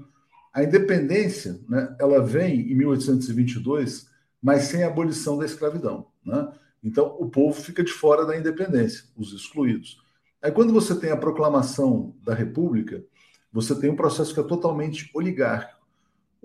[0.53, 4.09] A independência, né, ela vem em 1822,
[4.41, 6.49] mas sem a abolição da escravidão, né?
[6.81, 10.01] Então o povo fica de fora da independência, os excluídos.
[10.41, 13.03] Aí quando você tem a proclamação da República,
[13.51, 15.74] você tem um processo que é totalmente oligárquico.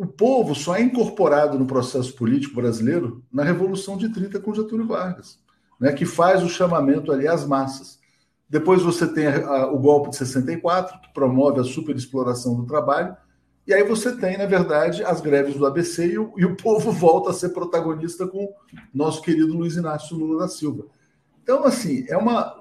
[0.00, 4.86] O povo só é incorporado no processo político brasileiro na Revolução de 30 com Getúlio
[4.86, 5.38] Vargas
[5.80, 7.98] né, que faz o chamamento ali às massas.
[8.48, 13.16] Depois você tem a, a, o golpe de 64, que promove a superexploração do trabalho,
[13.66, 16.90] e aí você tem, na verdade, as greves do ABC e o, e o povo
[16.92, 18.52] volta a ser protagonista com
[18.92, 20.84] nosso querido Luiz Inácio Lula da Silva.
[21.42, 22.60] Então, assim, é uma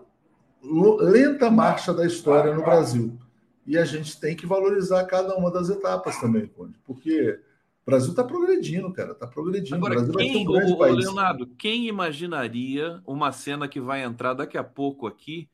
[0.63, 3.17] lenta marcha da história no Brasil.
[3.69, 7.39] E a gente tem que valorizar cada uma das etapas também, Conde, porque
[7.83, 9.75] o Brasil está progredindo, cara, está progredindo.
[9.75, 10.97] Agora, o Brasil quem, vai ser um o, país.
[10.97, 15.47] Leonardo, quem imaginaria uma cena que vai entrar daqui a pouco aqui,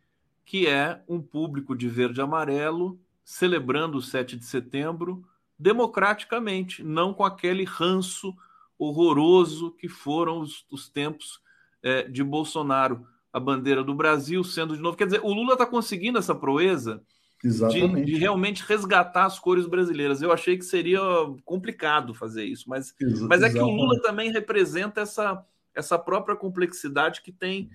[0.46, 5.26] que é um público de verde e amarelo celebrando o 7 de setembro
[5.60, 8.34] democraticamente, não com aquele ranço
[8.80, 11.42] horroroso que foram os, os tempos
[11.84, 13.06] é, de Bolsonaro.
[13.34, 14.96] A bandeira do Brasil sendo de novo.
[14.96, 17.04] Quer dizer, o Lula está conseguindo essa proeza
[17.46, 20.22] de, de, realmente resgatar as cores brasileiras.
[20.22, 21.00] Eu achei que seria
[21.44, 22.94] complicado fazer isso, mas,
[23.30, 25.44] mas é que o Lula também representa essa,
[25.74, 27.70] essa própria complexidade que tem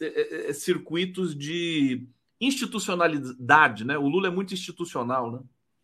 [0.00, 2.06] é, é, circuitos de
[2.40, 3.98] institucionalidade, né?
[3.98, 5.40] O Lula é muito institucional, né?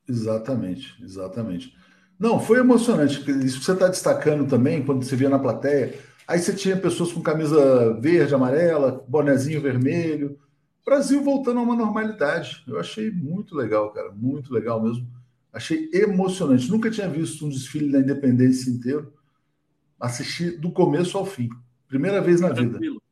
[0.08, 1.74] Exatamente, exatamente.
[2.18, 3.18] Não, foi emocionante.
[3.44, 5.98] Isso que você está destacando também, quando você via na plateia.
[6.26, 10.38] Aí você tinha pessoas com camisa verde, amarela, bonezinho vermelho,
[10.86, 12.62] Brasil voltando a uma normalidade.
[12.64, 15.04] Eu achei muito legal, cara, muito legal mesmo.
[15.52, 16.70] Achei emocionante.
[16.70, 19.12] Nunca tinha visto um desfile da independência inteiro.
[19.98, 21.48] Assisti do começo ao fim.
[21.88, 22.78] Primeira vez na Tranquilo.
[22.78, 23.06] vida.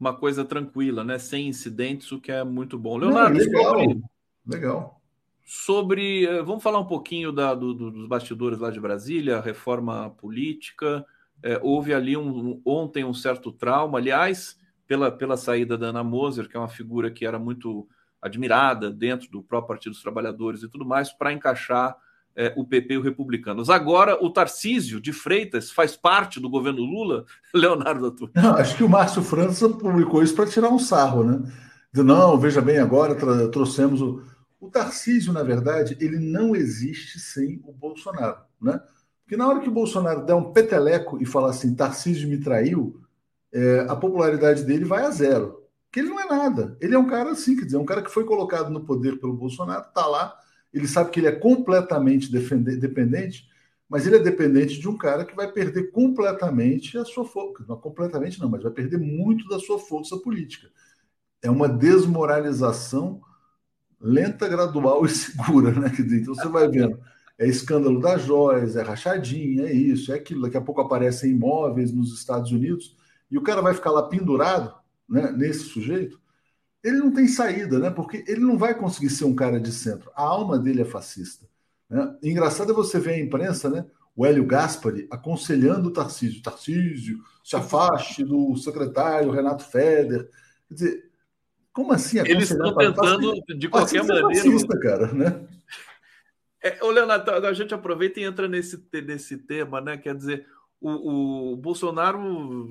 [0.00, 1.16] Uma coisa tranquila, né?
[1.18, 2.96] Sem incidentes, o que é muito bom.
[2.96, 3.78] Leonardo, Não, legal.
[3.78, 4.02] Sobre,
[4.44, 5.00] legal.
[5.44, 6.26] Sobre.
[6.26, 11.06] Eh, vamos falar um pouquinho da, do, dos bastidores lá de Brasília, reforma política.
[11.42, 13.98] É, houve ali um, ontem um certo trauma.
[13.98, 17.86] Aliás, pela, pela saída da Ana Moser, que é uma figura que era muito
[18.20, 21.96] admirada dentro do próprio Partido dos Trabalhadores e tudo mais, para encaixar
[22.36, 23.70] é, o PP e o Republicanos.
[23.70, 27.24] Agora, o Tarcísio de Freitas faz parte do governo Lula,
[27.54, 28.30] Leonardo Atur.
[28.34, 31.42] Acho que o Márcio França publicou isso para tirar um sarro, né?
[31.92, 33.14] De, não, veja bem, agora
[33.50, 34.22] trouxemos o.
[34.60, 38.80] O Tarcísio, na verdade, ele não existe sem o Bolsonaro, né?
[39.22, 42.98] Porque na hora que o Bolsonaro der um peteleco e falar assim, Tarcísio me traiu,
[43.54, 45.62] é, a popularidade dele vai a zero.
[45.86, 46.76] Porque ele não é nada.
[46.80, 49.32] Ele é um cara assim, quer dizer, um cara que foi colocado no poder pelo
[49.32, 50.36] Bolsonaro, está lá,
[50.72, 53.48] ele sabe que ele é completamente dependente,
[53.88, 57.64] mas ele é dependente de um cara que vai perder completamente a sua força.
[57.68, 60.68] Não completamente não, mas vai perder muito da sua força política.
[61.40, 63.20] É uma desmoralização
[64.00, 65.92] lenta, gradual e segura, né?
[65.96, 66.98] Então você vai vendo.
[67.38, 70.42] É escândalo das joias, é rachadinha, é isso, é aquilo.
[70.42, 72.96] Daqui a pouco aparecem imóveis nos Estados Unidos
[73.30, 74.74] e o cara vai ficar lá pendurado
[75.08, 76.20] né, nesse sujeito,
[76.82, 77.90] ele não tem saída, né?
[77.90, 80.10] Porque ele não vai conseguir ser um cara de centro.
[80.14, 81.46] A alma dele é fascista.
[81.88, 82.16] Né?
[82.22, 83.86] engraçado é você ver a imprensa, né?
[84.16, 86.42] O Hélio Gaspari aconselhando o Tarcísio.
[86.42, 90.28] Tarcísio, se afaste do secretário Renato Feder.
[90.68, 91.10] Quer dizer,
[91.72, 92.18] como assim?
[92.20, 94.44] Eles estão tentando, de qualquer é maneira.
[94.44, 95.46] Fascista, cara, né?
[96.62, 99.98] É, ô, Leonardo, a gente aproveita e entra nesse, nesse tema, né?
[99.98, 100.46] Quer dizer,
[100.86, 102.68] o, o Bolsonaro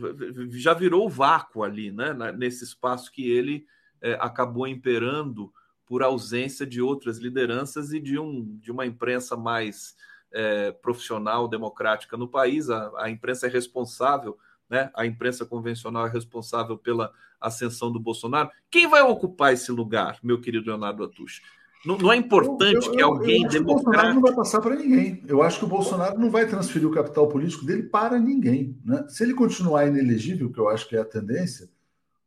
[0.52, 2.14] já virou vácuo ali, né?
[2.38, 3.66] Nesse espaço que ele
[4.00, 5.52] é, acabou imperando
[5.84, 9.96] por ausência de outras lideranças e de, um, de uma imprensa mais
[10.32, 12.70] é, profissional, democrática no país.
[12.70, 14.38] A, a, imprensa é responsável,
[14.70, 14.92] né?
[14.94, 17.12] a imprensa convencional é responsável pela
[17.42, 18.52] ascensão do Bolsonaro.
[18.70, 21.42] Quem vai ocupar esse lugar, meu querido Leonardo Atush?
[21.86, 23.62] Não, não, é importante eu, eu, que alguém democrático...
[23.62, 25.24] O Bolsonaro não vai passar para ninguém.
[25.28, 28.80] Eu acho que o Bolsonaro não vai transferir o capital político dele para ninguém.
[28.86, 29.06] Né?
[29.10, 31.70] Se ele continuar inelegível, que eu acho que é a tendência,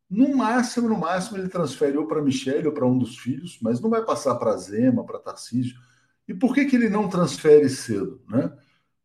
[0.09, 3.81] no máximo, no máximo, ele transfere ou para Michele ou para um dos filhos, mas
[3.81, 5.75] não vai passar para Zema, para Tarcísio.
[6.27, 8.21] E por que, que ele não transfere cedo?
[8.29, 8.51] Né?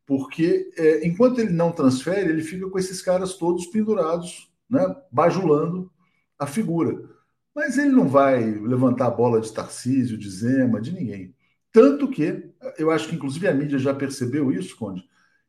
[0.05, 4.95] Porque é, enquanto ele não transfere, ele fica com esses caras todos pendurados, né?
[5.11, 5.91] bajulando
[6.37, 7.12] a figura.
[7.55, 11.35] Mas ele não vai levantar a bola de Tarcísio, de Zema, de ninguém.
[11.71, 15.03] Tanto que, eu acho que inclusive a mídia já percebeu isso, Conde,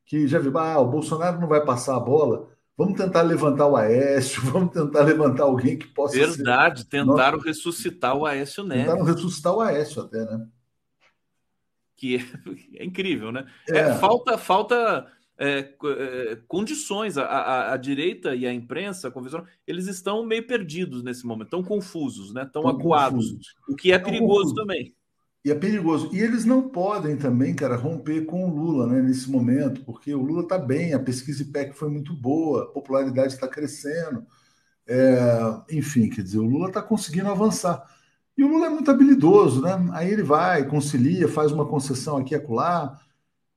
[0.05, 3.75] que já viu, ah, o Bolsonaro não vai passar a bola, vamos tentar levantar o
[3.75, 6.87] Aécio, vamos tentar levantar alguém que possa Verdade, ser...
[6.87, 8.85] tentaram Nossa, ressuscitar o Aécio Neves.
[8.85, 10.47] Tentaram ressuscitar o Aécio até, né?
[11.95, 12.19] Que é,
[12.81, 13.45] é incrível, né?
[13.69, 13.77] É.
[13.77, 15.07] É, falta, falta
[15.37, 17.17] é, é, condições.
[17.17, 21.63] A, a, a, direita e a imprensa convencional, eles estão meio perdidos nesse momento, tão
[21.63, 22.49] confusos, né?
[22.51, 23.55] tão acuados, confusos.
[23.67, 24.93] o que é perigoso também.
[25.43, 26.09] E é perigoso.
[26.11, 30.21] E eles não podem também, cara, romper com o Lula né, nesse momento, porque o
[30.23, 34.25] Lula está bem, a pesquisa IPEC foi muito boa, a popularidade está crescendo.
[34.87, 35.27] É,
[35.71, 37.83] enfim, quer dizer, o Lula está conseguindo avançar.
[38.35, 39.71] E o Lula é muito habilidoso, né?
[39.93, 42.99] Aí ele vai, concilia, faz uma concessão aqui e acolá,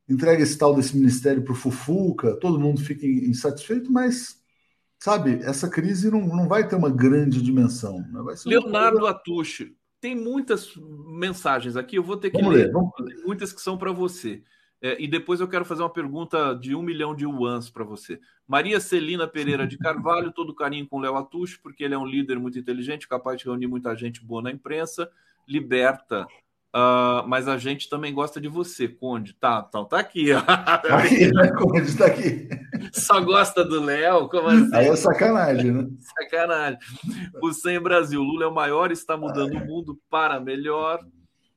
[0.09, 4.43] entrega esse tal desse ministério para o Fufuca, todo mundo fica insatisfeito, mas,
[4.98, 8.01] sabe, essa crise não, não vai ter uma grande dimensão.
[8.01, 8.35] Né?
[8.47, 9.10] Leonardo coisa...
[9.12, 10.74] Atushi, tem muitas
[11.06, 12.90] mensagens aqui, eu vou ter que vamos ler, vamos...
[13.24, 14.43] muitas que são para você.
[14.80, 18.20] É, e depois eu quero fazer uma pergunta de um milhão de yuans para você.
[18.47, 22.06] Maria Celina Pereira de Carvalho, todo carinho com o Léo Atush, porque ele é um
[22.06, 25.10] líder muito inteligente, capaz de reunir muita gente boa na imprensa,
[25.48, 26.28] liberta
[26.78, 29.34] Uh, mas a gente também gosta de você, Conde.
[29.34, 30.32] Tá, então tá aqui.
[30.32, 30.40] Ó.
[30.48, 31.96] Tá aqui, né, Conde?
[31.96, 32.48] Tá aqui.
[32.92, 34.28] Só gosta do Léo?
[34.28, 34.70] Como assim?
[34.72, 35.88] Aí é sacanagem, né?
[35.98, 36.78] Sacanagem.
[37.42, 38.22] O Sem Brasil.
[38.22, 41.00] Lula é o maior, está mudando o mundo para melhor.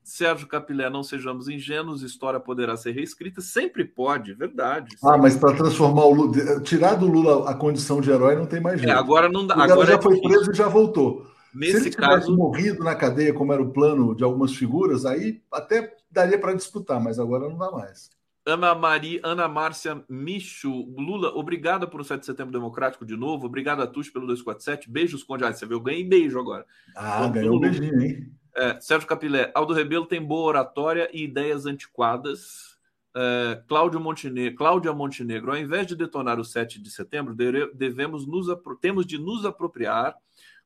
[0.03, 4.95] Sérgio Capilé, não sejamos ingênuos, história poderá ser reescrita, sempre pode, verdade.
[5.03, 8.59] Ah, mas para transformar o Lula, tirar do Lula a condição de herói não tem
[8.59, 8.93] mais é, jeito.
[8.93, 9.53] É, agora não dá.
[9.53, 11.27] Agora já é foi preso e já voltou.
[11.53, 15.41] Nesse Se ele caso, morrido na cadeia, como era o plano de algumas figuras, aí
[15.51, 18.09] até daria para disputar, mas agora não dá mais.
[18.45, 23.45] Ana Maria, Ana Márcia Micho, Lula, obrigada por o 7 de setembro democrático de novo.
[23.45, 24.89] Obrigado a Tux pelo 247.
[24.89, 25.43] Beijos, Conde.
[25.43, 26.65] Ah, você viu, ganhei beijo agora.
[26.95, 28.31] Ah, ganhou um beijinho, hein?
[28.55, 32.71] É, Sérgio Capilé, Aldo Rebelo tem boa oratória e ideias antiquadas.
[33.15, 37.35] É, Cláudio Montenegro, Cláudia Montenegro, ao invés de detonar o 7 de setembro,
[37.73, 38.47] devemos nos,
[38.81, 40.15] temos de nos apropriar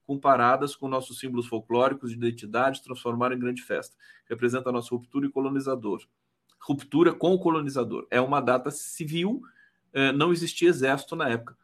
[0.05, 3.95] comparadas com nossos símbolos folclóricos de identidade, transformar em grande festa.
[4.29, 6.01] Representa a nossa ruptura e colonizador.
[6.59, 8.07] Ruptura com o colonizador.
[8.09, 9.41] É uma data civil,
[9.93, 11.55] é, não existia exército na época.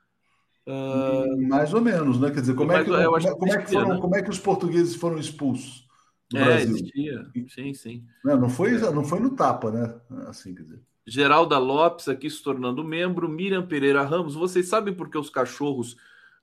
[0.66, 1.48] Uh...
[1.48, 2.30] Mais ou menos, né?
[2.30, 4.02] Quer dizer, como, é que, como, é, como, é que foram, né?
[4.02, 5.88] como é que os portugueses foram expulsos?
[6.30, 6.76] Do é, Brasil?
[6.76, 7.28] existia.
[7.50, 8.06] Sim, sim.
[8.24, 9.96] Não, não, foi, não foi no tapa, né?
[10.28, 10.82] Assim, quer dizer.
[11.06, 15.98] Geralda Lopes aqui se tornando membro, Miriam Pereira Ramos, vocês sabem por que os cachorros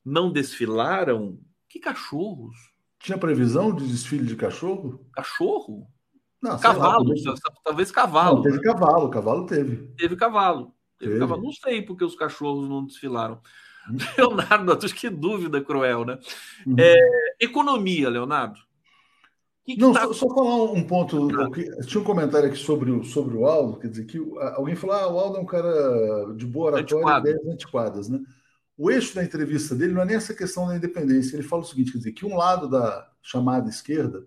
[0.05, 1.39] não desfilaram
[1.69, 2.57] que cachorros?
[2.99, 5.07] Tinha previsão de desfile de cachorro?
[5.13, 5.87] Cachorro?
[6.41, 7.35] Não, cavalo, lá,
[7.65, 8.37] talvez cavalo.
[8.37, 8.63] Não, teve né?
[8.63, 9.89] cavalo, cavalo teve.
[9.97, 10.75] Teve cavalo.
[10.99, 11.19] Teve, teve.
[11.21, 11.43] cavalo.
[11.43, 13.41] Não sei porque os cachorros não desfilaram.
[13.91, 13.97] Hum.
[14.17, 16.19] Leonardo, que dúvida cruel, né?
[16.67, 16.77] Hum.
[16.79, 16.97] É,
[17.41, 18.61] economia, Leonardo.
[19.65, 20.07] Que que não, tá...
[20.07, 21.29] só, só, falar um ponto.
[21.87, 24.19] Tinha um comentário aqui sobre o, sobre o Aldo, quer dizer, que
[24.55, 28.21] alguém falou: ah, o Aldo é um cara de boa oratória e ideias antiquadas, né?
[28.79, 31.35] O eixo da entrevista dele não é nem essa questão da independência.
[31.35, 34.25] Ele fala o seguinte: quer dizer, que um lado da chamada esquerda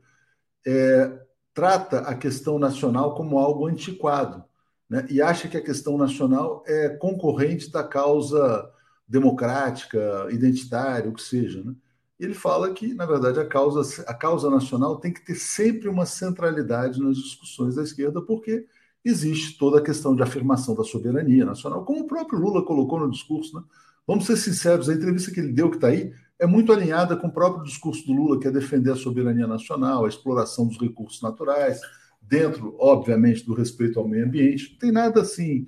[0.68, 1.20] é,
[1.54, 4.44] trata a questão nacional como algo antiquado,
[4.90, 5.06] né?
[5.10, 8.70] e acha que a questão nacional é concorrente da causa
[9.08, 11.64] democrática, identitária, o que seja.
[11.64, 11.74] Né?
[12.20, 16.06] Ele fala que, na verdade, a causa, a causa nacional tem que ter sempre uma
[16.06, 18.68] centralidade nas discussões da esquerda, porque
[19.04, 23.10] existe toda a questão de afirmação da soberania nacional, como o próprio Lula colocou no
[23.10, 23.64] discurso, né?
[24.08, 27.28] Vamos ser sinceros, a entrevista que ele deu, que está aí, é muito alinhada com
[27.28, 31.22] o próprio discurso do Lula, que é defender a soberania nacional, a exploração dos recursos
[31.22, 31.80] naturais,
[32.20, 34.72] dentro, obviamente, do respeito ao meio ambiente.
[34.72, 35.66] Não tem nada assim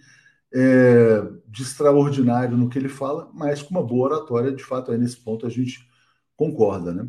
[0.53, 4.97] é, de extraordinário no que ele fala, mas com uma boa oratória, de fato, aí
[4.97, 5.87] nesse ponto a gente
[6.35, 7.07] concorda, né?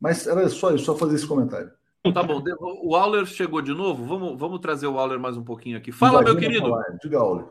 [0.00, 1.70] Mas era só isso, só fazer esse comentário.
[2.12, 2.42] Tá bom,
[2.82, 4.04] o Auler chegou de novo.
[4.04, 5.90] Vamos, vamos trazer o Auler mais um pouquinho aqui.
[5.90, 6.68] Fala, Imagina meu querido.
[6.68, 6.84] Falar.
[7.02, 7.46] Diga, Auler.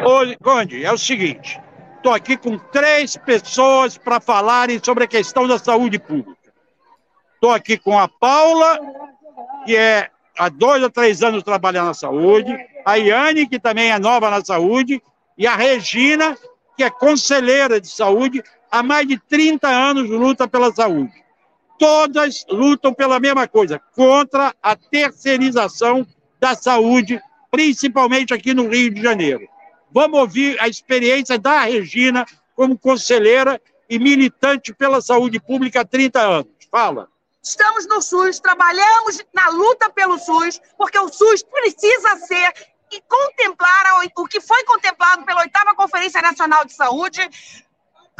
[0.00, 1.60] Oi, Conde, é o seguinte:
[2.00, 6.52] estou aqui com três pessoas para falarem sobre a questão da saúde pública.
[7.34, 8.80] Estou aqui com a Paula,
[9.66, 13.98] que é há dois ou três anos trabalhando na saúde, a Iane, que também é
[13.98, 15.02] nova na saúde,
[15.36, 16.36] e a Regina,
[16.76, 21.20] que é conselheira de saúde, há mais de 30 anos luta pela saúde
[21.80, 26.06] todas lutam pela mesma coisa, contra a terceirização
[26.38, 27.18] da saúde,
[27.50, 29.48] principalmente aqui no Rio de Janeiro.
[29.92, 36.20] Vamos ouvir a experiência da Regina como conselheira e militante pela saúde pública há 30
[36.20, 36.46] anos.
[36.70, 37.08] Fala.
[37.42, 42.52] Estamos no SUS, trabalhamos na luta pelo SUS, porque o SUS precisa ser
[42.92, 43.84] e contemplar
[44.16, 47.20] o que foi contemplado pela oitava Conferência Nacional de Saúde,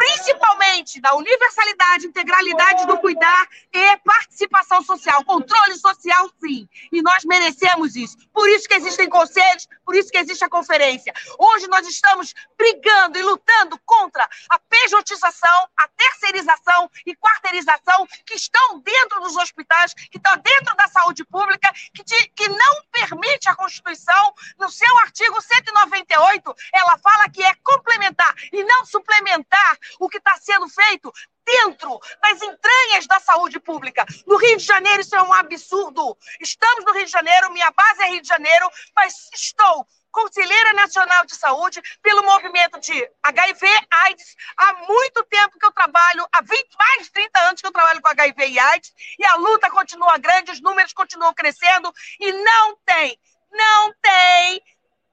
[0.01, 5.23] principalmente da universalidade, integralidade do cuidar e participação social.
[5.25, 6.67] Controle social, sim.
[6.91, 8.17] E nós merecemos isso.
[8.33, 11.13] Por isso que existem conselhos, por isso que existe a conferência.
[11.39, 18.81] Hoje nós estamos brigando e lutando contra a pejotização, a terceirização e quarteirização que estão
[18.81, 23.55] dentro dos hospitais, que estão dentro da saúde pública, que, te, que não permite a
[23.55, 30.19] Constituição, no seu artigo 198, ela fala que é complementar e não suplementar o que
[30.19, 31.13] está sendo feito
[31.45, 34.05] dentro das entranhas da saúde pública.
[34.27, 36.17] No Rio de Janeiro, isso é um absurdo.
[36.41, 41.25] Estamos no Rio de Janeiro, minha base é Rio de Janeiro, mas estou conselheira nacional
[41.25, 44.37] de saúde pelo movimento de HIV, AIDS.
[44.57, 48.03] Há muito tempo que eu trabalho, há 20, mais de 30 anos que eu trabalho
[48.03, 52.77] com HIV e AIDS, e a luta continua grande, os números continuam crescendo, e não
[52.85, 53.19] tem,
[53.53, 54.63] não tem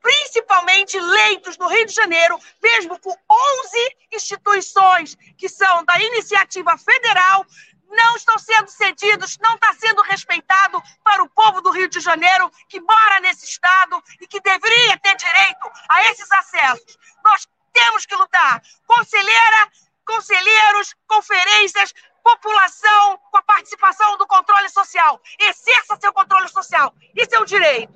[0.07, 7.45] principalmente leitos no Rio de Janeiro, mesmo com 11 instituições que são da iniciativa federal,
[7.89, 12.49] não estão sendo cedidos, não está sendo respeitado para o povo do Rio de Janeiro
[12.69, 16.97] que mora nesse estado e que deveria ter direito a esses acessos.
[17.23, 18.61] Nós temos que lutar.
[18.85, 19.69] Conselheira,
[20.05, 21.93] conselheiros, conferências,
[22.23, 25.21] população com a participação do controle social.
[25.37, 26.93] Exerça seu controle social.
[27.13, 27.93] Isso é o direito.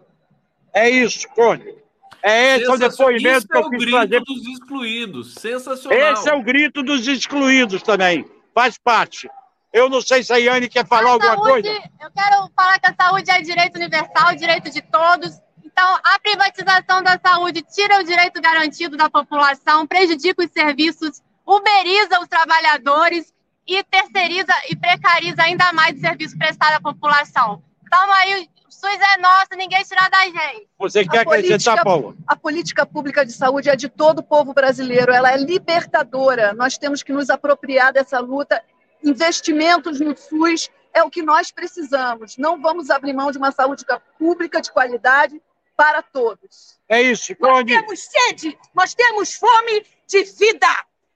[0.74, 1.82] É isso, Cone.
[2.24, 4.22] É esse é o depoimento que eu é quis trazer.
[4.22, 5.34] dos excluídos.
[5.36, 6.14] Sensacional.
[6.14, 8.26] Esse é o grito dos excluídos também.
[8.54, 9.30] Faz parte.
[9.74, 11.70] Eu não sei se a Iane quer falar a alguma saúde, coisa.
[12.02, 15.40] Eu quero falar que a saúde é direito universal, direito de todos.
[15.64, 22.20] Então, a privatização da saúde tira o direito garantido da população, prejudica os serviços, uberiza
[22.22, 23.34] os trabalhadores
[23.66, 27.64] e terceiriza e precariza ainda mais o serviço prestado à população.
[27.86, 30.68] Então, aí SUS é nosso, ninguém tira da gente.
[30.80, 32.16] Você quer acrescentar, Paulo?
[32.26, 36.54] A política pública de saúde é de todo o povo brasileiro, ela é libertadora.
[36.54, 38.64] Nós temos que nos apropriar dessa luta.
[39.04, 42.38] Investimentos no SUS é o que nós precisamos.
[42.38, 43.86] Não vamos abrir mão de uma saúde
[44.18, 45.42] pública de qualidade
[45.76, 46.80] para todos.
[46.88, 47.74] É isso, Conde.
[47.74, 50.68] Nós temos sede, nós temos fome de vida.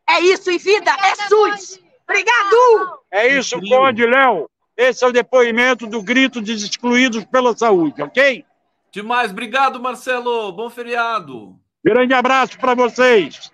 [0.10, 1.80] É isso, e vida é SUS.
[2.04, 3.00] Obrigado!
[3.12, 4.50] É isso, Conde, Léo.
[4.78, 8.46] Esse é o depoimento do grito dos excluídos pela saúde, ok?
[8.92, 9.32] Demais.
[9.32, 10.52] Obrigado, Marcelo.
[10.52, 11.60] Bom feriado.
[11.84, 13.52] Grande abraço para vocês.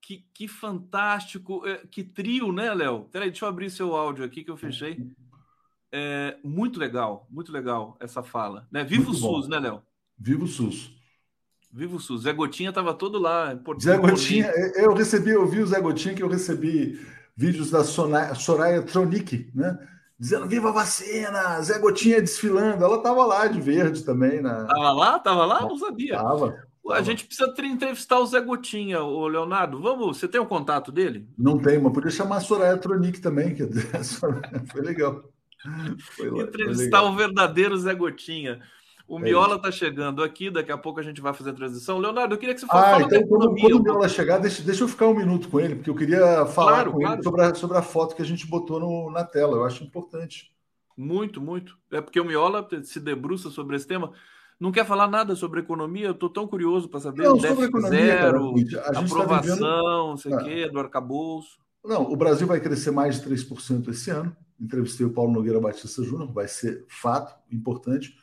[0.00, 1.66] Que, que, fantástico.
[1.66, 3.08] É, que trio, né, Léo?
[3.10, 4.98] Peraí, deixa eu abrir seu áudio aqui que eu fechei.
[5.92, 8.66] É, muito legal, muito legal essa fala.
[8.70, 8.84] Né?
[8.84, 9.48] Viva muito o SUS, bom.
[9.48, 9.82] né, Léo?
[10.18, 10.92] Viva o SUS.
[11.72, 12.22] Viva o SUS.
[12.22, 13.58] Zé Gotinha estava todo lá.
[13.80, 17.00] Zé Gotinha, eu recebi, eu vi o Zé Gotinha que eu recebi
[17.36, 19.78] vídeos da Soraya Tronic, né?
[20.18, 22.82] Dizendo viva a vacina, Zé Gotinha desfilando.
[22.82, 24.40] Ela estava lá de verde também.
[24.40, 24.64] Na...
[24.64, 25.18] Tava lá?
[25.18, 25.60] Tava lá?
[25.60, 26.16] Não sabia.
[26.16, 26.66] Tava.
[26.90, 29.82] A gente precisa entrevistar o Zé Gotinha, o Leonardo.
[29.82, 31.28] Vamos, você tem o um contato dele?
[31.36, 33.64] Não tem, mas podia chamar a Soraya Tronic também, que
[34.72, 35.22] foi legal.
[36.16, 37.12] Foi, entrevistar foi legal.
[37.12, 38.60] o verdadeiro Zé Gotinha.
[39.08, 41.98] O é Miola está chegando aqui, daqui a pouco a gente vai fazer a transição.
[41.98, 43.02] Leonardo, eu queria que você falasse.
[43.02, 45.76] Ah, então quando, quando o Miola chegar, deixa, deixa eu ficar um minuto com ele,
[45.76, 47.14] porque eu queria falar claro, com claro.
[47.14, 49.56] ele sobre a, sobre a foto que a gente botou no, na tela.
[49.56, 50.50] Eu acho importante.
[50.96, 51.78] Muito, muito.
[51.92, 54.12] É porque o Miola se debruça sobre esse tema.
[54.58, 56.06] Não quer falar nada sobre economia?
[56.06, 57.24] Eu estou tão curioso para saber.
[57.24, 59.60] Não, sobre economia, zero, cara, a tá aprovação, tá vivendo...
[59.60, 60.42] não sei o ah.
[60.42, 61.58] quê, do arcabouço.
[61.84, 64.34] Não, o Brasil vai crescer mais de 3% esse ano.
[64.58, 68.16] Entrevistei o Paulo Nogueira Batista Júnior, vai ser fato importante.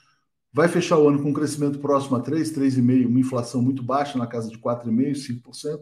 [0.54, 4.20] Vai fechar o ano com um crescimento próximo a 3, 3,5%, uma inflação muito baixa,
[4.20, 5.80] na casa de 4,5%, 5%.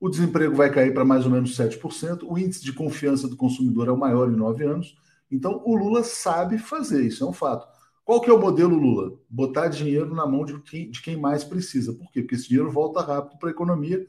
[0.00, 2.24] O desemprego vai cair para mais ou menos 7%.
[2.24, 4.96] O índice de confiança do consumidor é o maior em nove anos.
[5.30, 7.68] Então, o Lula sabe fazer, isso é um fato.
[8.04, 9.12] Qual que é o modelo Lula?
[9.30, 11.92] Botar dinheiro na mão de quem, de quem mais precisa.
[11.92, 12.22] Por quê?
[12.22, 14.04] Porque esse dinheiro volta rápido para a economia.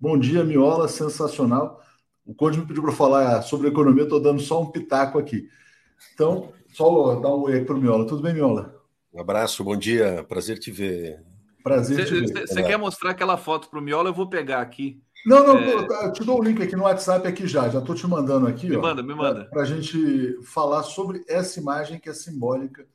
[0.00, 1.82] Bom dia, Miola, sensacional.
[2.24, 5.48] O Conde me pediu para falar sobre economia, estou dando só um pitaco aqui.
[6.14, 8.06] Então, só dar um oi para o Miola.
[8.06, 8.76] Tudo bem, Miola?
[9.16, 10.22] Um abraço, bom dia.
[10.28, 11.24] Prazer te ver.
[11.64, 12.46] Prazer cê, te ver.
[12.46, 14.10] Você quer mostrar aquela foto para o Miola?
[14.10, 15.02] Eu vou pegar aqui.
[15.24, 16.06] Não, não, é...
[16.06, 17.66] eu te dou o link aqui no WhatsApp aqui já.
[17.70, 18.68] Já estou te mandando aqui.
[18.68, 19.46] Me ó, manda, me manda.
[19.46, 22.86] Para a gente falar sobre essa imagem que é simbólica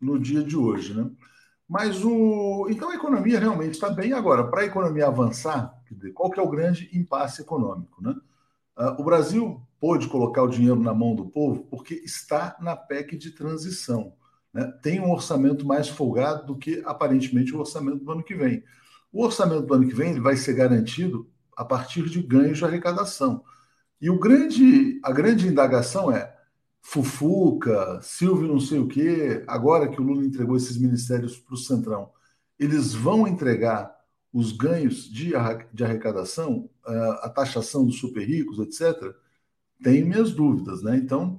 [0.00, 1.10] no dia de hoje, né?
[1.68, 2.68] Mas o.
[2.70, 4.12] Então a economia realmente está bem.
[4.12, 5.74] Agora, para a economia avançar,
[6.14, 8.00] qual que é o grande impasse econômico?
[8.00, 8.14] Né?
[8.78, 13.16] Uh, o Brasil pôde colocar o dinheiro na mão do povo porque está na PEC
[13.16, 14.12] de transição.
[14.54, 14.72] Né?
[14.80, 18.62] Tem um orçamento mais folgado do que aparentemente o orçamento do ano que vem.
[19.12, 22.64] O orçamento do ano que vem ele vai ser garantido a partir de ganhos de
[22.64, 23.44] arrecadação.
[24.00, 26.32] E o grande, a grande indagação é
[26.80, 31.58] Fufuca, Silvio não sei o quê, agora que o Lula entregou esses ministérios para o
[31.58, 32.10] Centrão,
[32.58, 33.94] eles vão entregar
[34.32, 35.32] os ganhos de,
[35.72, 39.14] de arrecadação, a taxação dos super ricos, etc.,
[39.82, 40.96] tenho minhas dúvidas, né?
[40.96, 41.38] Então,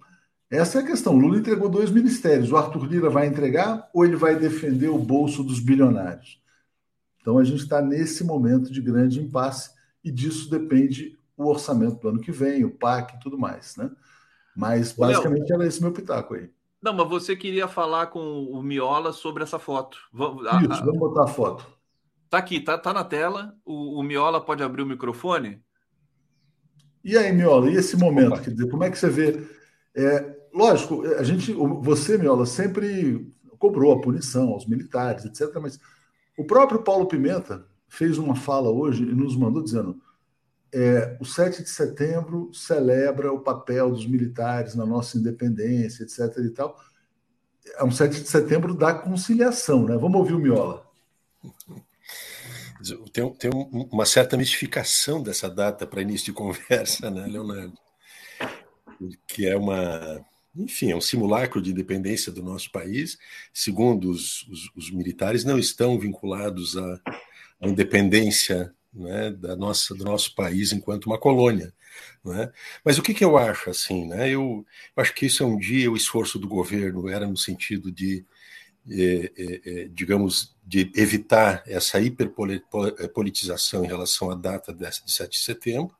[0.50, 1.18] essa é a questão.
[1.18, 2.52] Lula entregou dois ministérios.
[2.52, 6.42] O Arthur Lira vai entregar ou ele vai defender o bolso dos bilionários?
[7.20, 9.72] Então, a gente está nesse momento de grande impasse
[10.04, 13.90] e disso depende o orçamento do ano que vem, o PAC e tudo mais, né?
[14.56, 16.50] Mas basicamente era esse meu pitaco aí.
[16.82, 19.98] Não, mas você queria falar com o Miola sobre essa foto.
[20.14, 21.68] Vamos, a, Isso, vamos botar a foto.
[22.30, 23.56] Tá aqui, tá, tá na tela.
[23.66, 25.62] O, o, Miola pode abrir o microfone?
[27.04, 28.40] E aí, Miola, e esse momento?
[28.40, 29.48] Quer dizer, como é que você vê?
[29.96, 35.54] É, lógico, a gente, você, Miola, sempre cobrou a punição aos militares, etc.
[35.62, 35.80] Mas
[36.38, 40.02] o próprio Paulo Pimenta fez uma fala hoje e nos mandou dizendo:
[40.74, 46.38] é, o 7 de setembro celebra o papel dos militares na nossa independência, etc.
[46.40, 46.76] e tal.
[47.76, 49.98] É um 7 de setembro da conciliação, né?
[49.98, 50.86] Vamos ouvir o Miola.
[53.12, 53.50] Tem, tem
[53.92, 57.74] uma certa mistificação dessa data para início de conversa, né, Leonardo?
[59.26, 60.24] Que é uma,
[60.56, 63.18] enfim, é um simulacro de independência do nosso país.
[63.54, 67.02] Segundo os, os, os militares, não estão vinculados à,
[67.62, 71.74] à independência né, da nossa, do nosso país enquanto uma colônia.
[72.24, 72.52] Né?
[72.84, 74.08] Mas o que, que eu acho assim?
[74.08, 74.30] Né?
[74.30, 74.66] Eu,
[74.96, 78.26] eu, acho que isso é um dia o esforço do governo era no sentido de,
[78.90, 85.96] é, é digamos, de evitar essa hiperpolitização em relação à data de 7 de setembro,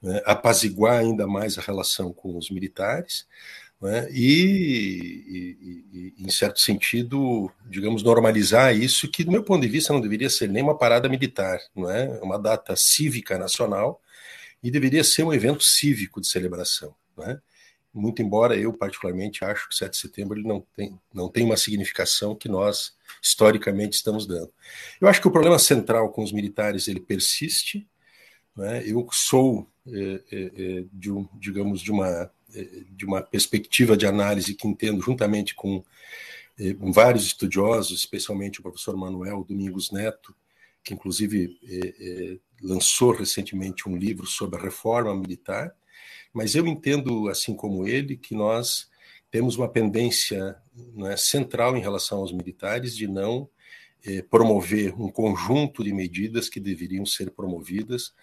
[0.00, 0.22] né?
[0.24, 3.26] apaziguar ainda mais a relação com os militares,
[3.80, 4.08] né?
[4.10, 5.54] E,
[5.92, 10.00] e, e, em certo sentido, digamos, normalizar isso, que, do meu ponto de vista, não
[10.00, 12.06] deveria ser nem uma parada militar, não é?
[12.06, 14.00] é uma data cívica nacional
[14.62, 16.94] e deveria ser um evento cívico de celebração.
[17.20, 17.38] É?
[17.94, 21.56] Muito embora eu, particularmente, acho que 7 de setembro ele não tem, não tem uma
[21.56, 24.52] significação que nós, historicamente, estamos dando.
[25.00, 27.88] Eu acho que o problema central com os militares ele persiste.
[28.58, 28.82] é?
[28.88, 32.30] Eu sou, é, é, de um, digamos, de uma
[32.90, 35.84] de uma perspectiva de análise que entendo juntamente com
[36.58, 40.34] eh, vários estudiosos, especialmente o professor Manuel Domingos Neto,
[40.82, 45.74] que inclusive eh, eh, lançou recentemente um livro sobre a reforma militar,
[46.32, 48.88] mas eu entendo, assim como ele, que nós
[49.30, 50.56] temos uma pendência
[51.06, 53.48] é, central em relação aos militares de não
[54.04, 58.14] eh, promover um conjunto de medidas que deveriam ser promovidas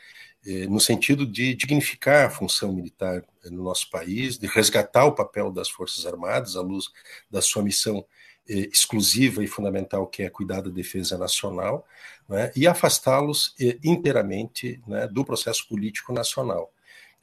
[0.69, 5.51] no sentido de dignificar a função militar eh, no nosso país, de resgatar o papel
[5.51, 6.85] das Forças Armadas à luz
[7.29, 8.05] da sua missão
[8.47, 11.83] exclusiva e fundamental, que é cuidar da defesa nacional,
[12.29, 16.71] né, e afastá-los inteiramente né, do processo político nacional.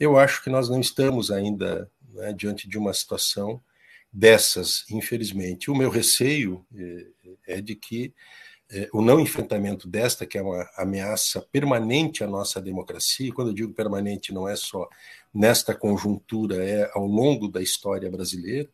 [0.00, 3.62] Eu acho que nós não estamos ainda né, diante de uma situação
[4.12, 5.70] dessas, infelizmente.
[5.70, 6.66] O meu receio
[7.46, 8.12] é de que
[8.72, 13.48] é, o não enfrentamento desta, que é uma ameaça permanente à nossa democracia, e quando
[13.48, 14.88] eu digo permanente, não é só
[15.32, 18.68] nesta conjuntura, é ao longo da história brasileira,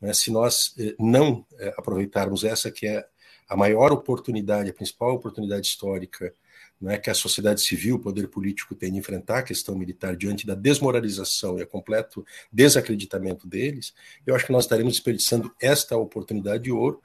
[0.00, 3.04] né, se nós é, não é, aproveitarmos essa, que é
[3.48, 6.32] a maior oportunidade, a principal oportunidade histórica
[6.80, 10.46] né, que a sociedade civil, o poder político tem de enfrentar a questão militar diante
[10.46, 13.94] da desmoralização e a completo desacreditamento deles,
[14.26, 17.00] eu acho que nós estaremos desperdiçando esta oportunidade de ouro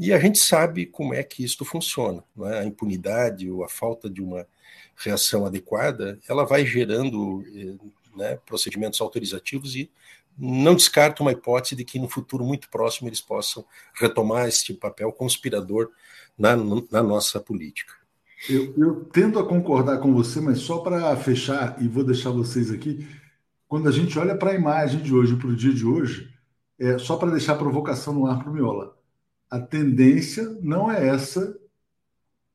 [0.00, 2.24] e a gente sabe como é que isto funciona.
[2.44, 2.60] É?
[2.60, 4.46] A impunidade ou a falta de uma
[4.96, 7.76] reação adequada, ela vai gerando eh,
[8.16, 9.90] né, procedimentos autorizativos e
[10.38, 13.62] não descarto uma hipótese de que no futuro muito próximo eles possam
[13.92, 15.90] retomar este papel conspirador
[16.38, 16.56] na,
[16.90, 17.92] na nossa política.
[18.48, 22.70] Eu, eu, tendo a concordar com você, mas só para fechar, e vou deixar vocês
[22.70, 23.06] aqui,
[23.68, 26.32] quando a gente olha para a imagem de hoje, para o dia de hoje,
[26.78, 28.98] é só para deixar a provocação no ar para o Miola
[29.50, 31.58] a tendência não é essa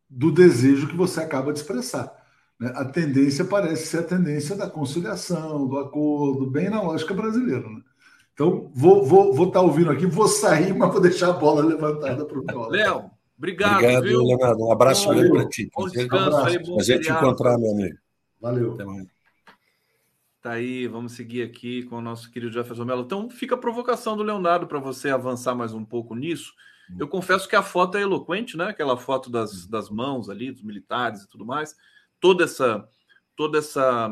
[0.10, 2.12] do desejo que você acaba de expressar.
[2.60, 2.72] Né?
[2.76, 7.68] A tendência parece ser a tendência da conciliação, do acordo, bem na lógica brasileira.
[7.70, 7.82] Né?
[8.34, 11.64] Então, vou estar vou, vou tá ouvindo aqui, vou sair, mas vou deixar a bola
[11.64, 12.70] levantada para o Miola.
[12.70, 13.74] Léo, obrigado.
[13.74, 14.24] Obrigado, viu?
[14.24, 14.66] Leonardo.
[14.66, 15.70] Um abraço grande para ti.
[15.76, 17.98] Bom descanso aí, bom Prazer te encontrar, meu amigo.
[18.40, 18.74] Valeu.
[18.74, 19.08] Até mais.
[20.42, 23.02] Tá aí, vamos seguir aqui com o nosso querido Jefferson Mello.
[23.02, 26.54] Então, fica a provocação do Leonardo para você avançar mais um pouco nisso.
[26.98, 28.66] Eu confesso que a foto é eloquente, né?
[28.66, 31.76] Aquela foto das, das mãos ali, dos militares e tudo mais.
[32.20, 32.88] Toda essa,
[33.36, 34.10] toda essa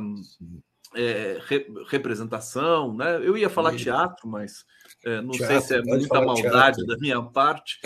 [0.96, 3.18] é, re, representação, né?
[3.18, 4.66] Eu ia falar teatro, mas
[5.06, 6.86] é, não teatro, sei se é muita maldade teatro.
[6.86, 7.80] da minha parte.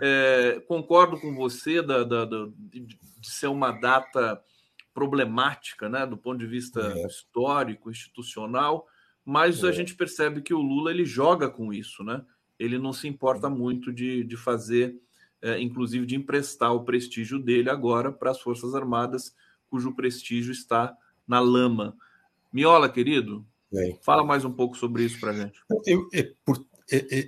[0.00, 4.42] É, concordo com você da, da, da, de ser uma data
[4.94, 7.06] problemática, né, do ponto de vista é.
[7.06, 8.86] histórico, institucional,
[9.24, 9.68] mas é.
[9.68, 12.22] a gente percebe que o Lula ele joga com isso, né?
[12.62, 14.96] Ele não se importa muito de, de fazer,
[15.40, 19.34] é, inclusive de emprestar o prestígio dele agora para as Forças Armadas,
[19.68, 21.96] cujo prestígio está na lama.
[22.52, 23.98] Miola, querido, Bem.
[24.02, 25.58] fala mais um pouco sobre isso para a gente.
[25.86, 26.64] Eu, é, por,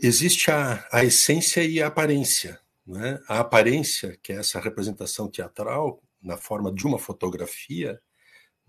[0.02, 2.60] existe a, a essência e a aparência.
[2.86, 3.18] Né?
[3.26, 8.00] A aparência, que é essa representação teatral, na forma de uma fotografia,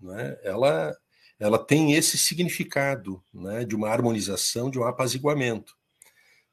[0.00, 0.96] né, ela,
[1.38, 5.75] ela tem esse significado né, de uma harmonização, de um apaziguamento.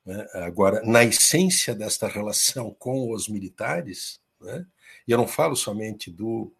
[0.05, 0.27] Né?
[0.33, 4.65] Agora, na essência desta relação com os militares, né,
[5.07, 6.53] e eu não falo somente do,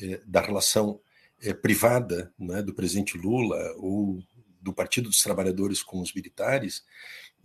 [0.00, 1.00] eh, da relação
[1.42, 4.22] eh, privada né, do presidente Lula ou
[4.60, 6.82] do Partido dos Trabalhadores com os militares,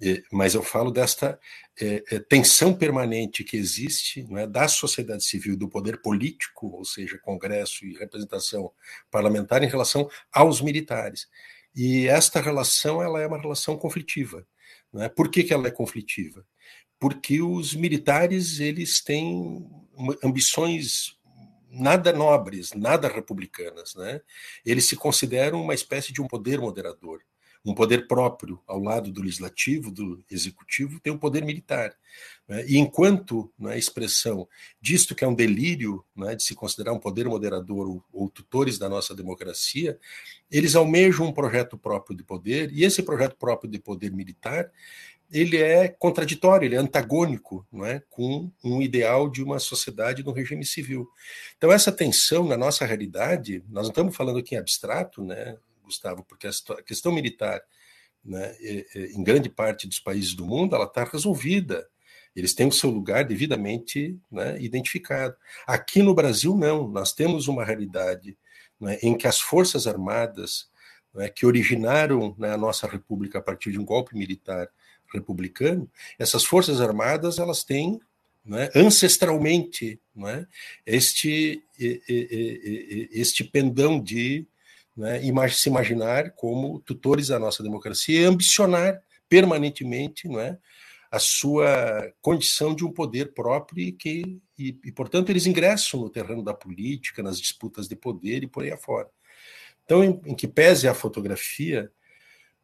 [0.02, 1.38] é, mas eu falo desta
[1.80, 7.18] é, é, tensão permanente que existe é, da sociedade civil, do poder político, ou seja,
[7.18, 8.72] Congresso e representação
[9.11, 11.28] parlamentar, em relação aos militares.
[11.76, 14.48] E esta relação ela é uma relação conflitiva.
[14.95, 15.10] É?
[15.10, 16.45] Por que, que ela é conflitiva?
[16.99, 19.66] Porque os militares eles têm
[20.24, 21.18] ambições
[21.70, 23.95] nada nobres, nada republicanas.
[23.95, 24.22] Né?
[24.66, 27.22] Eles se consideram uma espécie de um poder moderador
[27.65, 31.94] um poder próprio ao lado do legislativo, do executivo, tem um poder militar.
[32.48, 32.65] Né?
[32.68, 34.48] E enquanto a né, expressão
[34.81, 38.77] disto que é um delírio né, de se considerar um poder moderador ou, ou, tutores
[38.77, 39.99] da nossa democracia,
[40.49, 44.72] eles almejam um projeto próprio de poder, e esse projeto próprio de poder militar
[45.31, 50.31] ele é contraditório, ele é antagônico não é, com um ideal de uma sociedade no
[50.31, 51.07] regime civil.
[51.56, 55.56] Então, essa tensão na nossa realidade, nós não estamos falando aqui em abstrato, né?
[55.90, 57.61] Gustavo, porque a questão militar,
[58.24, 58.56] né,
[58.95, 61.88] em grande parte dos países do mundo, ela está resolvida.
[62.36, 65.36] Eles têm o seu lugar devidamente né, identificado.
[65.66, 66.88] Aqui no Brasil, não.
[66.88, 68.38] Nós temos uma realidade
[68.80, 70.70] né, em que as Forças Armadas,
[71.14, 74.70] né, que originaram né, a nossa República a partir de um golpe militar
[75.14, 77.99] republicano, essas Forças Armadas elas têm
[78.45, 80.48] né, ancestralmente né,
[80.86, 81.64] este,
[83.11, 84.48] este pendão de
[84.99, 90.57] né, se imaginar como tutores da nossa democracia e ambicionar permanentemente não é,
[91.09, 96.09] a sua condição de um poder próprio e que e, e, portanto eles ingressam no
[96.09, 99.07] terreno da política, nas disputas de poder e por aí afora.
[99.85, 101.89] Então, em, em que pese a fotografia,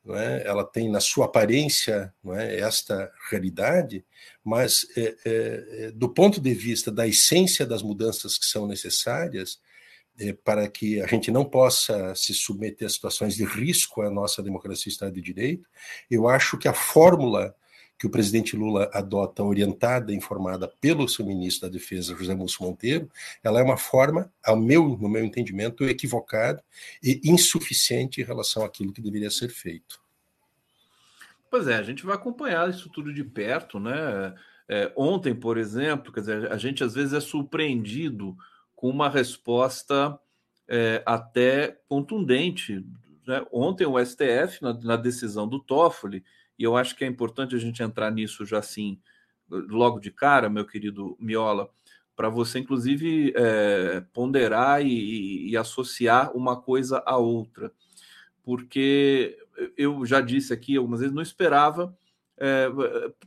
[0.09, 4.05] é, ela tem na sua aparência é, esta realidade,
[4.43, 9.59] mas é, é, é, do ponto de vista da essência das mudanças que são necessárias,
[10.43, 14.89] para que a gente não possa se submeter a situações de risco à nossa democracia
[14.89, 15.67] e Estado de Direito,
[16.09, 17.55] eu acho que a fórmula
[17.97, 22.63] que o presidente Lula adota, orientada e informada pelo seu ministro da Defesa, José Múcio
[22.63, 23.09] Monteiro,
[23.43, 26.63] ela é uma forma, ao meu, no meu entendimento, equivocada
[27.01, 30.03] e insuficiente em relação àquilo que deveria ser feito.
[31.49, 34.35] Pois é, a gente vai acompanhar isso tudo de perto, né?
[34.67, 38.35] É, ontem, por exemplo, quer dizer, a gente às vezes é surpreendido
[38.75, 40.19] com uma resposta
[40.67, 42.85] é, até contundente.
[43.27, 43.45] Né?
[43.51, 46.23] Ontem o STF, na, na, decisão do Toffoli,
[46.57, 48.99] e eu acho que é importante a gente entrar nisso já assim,
[49.49, 51.69] logo de cara, meu querido Miola,
[52.15, 57.71] para você, inclusive, é, ponderar e, e associar uma coisa à outra.
[58.41, 59.37] Porque
[59.77, 61.95] eu já disse aqui algumas vezes, não esperava.
[62.37, 62.69] É,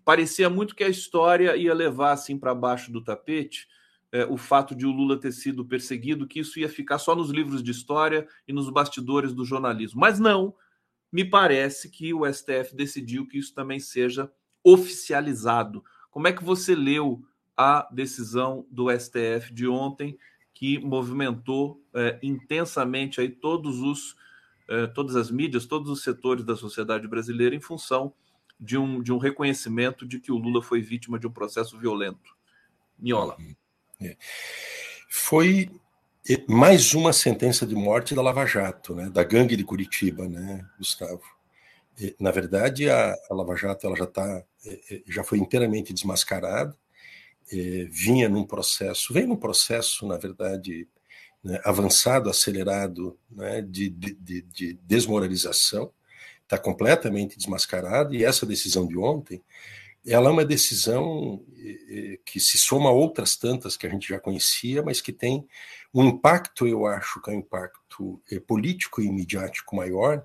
[0.04, 3.68] parecia muito que a história ia levar assim para baixo do tapete
[4.12, 7.30] é, o fato de o Lula ter sido perseguido, que isso ia ficar só nos
[7.30, 10.00] livros de história e nos bastidores do jornalismo.
[10.00, 10.54] Mas não,
[11.12, 14.30] me parece que o STF decidiu que isso também seja
[14.64, 15.84] oficializado.
[16.10, 17.22] Como é que você leu
[17.56, 20.16] a decisão do STF de ontem,
[20.54, 24.16] que movimentou é, intensamente aí todos os,
[24.68, 28.12] é, todas as mídias, todos os setores da sociedade brasileira em função
[28.58, 32.36] de um, de um reconhecimento de que o Lula foi vítima de um processo violento?
[32.98, 33.36] Miola.
[33.38, 33.54] Uhum.
[34.00, 34.16] É.
[35.08, 35.70] Foi
[36.46, 41.22] mais uma sentença de morte da Lava Jato, né, da gangue de Curitiba, né, Gustavo.
[42.20, 44.44] Na verdade, a, a Lava Jato ela já tá,
[45.06, 46.76] já foi inteiramente desmascarada,
[47.90, 50.86] vinha num processo, vem num processo, na verdade,
[51.42, 55.90] né, avançado, acelerado, né, de, de, de, desmoralização,
[56.42, 59.42] está completamente desmascarado, e essa decisão de ontem,
[60.08, 61.44] ela é uma decisão
[62.24, 65.46] que se soma a outras tantas que a gente já conhecia, mas que tem
[65.92, 70.24] um impacto, eu acho que é um impacto político e midiático maior,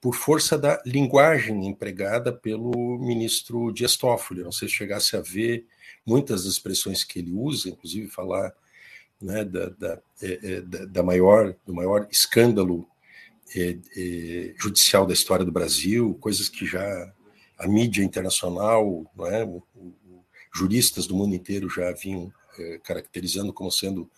[0.00, 4.42] por força da linguagem empregada pelo ministro Dias Toffoli.
[4.42, 5.66] Não sei se chegasse a ver
[6.06, 8.54] muitas das expressões que ele usa, inclusive falar
[9.20, 12.86] né, da, da, é, é, da, maior, do maior escândalo
[14.56, 17.12] judicial da história do Brasil, coisas que já
[17.58, 19.46] a mídia internacional, é,
[20.54, 24.10] juristas do mundo inteiro já vinham é, caracterizando como sendo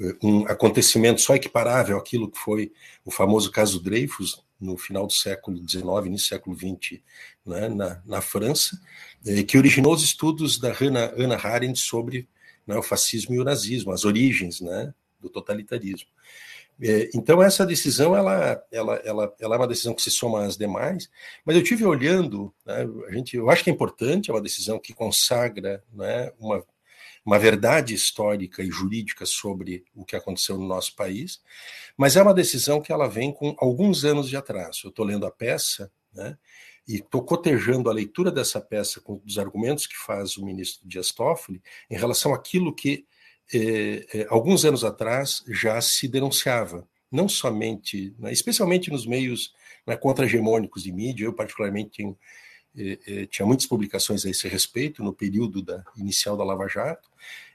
[0.00, 2.72] é, um acontecimento só equiparável àquilo que foi
[3.04, 7.00] o famoso caso Dreyfus, no final do século XIX, início do século XX,
[7.44, 8.80] né, na, na, França,
[9.26, 12.28] eh, que originou os estudos da Hannah, Hannah Arendt sobre
[12.64, 16.08] né, o fascismo e o nazismo, as origens né, do totalitarismo.
[16.80, 20.56] Eh, então essa decisão ela, ela, ela, ela é uma decisão que se soma às
[20.56, 21.10] demais,
[21.44, 24.78] mas eu tive olhando, né, a gente, eu acho que é importante, é uma decisão
[24.78, 26.64] que consagra né, uma
[27.24, 31.40] uma verdade histórica e jurídica sobre o que aconteceu no nosso país,
[31.96, 34.80] mas é uma decisão que ela vem com alguns anos de atraso.
[34.84, 36.36] Eu estou lendo a peça, né,
[36.86, 41.12] e estou cotejando a leitura dessa peça com os argumentos que faz o ministro Dias
[41.12, 43.06] Toffoli em relação àquilo que
[43.52, 49.54] eh, eh, alguns anos atrás já se denunciava, não somente, né, especialmente nos meios
[49.86, 52.16] né, contra-hegemônicos de mídia, eu particularmente tenho
[53.28, 57.06] tinha muitas publicações a esse respeito no período da, inicial da Lava Jato,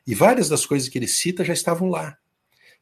[0.05, 2.15] e várias das coisas que ele cita já estavam lá.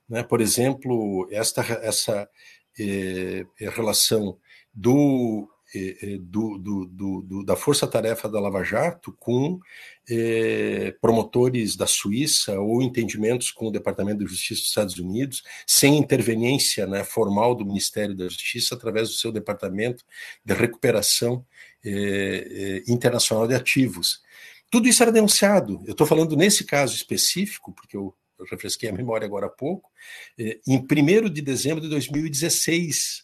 [0.08, 0.22] Né?
[0.22, 2.30] Por exemplo, esta, essa
[2.78, 4.38] é, relação
[4.74, 5.55] do é,
[6.22, 9.60] do, do, do, da força-tarefa da Lava Jato com
[10.10, 15.98] é, promotores da Suíça ou entendimentos com o Departamento de Justiça dos Estados Unidos, sem
[15.98, 20.04] interveniência né, formal do Ministério da Justiça, através do seu Departamento
[20.44, 21.46] de Recuperação
[21.84, 24.22] é, Internacional de Ativos.
[24.70, 25.82] Tudo isso era denunciado.
[25.86, 29.90] Eu estou falando nesse caso específico, porque eu, eu refresquei a memória agora há pouco,
[30.38, 33.24] em 1 de dezembro de 2016.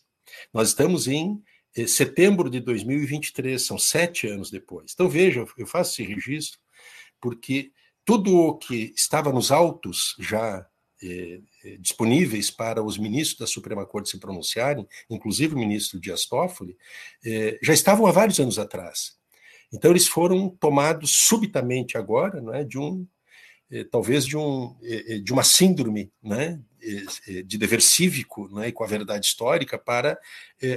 [0.54, 1.51] Nós estamos em eh,
[1.88, 4.92] setembro de 2023, são sete anos depois.
[4.94, 6.60] Então, veja, eu faço esse registro
[7.20, 7.72] porque
[8.04, 10.66] tudo o que estava nos autos já
[11.04, 16.26] eh, eh, disponíveis para os ministros da Suprema Corte se pronunciarem, inclusive o ministro Dias
[16.26, 16.78] Toffoli,
[17.26, 19.16] eh, já estavam há vários anos atrás.
[19.74, 23.06] Então, eles foram tomados subitamente agora não é, de um eh,
[23.90, 26.60] talvez de, um, eh, de uma síndrome né,
[27.46, 30.18] de dever cívico né, e com a verdade histórica para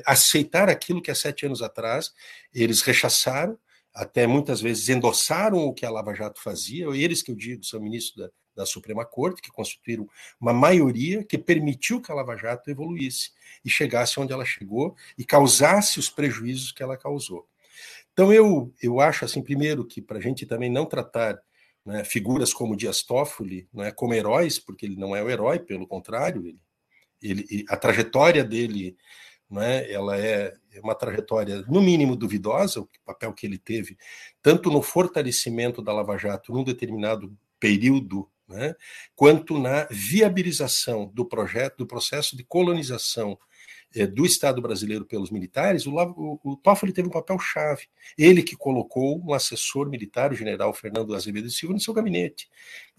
[0.05, 2.12] aceitar aquilo que há sete anos atrás
[2.53, 3.59] eles rechaçaram,
[3.93, 7.81] até muitas vezes endossaram o que a Lava Jato fazia, eles que eu digo são
[7.81, 10.09] ministros da, da Suprema Corte, que constituíram
[10.41, 13.31] uma maioria que permitiu que a Lava Jato evoluísse
[13.65, 17.47] e chegasse onde ela chegou e causasse os prejuízos que ela causou.
[18.12, 21.41] Então eu, eu acho assim, primeiro, que para a gente também não tratar
[21.85, 25.86] né, figuras como Dias Toffoli né, como heróis, porque ele não é o herói, pelo
[25.86, 26.47] contrário,
[27.23, 28.97] ele, ele, a trajetória dele
[29.51, 30.52] né, ela é
[30.82, 33.97] uma trajetória, no mínimo, duvidosa, o papel que ele teve,
[34.43, 38.74] tanto no fortalecimento da Lava Jato num determinado período, né,
[39.15, 43.39] quanto na viabilização do projeto, do processo de colonização
[43.95, 47.87] é, do Estado brasileiro pelos militares, o, o, o Toffoli teve um papel chave.
[48.19, 52.49] Ele que colocou um assessor militar, o general Fernando Azevedo Silva, no seu gabinete.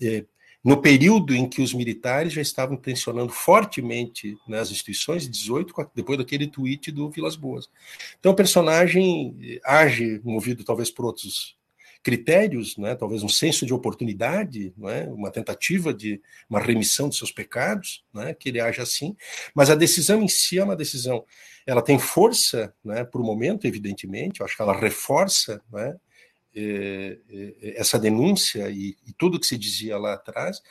[0.01, 0.25] É,
[0.63, 6.47] no período em que os militares já estavam tensionando fortemente nas instituições, 18, depois daquele
[6.47, 7.69] tweet do Vilas Boas.
[8.19, 11.55] Então o personagem age movido talvez por outros
[12.05, 17.31] critérios, né, talvez um senso de oportunidade, né, uma tentativa de uma remissão de seus
[17.31, 19.17] pecados, né, que ele age assim,
[19.55, 21.25] mas a decisão em si é uma decisão,
[21.65, 25.95] ela tem força né, para o momento, evidentemente, eu acho que ela reforça né,
[27.75, 30.61] essa denúncia e, e tudo que se dizia lá atrás.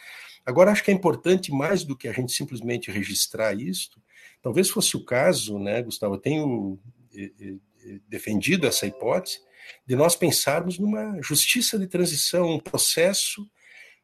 [0.47, 4.01] Agora, acho que é importante, mais do que a gente simplesmente registrar isto,
[4.40, 6.78] talvez fosse o caso, né, Gustavo, eu tenho
[7.12, 7.55] eh,
[8.09, 9.40] defendido essa hipótese,
[9.86, 13.48] de nós pensarmos numa justiça de transição, um processo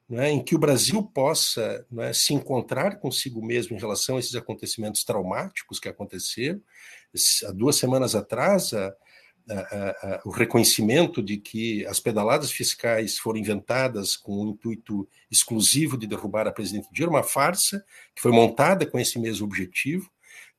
[0.08, 4.34] né, em que o Brasil possa né, se encontrar consigo mesmo em relação a esses
[4.34, 6.60] acontecimentos traumáticos que aconteceram.
[7.46, 8.94] Há duas semanas atrás, a,
[9.48, 15.96] a, a, o reconhecimento de que as pedaladas fiscais foram inventadas com o intuito exclusivo
[15.96, 17.84] de derrubar a presidente Dilma, uma farsa
[18.14, 20.10] que foi montada com esse mesmo objetivo.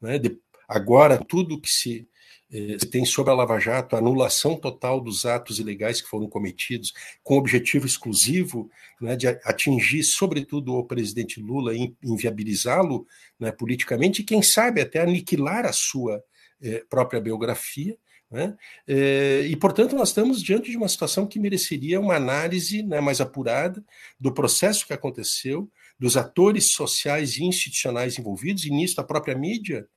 [0.01, 0.39] Né, de,
[0.71, 2.07] Agora, tudo que se
[2.51, 6.93] eh, tem sobre a Lava Jato a anulação total dos atos ilegais que foram cometidos,
[7.23, 8.69] com o objetivo exclusivo
[8.99, 11.73] né, de atingir, sobretudo, o presidente Lula,
[12.03, 13.07] inviabilizá-lo
[13.39, 16.21] né, politicamente e, quem sabe, até aniquilar a sua
[16.61, 17.97] eh, própria biografia.
[18.29, 18.55] Né?
[18.87, 23.21] Eh, e, portanto, nós estamos diante de uma situação que mereceria uma análise né, mais
[23.21, 23.83] apurada
[24.19, 29.87] do processo que aconteceu, dos atores sociais e institucionais envolvidos, e nisso a própria mídia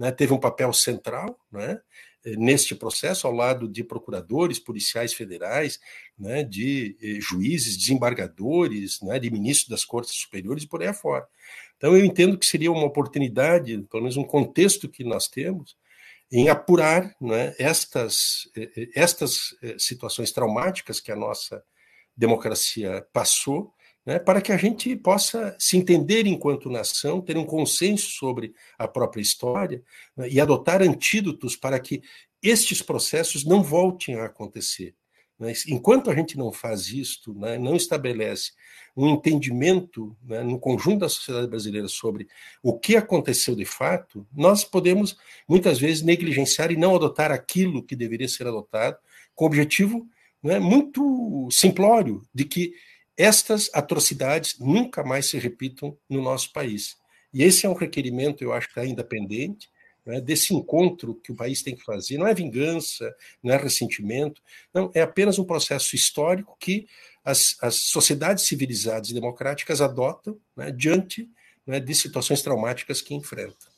[0.00, 1.78] né, teve um papel central né,
[2.24, 5.78] neste processo, ao lado de procuradores, policiais federais,
[6.18, 11.28] né, de eh, juízes, desembargadores, né, de ministros das cortes superiores e por aí afora.
[11.76, 15.76] Então, eu entendo que seria uma oportunidade, pelo menos um contexto que nós temos,
[16.32, 21.62] em apurar né, estas, eh, eh, estas situações traumáticas que a nossa
[22.16, 23.74] democracia passou
[24.04, 28.88] né, para que a gente possa se entender enquanto nação, ter um consenso sobre a
[28.88, 29.82] própria história
[30.16, 32.02] né, e adotar antídotos para que
[32.42, 34.94] estes processos não voltem a acontecer.
[35.38, 35.52] Né.
[35.68, 38.52] Enquanto a gente não faz isto, né, não estabelece
[38.96, 42.26] um entendimento né, no conjunto da sociedade brasileira sobre
[42.62, 45.16] o que aconteceu de fato, nós podemos
[45.46, 48.96] muitas vezes negligenciar e não adotar aquilo que deveria ser adotado,
[49.34, 50.06] com o objetivo
[50.42, 52.72] muito simplório de que
[53.20, 56.96] estas atrocidades nunca mais se repitam no nosso país.
[57.34, 59.68] E esse é um requerimento, eu acho ainda pendente,
[60.06, 62.16] né, desse encontro que o país tem que fazer.
[62.16, 64.40] Não é vingança, não é ressentimento,
[64.72, 66.86] não, é apenas um processo histórico que
[67.22, 71.28] as, as sociedades civilizadas e democráticas adotam né, diante
[71.66, 73.68] né, de situações traumáticas que enfrentam.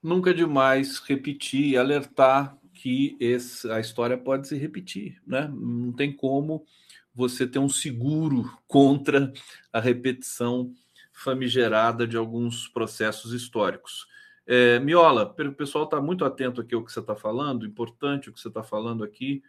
[0.00, 5.20] Nunca é demais repetir e alertar que esse, a história pode se repetir.
[5.26, 5.50] Né?
[5.52, 6.64] Não tem como
[7.16, 9.32] você ter um seguro contra
[9.72, 10.70] a repetição
[11.10, 14.06] famigerada de alguns processos históricos.
[14.46, 18.32] É, Miola, o pessoal está muito atento aqui ao que você está falando, importante o
[18.32, 19.42] que você está falando aqui,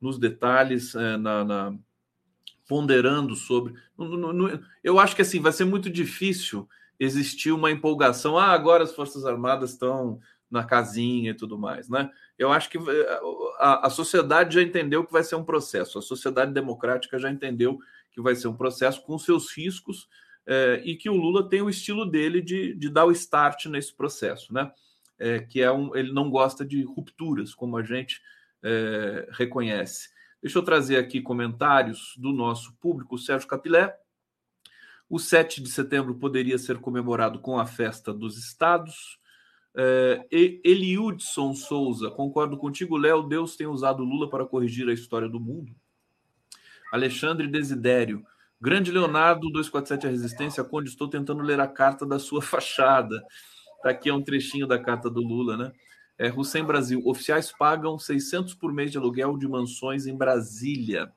[0.00, 1.74] nos detalhes, é, na, na,
[2.66, 3.74] ponderando sobre.
[3.98, 6.66] No, no, eu acho que assim vai ser muito difícil
[6.98, 8.38] existir uma empolgação.
[8.38, 10.18] Ah, agora as Forças Armadas estão
[10.50, 12.10] na casinha e tudo mais, né?
[12.36, 13.20] Eu acho que eh,
[13.58, 17.78] a, a, sociedade já entendeu que vai ser um processo, a sociedade democrática já entendeu
[18.10, 20.08] que vai ser um processo com seus riscos
[20.46, 23.94] é, e que o Lula tem o estilo dele de, de dar o start nesse
[23.94, 24.72] processo, né?
[25.18, 28.20] É, que é um, ele não gosta de rupturas, como a gente
[28.62, 30.08] é, reconhece.
[30.42, 33.94] Deixa eu trazer aqui comentários do nosso público, Sérgio Capilé.
[35.08, 39.20] O 7 de setembro poderia ser comemorado com a festa dos estados.
[39.76, 43.22] É, Eliudson Souza, concordo contigo, Léo.
[43.22, 45.72] Deus tem usado Lula para corrigir a história do mundo.
[46.92, 48.24] Alexandre Desidério,
[48.60, 53.22] grande Leonardo 247 a Resistência, Conde, estou tentando ler a carta da sua fachada.
[53.82, 55.72] Tá aqui é um trechinho da carta do Lula, né?
[56.18, 61.10] É, Hussein Brasil, oficiais pagam 600 por mês de aluguel de mansões em Brasília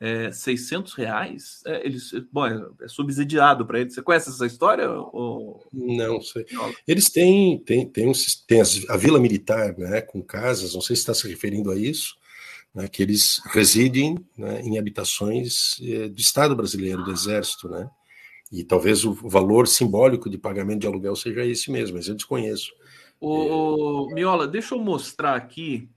[0.00, 3.94] é, 600 reais, é, eles, bom, é, é subsidiado para eles.
[3.94, 4.90] Você conhece essa história?
[4.90, 5.64] Ou...
[5.72, 6.44] Não sei.
[6.86, 8.12] Eles têm, têm, têm, um,
[8.46, 12.16] têm a Vila Militar, né, com casas, não sei se está se referindo a isso,
[12.74, 17.88] né, que eles residem né, em habitações é, do Estado brasileiro, do Exército, né?
[18.52, 22.72] E talvez o valor simbólico de pagamento de aluguel seja esse mesmo, mas eu desconheço.
[23.20, 25.88] O, Miola, deixa eu mostrar aqui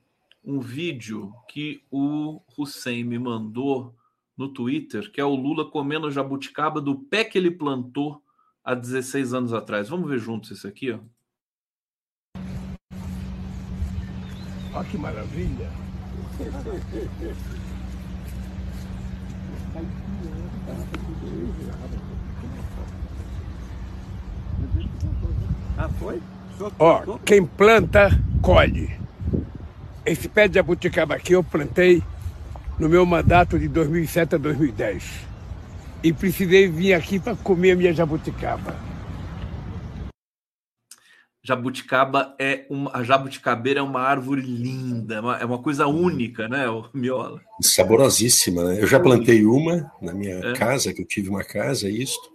[0.44, 3.94] um vídeo que o Hussein me mandou
[4.36, 8.22] no Twitter, que é o Lula comendo jabuticaba do pé que ele plantou
[8.64, 9.88] há 16 anos atrás.
[9.88, 11.00] Vamos ver juntos esse aqui, ó.
[14.74, 15.70] Olha que maravilha!
[25.76, 26.22] Ah, foi?
[26.78, 28.10] Ó, quem planta,
[28.42, 29.07] colhe.
[30.08, 32.02] Esse pé de jabuticaba aqui eu plantei
[32.78, 35.04] no meu mandato de 2007 a 2010.
[36.02, 38.74] E precisei vir aqui para comer a minha jabuticaba.
[41.44, 46.48] Jabuticaba é uma, a jabuticabeira é uma árvore linda, é uma, é uma coisa única,
[46.48, 46.64] né,
[46.94, 47.40] Miola?
[47.60, 48.82] Saborosíssima, né?
[48.82, 50.52] Eu já plantei uma na minha é.
[50.54, 52.30] casa, que eu tive uma casa, isto,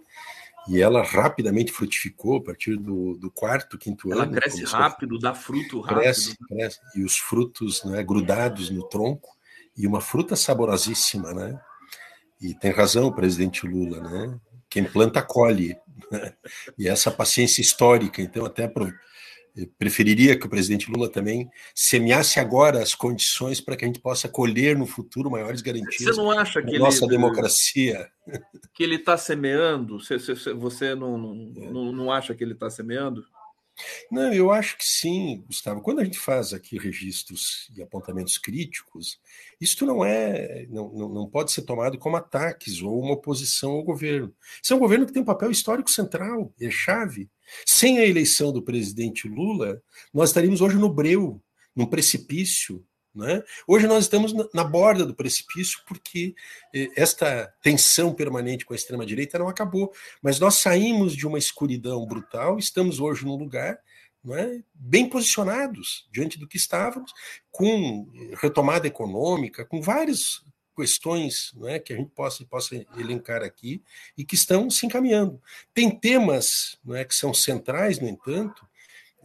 [0.68, 4.32] e ela rapidamente frutificou a partir do, do quarto, quinto ela ano.
[4.32, 6.00] Ela cresce rápido, dá fruto rápido.
[6.00, 9.28] Cresce, cresce, e os frutos né, grudados no tronco,
[9.76, 11.60] e uma fruta saborosíssima, né?
[12.40, 14.38] E tem razão o presidente Lula, né?
[14.70, 15.76] Quem planta colhe,
[16.10, 16.34] né?
[16.78, 18.22] e essa paciência histórica.
[18.22, 18.70] Então, até
[19.78, 24.28] preferiria que o presidente Lula também semeasse agora as condições para que a gente possa
[24.28, 28.08] colher no futuro maiores garantias você não acha que nossa ele, democracia.
[28.72, 30.00] Que ele está semeando?
[30.00, 30.18] Você,
[30.54, 33.24] você não, não, não, não acha que ele está semeando?
[34.10, 35.80] Não, eu acho que sim, Gustavo.
[35.80, 39.20] Quando a gente faz aqui registros e apontamentos críticos,
[39.60, 44.32] isso não é, não, não pode ser tomado como ataques ou uma oposição ao governo.
[44.62, 47.28] Isso é um governo que tem um papel histórico central, é chave.
[47.66, 51.42] Sem a eleição do presidente Lula, nós estaríamos hoje no breu,
[51.74, 52.84] num precipício
[53.14, 53.44] né?
[53.66, 56.34] Hoje nós estamos na borda do precipício porque
[56.74, 62.04] eh, esta tensão permanente com a extrema-direita não acabou, mas nós saímos de uma escuridão
[62.06, 63.78] brutal, estamos hoje num lugar
[64.32, 67.12] é, bem posicionados diante do que estávamos,
[67.52, 68.10] com
[68.40, 70.42] retomada econômica, com várias
[70.74, 73.82] questões é, que a gente possa, possa elencar aqui
[74.16, 75.40] e que estão se encaminhando.
[75.72, 78.66] Tem temas é, que são centrais, no entanto,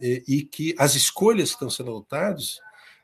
[0.00, 2.60] e, e que as escolhas que estão sendo adotadas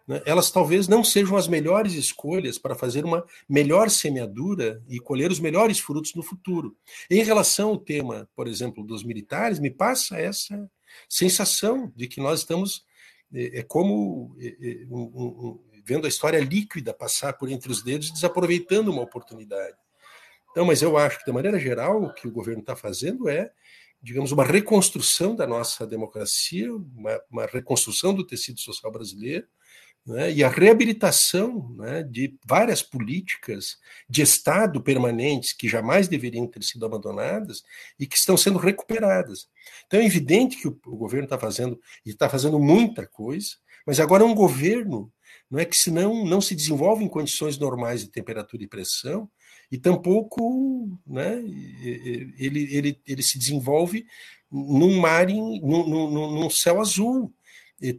[0.06, 5.30] né, elas talvez não sejam as melhores escolhas para fazer uma melhor semeadura e colher
[5.30, 6.76] os melhores frutos no futuro.
[7.10, 10.70] Em relação ao tema, por exemplo, dos militares, me passa essa
[11.08, 12.84] sensação de que nós estamos
[13.34, 14.86] é, é como é, é,
[15.86, 19.76] vendo a história líquida passar por entre os dedos, desaproveitando uma oportunidade.
[20.50, 23.50] Então, mas eu acho que, de maneira geral, o que o governo está fazendo é,
[24.02, 29.46] digamos, uma reconstrução da nossa democracia, uma, uma reconstrução do tecido social brasileiro,
[30.06, 33.76] né, e a reabilitação né, de várias políticas
[34.08, 37.64] de Estado permanentes que jamais deveriam ter sido abandonadas
[37.98, 39.48] e que estão sendo recuperadas.
[39.86, 43.48] Então é evidente que o, o governo está fazendo, e está fazendo muita coisa,
[43.84, 45.12] mas agora é um governo
[45.50, 49.30] não é que senão não se desenvolve em condições normais de temperatura e pressão,
[49.70, 51.42] e tampouco né,
[52.38, 54.06] ele, ele, ele se desenvolve
[54.50, 57.32] num mar, em, num, num, num céu azul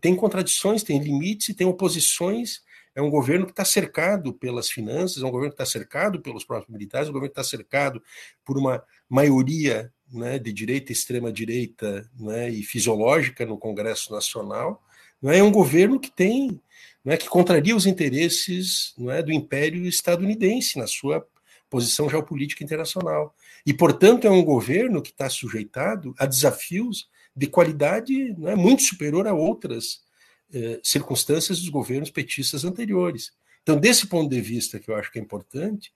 [0.01, 2.61] tem contradições, tem limites, tem oposições.
[2.95, 6.43] É um governo que está cercado pelas finanças, é um governo que está cercado pelos
[6.43, 8.01] próprios militares, é um governo que está cercado
[8.43, 14.83] por uma maioria né, de direita, extrema-direita né, e fisiológica no Congresso Nacional.
[15.21, 15.37] Não é?
[15.39, 16.59] é um governo que tem,
[17.07, 21.25] não é, que contraria os interesses não é, do Império estadunidense na sua
[21.69, 23.34] posição geopolítica internacional.
[23.65, 29.25] E, portanto, é um governo que está sujeitado a desafios de qualidade né, muito superior
[29.25, 30.01] a outras
[30.53, 33.31] eh, circunstâncias dos governos petistas anteriores.
[33.63, 35.93] Então, desse ponto de vista, que eu acho que é importante,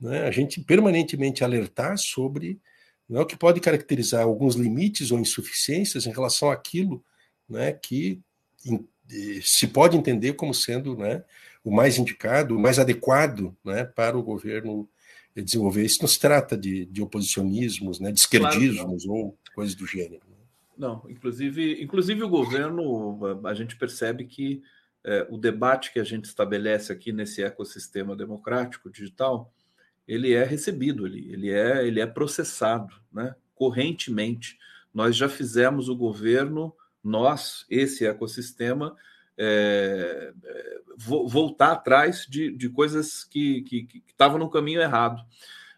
[0.00, 2.60] né, a gente permanentemente alertar sobre
[3.08, 7.04] né, o que pode caracterizar alguns limites ou insuficiências em relação àquilo
[7.48, 8.20] né, que
[8.66, 8.80] eh,
[9.42, 11.24] se pode entender como sendo né,
[11.64, 14.88] o mais indicado, o mais adequado né, para o governo
[15.34, 15.84] desenvolver.
[15.84, 20.22] Isso não se trata de, de oposicionismos, né, de esquerdismos claro ou coisas do gênero.
[20.76, 24.62] Não, inclusive, inclusive o governo, a gente percebe que
[25.04, 29.52] é, o debate que a gente estabelece aqui nesse ecossistema democrático digital,
[30.06, 34.56] ele é recebido, ele, ele, é, ele é processado né, correntemente.
[34.94, 36.72] Nós já fizemos o governo,
[37.02, 38.96] nós, esse ecossistema,
[39.36, 43.64] é, é, voltar atrás de, de coisas que
[44.08, 45.24] estavam no caminho errado.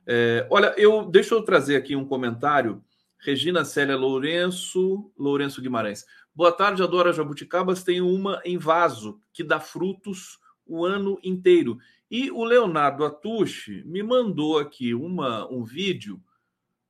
[0.06, 2.82] É, olha, eu deixa eu trazer aqui um comentário
[3.18, 6.06] Regina Célia Lourenço, Lourenço Guimarães.
[6.34, 7.84] Boa tarde, Adora Jabuticabas.
[7.84, 11.78] Tem uma em vaso que dá frutos o ano inteiro.
[12.10, 16.20] E o Leonardo Atushi me mandou aqui uma, um vídeo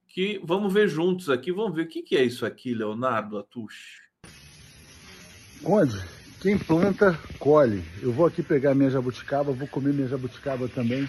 [0.07, 1.51] que vamos ver juntos aqui.
[1.51, 4.10] Vamos ver o que, que é isso aqui, Leonardo Atushi.
[5.63, 6.01] Conde,
[6.41, 7.85] quem planta, colhe.
[8.01, 11.09] Eu vou aqui pegar minha jabuticaba, vou comer minha jabuticaba também,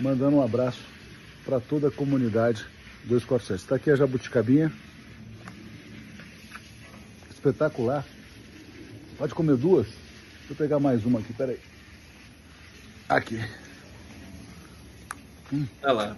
[0.00, 0.80] mandando um abraço
[1.44, 2.66] para toda a comunidade
[3.04, 3.60] 247.
[3.62, 4.72] Está aqui a jabuticabinha.
[7.30, 8.04] Espetacular.
[9.16, 9.86] Pode comer duas?
[9.86, 11.60] Deixa eu pegar mais uma aqui, peraí.
[13.08, 13.40] Aqui.
[15.52, 15.66] Hum.
[15.82, 16.16] Olha lá.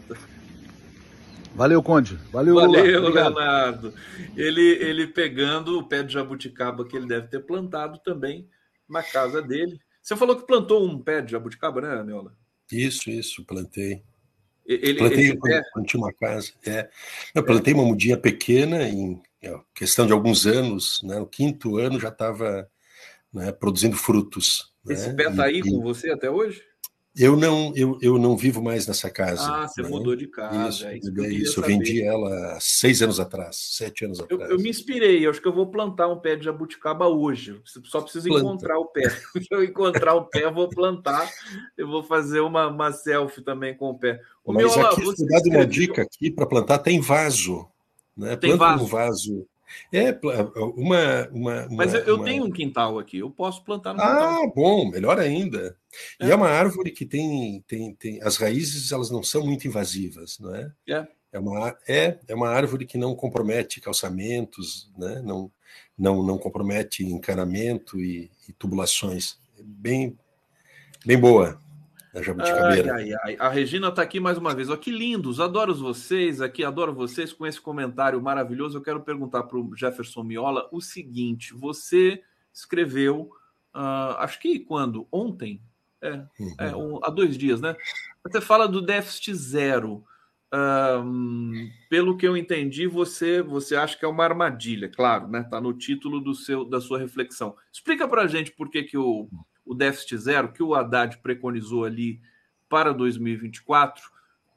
[1.55, 2.17] Valeu, Conde.
[2.33, 3.93] Valeu, Valeu Leonardo.
[4.37, 8.49] Ele, ele pegando o pé de jabuticaba que ele deve ter plantado também
[8.89, 9.79] na casa dele.
[10.03, 12.35] Você falou que plantou um pé de jabuticaba, né, Neola?
[12.71, 14.03] Isso, isso, plantei.
[14.67, 16.53] Ele, plantei quando, quando tinha uma casa.
[16.65, 16.89] É.
[17.35, 19.21] Eu plantei uma mudinha pequena em
[19.75, 22.69] questão de alguns anos, né, no quinto ano já estava
[23.33, 24.73] né, produzindo frutos.
[24.89, 26.63] Esse né, pé está aí e, com você até hoje?
[27.17, 29.43] Eu não, eu, eu não vivo mais nessa casa.
[29.43, 29.89] Ah, você né?
[29.89, 30.69] mudou de casa.
[30.69, 34.43] Isso, é isso, eu, isso, eu vendi ela seis anos atrás, sete anos atrás.
[34.43, 37.61] Eu, eu, me inspirei, eu acho que eu vou plantar um pé de jabuticaba hoje.
[37.65, 38.45] Só preciso Planta.
[38.45, 39.11] encontrar o pé.
[39.43, 41.29] Se eu encontrar o pé, eu vou plantar.
[41.77, 44.21] Eu vou fazer uma, uma selfie também com o pé.
[44.45, 47.67] O Mas meu, aqui, você dá uma dica aqui para plantar, tem vaso.
[48.17, 48.37] Né?
[48.37, 48.85] Tem Planta vaso.
[48.85, 49.47] um vaso
[49.93, 50.19] é,
[50.77, 51.29] uma.
[51.31, 52.25] uma, Mas eu, eu uma...
[52.25, 54.45] tenho um quintal aqui, eu posso plantar no quintal.
[54.45, 55.77] Ah, bom, melhor ainda.
[56.21, 56.27] É.
[56.27, 58.23] E é uma árvore que tem, tem, tem.
[58.23, 60.73] As raízes elas não são muito invasivas, não é?
[60.89, 61.07] É.
[61.33, 65.23] É uma, é, é uma árvore que não compromete calçamentos, né?
[65.25, 65.51] não,
[65.97, 69.39] não, não compromete encanamento e, e tubulações.
[69.63, 70.19] Bem,
[71.07, 71.61] bem boa
[72.15, 72.95] a jabuticabeira.
[72.95, 73.37] Ai, ai, ai.
[73.39, 74.69] A Regina está aqui mais uma vez.
[74.69, 78.79] Oh, que lindos, adoro vocês aqui, adoro vocês com esse comentário maravilhoso.
[78.79, 82.23] Eu quero perguntar para o Jefferson Miola o seguinte: você
[82.53, 83.31] escreveu,
[83.75, 85.07] uh, acho que quando?
[85.11, 85.63] Ontem?
[86.03, 86.55] É, uhum.
[86.59, 87.77] é um, há dois dias, né?
[88.25, 90.05] Você fala do déficit zero.
[90.53, 95.43] Um, pelo que eu entendi, você você acha que é uma armadilha, claro, né?
[95.43, 97.55] Está no título do seu da sua reflexão.
[97.73, 99.29] Explica para a gente por que, que o,
[99.71, 102.21] o déficit zero que o Haddad preconizou ali
[102.69, 104.03] para 2024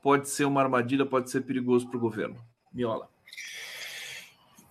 [0.01, 2.35] pode ser uma armadilha, pode ser perigoso para o governo.
[2.73, 3.07] Miola.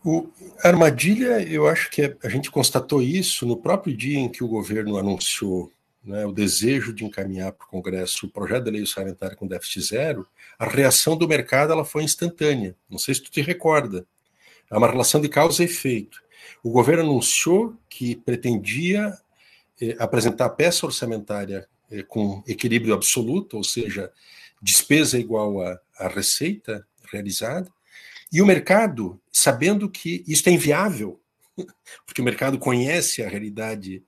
[0.04, 0.28] O,
[0.64, 4.48] armadilha, eu acho que é, a gente constatou isso no próprio dia em que o
[4.48, 5.70] governo anunciou
[6.04, 9.80] né, o desejo de encaminhar para o Congresso o projeto de lei orçamentária com déficit
[9.82, 10.26] zero,
[10.58, 12.74] a reação do mercado ela foi instantânea.
[12.90, 14.04] Não sei se tu te recorda.
[14.68, 16.20] É uma relação de causa e efeito.
[16.64, 19.16] O governo anunciou que pretendia
[19.98, 24.10] apresentar a peça orçamentária eh, com equilíbrio absoluto, ou seja,
[24.60, 27.70] despesa igual à receita realizada,
[28.32, 31.20] e o mercado, sabendo que isso é inviável,
[32.06, 34.02] porque o mercado conhece a realidade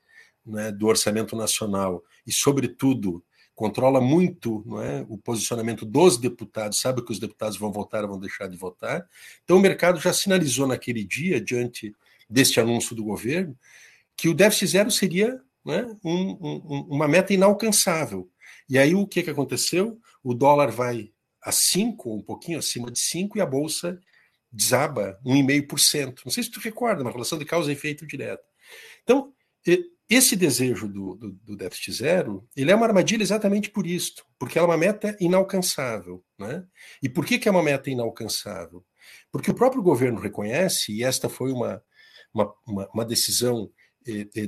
[0.47, 3.23] né, do orçamento nacional e, sobretudo,
[3.55, 8.19] controla muito é, o posicionamento dos deputados, sabe que os deputados vão votar ou vão
[8.19, 9.07] deixar de votar.
[9.45, 11.95] Então, o mercado já sinalizou naquele dia, diante
[12.29, 13.57] deste anúncio do governo,
[14.17, 18.31] que o déficit zero seria né, um, um, uma meta inalcançável.
[18.69, 19.99] E aí o que, que aconteceu?
[20.23, 21.11] O dólar vai
[21.43, 23.99] a 5, um pouquinho acima de 5, e a Bolsa
[24.51, 26.21] desaba 1,5%.
[26.25, 28.45] Não sei se tu recorda, uma relação de causa e efeito direto.
[29.03, 29.33] Então,
[30.09, 34.59] esse desejo do, do, do, déficit zero, ele é uma armadilha exatamente por isso, porque
[34.59, 36.25] ela é uma meta inalcançável.
[36.39, 36.65] Né?
[37.03, 38.85] E por que, que é uma meta inalcançável?
[39.33, 41.83] Porque o próprio governo reconhece, e esta foi uma,
[42.33, 43.71] uma, uma, uma decisão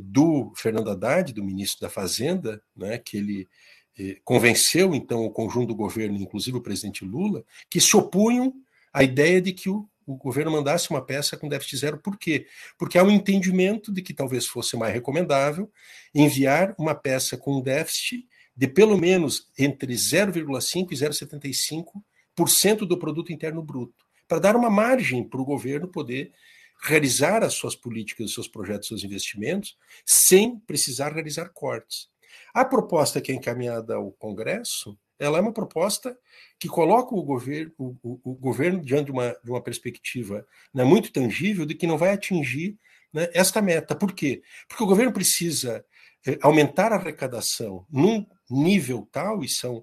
[0.02, 3.48] do Fernando Haddad, do ministro da Fazenda, né, que ele
[4.24, 8.52] convenceu então o conjunto do governo, inclusive o presidente Lula, que se opunham
[8.92, 11.98] à ideia de que o o governo mandasse uma peça com déficit zero.
[11.98, 12.46] Por quê?
[12.78, 15.70] Porque há um entendimento de que talvez fosse mais recomendável
[16.14, 18.26] enviar uma peça com déficit
[18.56, 25.24] de pelo menos entre 0,5% e 0,75% do produto interno bruto, para dar uma margem
[25.24, 26.32] para o governo poder
[26.82, 32.08] realizar as suas políticas, os seus projetos, os seus investimentos, sem precisar realizar cortes.
[32.54, 36.16] A proposta que é encaminhada ao Congresso ela é uma proposta
[36.58, 40.84] que coloca o governo, o, o, o governo diante de uma, de uma perspectiva né,
[40.84, 42.78] muito tangível de que não vai atingir
[43.12, 43.94] né, esta meta.
[43.94, 44.42] Por quê?
[44.68, 45.84] Porque o governo precisa
[46.26, 49.82] eh, aumentar a arrecadação num nível tal, e são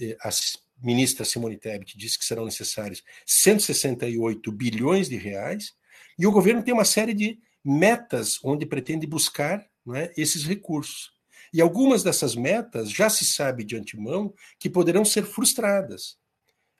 [0.00, 5.74] eh, as ministra Simone Tebet disse que serão necessários 168 bilhões de reais,
[6.20, 11.10] e o governo tem uma série de metas onde pretende buscar é, esses recursos.
[11.50, 16.18] E algumas dessas metas já se sabe de antemão que poderão ser frustradas.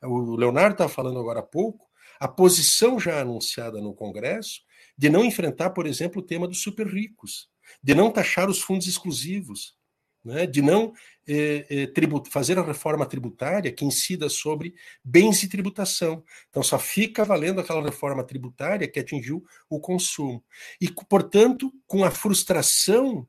[0.02, 1.88] O Leonardo estava falando agora há pouco,
[2.20, 4.60] a posição já anunciada no Congresso
[4.96, 7.48] de não enfrentar, por exemplo, o tema dos super ricos,
[7.82, 9.74] de não taxar os fundos exclusivos,
[10.24, 10.92] né, de não
[11.26, 14.74] eh, eh, fazer a reforma tributária que incida sobre
[15.04, 16.22] bens e tributação.
[16.48, 20.44] Então, só fica valendo aquela reforma tributária que atingiu o consumo.
[20.80, 23.26] E, portanto, com a frustração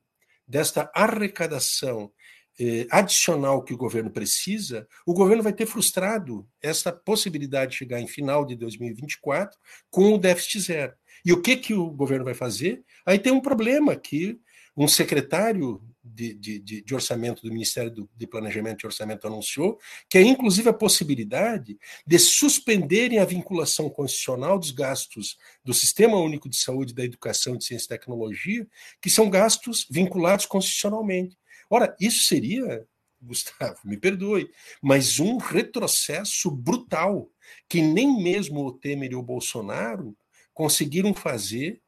[0.47, 2.11] desta arrecadação
[2.59, 8.01] eh, adicional que o governo precisa, o governo vai ter frustrado essa possibilidade de chegar
[8.01, 9.57] em final de 2024
[9.89, 10.93] com o déficit zero.
[11.23, 12.83] E o que, que o governo vai fazer?
[13.05, 14.39] Aí tem um problema que
[14.75, 19.79] um secretário de, de, de, orçamento do Ministério do, de Planejamento e Orçamento anunciou,
[20.09, 26.49] que é inclusive a possibilidade de suspenderem a vinculação constitucional dos gastos do Sistema Único
[26.49, 28.67] de Saúde, da Educação, de Ciência e Tecnologia,
[28.99, 31.37] que são gastos vinculados constitucionalmente.
[31.69, 32.85] Ora, isso seria,
[33.21, 34.49] Gustavo, me perdoe,
[34.81, 37.29] mas um retrocesso brutal
[37.69, 40.17] que nem mesmo o Temer e o Bolsonaro
[40.53, 41.81] conseguiram fazer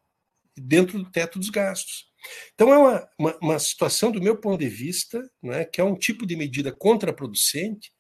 [0.56, 2.13] dentro do teto dos gastos.
[2.54, 5.96] Então, é uma, uma, uma, situação, do meu ponto de vista, né, que é um
[5.96, 7.92] tipo de medida contraproducente,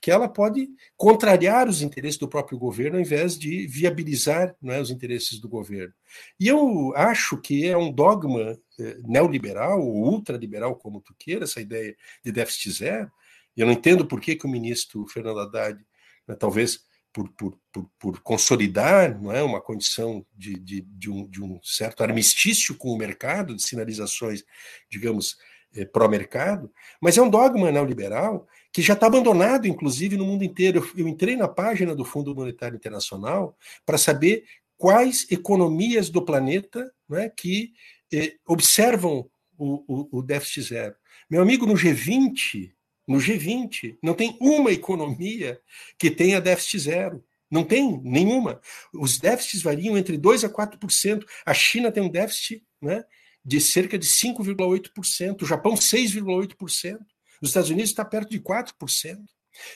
[0.00, 4.90] que ela pode contrariar os interesses do próprio governo ao invés de viabilizar né, os
[4.90, 5.92] interesses do governo.
[6.38, 11.60] E eu acho que é um dogma eh, neoliberal, ou ultraliberal, como tu queira, essa
[11.60, 13.10] ideia de déficit zero.
[13.56, 15.84] Eu não entendo por que, que o ministro Fernando Haddad,
[16.28, 16.80] né, talvez
[17.18, 21.58] por, por, por, por, consolidar não é, uma condição de, de, de, um, de um
[21.62, 24.44] certo armistício com o mercado, de sinalizações,
[24.88, 25.36] digamos,
[25.74, 26.70] eh, pró-mercado,
[27.00, 30.78] mas é um dogma neoliberal que já está abandonado, inclusive, no mundo inteiro.
[30.78, 34.44] Eu, eu entrei na página do Fundo Monetário Internacional para saber
[34.76, 37.72] quais economias do planeta né, que
[38.12, 40.94] eh, observam o, o, o déficit zero.
[41.28, 42.72] Meu amigo, no G20,
[43.08, 45.58] no G20, não tem uma economia
[45.98, 47.24] que tenha déficit zero.
[47.50, 48.60] Não tem nenhuma.
[48.92, 51.24] Os déficits variam entre 2% a 4%.
[51.46, 53.02] A China tem um déficit né,
[53.42, 56.98] de cerca de 5,8%, o Japão 6,8%,
[57.40, 58.72] os Estados Unidos está perto de 4%.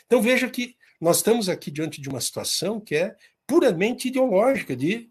[0.04, 5.10] Então veja que nós estamos aqui diante de uma situação que é puramente ideológica, de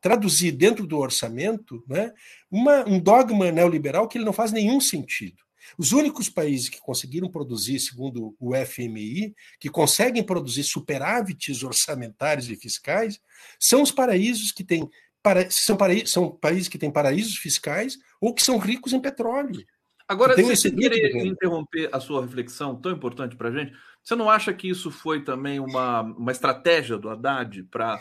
[0.00, 2.12] traduzir dentro do orçamento né,
[2.50, 5.42] uma, um dogma neoliberal que ele não faz nenhum sentido.
[5.78, 12.56] Os únicos países que conseguiram produzir, segundo o FMI, que conseguem produzir superávites orçamentários e
[12.56, 13.20] fiscais,
[13.58, 14.88] são os paraísos que têm
[15.22, 19.64] para, são, paraí são países que têm paraísos fiscais ou que são ricos em petróleo.
[20.08, 23.72] Agora, se você querer interromper a sua reflexão tão importante para a gente,
[24.02, 28.00] você não acha que isso foi também uma, uma estratégia do Haddad para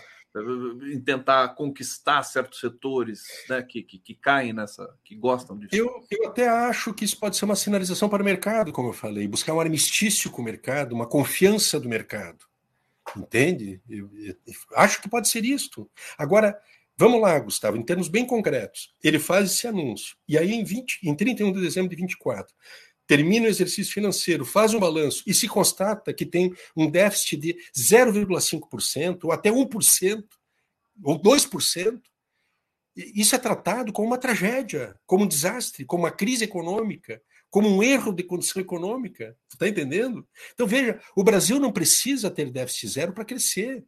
[0.94, 5.76] em tentar conquistar certos setores né, que, que, que, caem nessa, que gostam disso?
[5.76, 8.94] Eu, eu até acho que isso pode ser uma sinalização para o mercado, como eu
[8.94, 12.45] falei, buscar um armistício com o mercado, uma confiança do mercado.
[13.16, 13.82] Entende?
[13.90, 15.90] Eu, eu, eu acho que pode ser isto.
[16.18, 16.58] Agora,
[16.98, 18.94] vamos lá, Gustavo, em termos bem concretos.
[19.03, 20.16] Ele faz esse anúncio.
[20.28, 22.53] E aí, em, 20, em 31 de dezembro de 24,
[23.07, 27.57] termina o exercício financeiro, faz um balanço e se constata que tem um déficit de
[27.78, 30.23] 0,5% ou até 1%
[31.03, 32.02] ou 2%,
[32.95, 37.82] isso é tratado como uma tragédia, como um desastre, como uma crise econômica, como um
[37.82, 39.36] erro de condição econômica.
[39.52, 40.28] Está entendendo?
[40.53, 43.86] Então, veja, o Brasil não precisa ter déficit zero para crescer.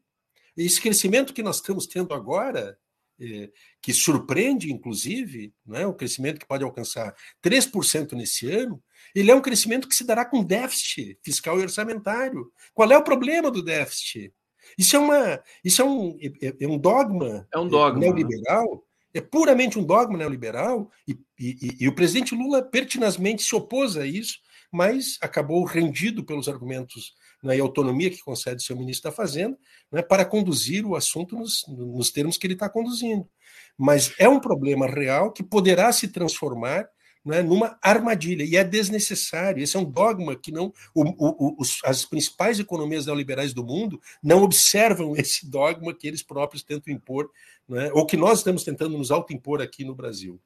[0.55, 2.77] Esse crescimento que nós estamos tendo agora,
[3.19, 3.49] é,
[3.81, 8.81] que surpreende, inclusive, né, o crescimento que pode alcançar 3% nesse ano,
[9.15, 12.51] ele é um crescimento que se dará com déficit fiscal e orçamentário.
[12.73, 14.33] Qual é o problema do déficit?
[14.77, 18.07] Isso é, uma, isso é, um, é, é um dogma, é um dogma né?
[18.07, 18.83] neoliberal,
[19.13, 24.05] é puramente um dogma neoliberal, e, e, e o presidente Lula pertinazmente se opôs a
[24.05, 24.39] isso,
[24.71, 27.13] mas acabou rendido pelos argumentos
[27.43, 29.55] né, e autonomia que concede seu ministro da Fazenda
[29.91, 33.29] né, para conduzir o assunto nos, nos termos que ele está conduzindo.
[33.77, 36.87] Mas é um problema real que poderá se transformar
[37.25, 39.63] né, numa armadilha, e é desnecessário.
[39.63, 44.43] Esse é um dogma que não o, o, as principais economias neoliberais do mundo não
[44.43, 47.29] observam esse dogma que eles próprios tentam impor,
[47.67, 50.39] né, ou que nós estamos tentando nos autoimpor aqui no Brasil.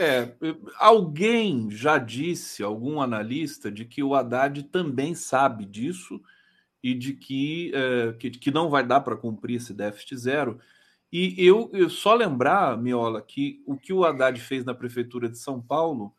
[0.00, 0.32] É,
[0.78, 6.20] alguém já disse, algum analista, de que o Haddad também sabe disso
[6.80, 10.60] e de que, é, que, que não vai dar para cumprir esse déficit zero.
[11.10, 15.38] E eu, eu, só lembrar, Miola, que o que o Haddad fez na prefeitura de
[15.38, 16.14] São Paulo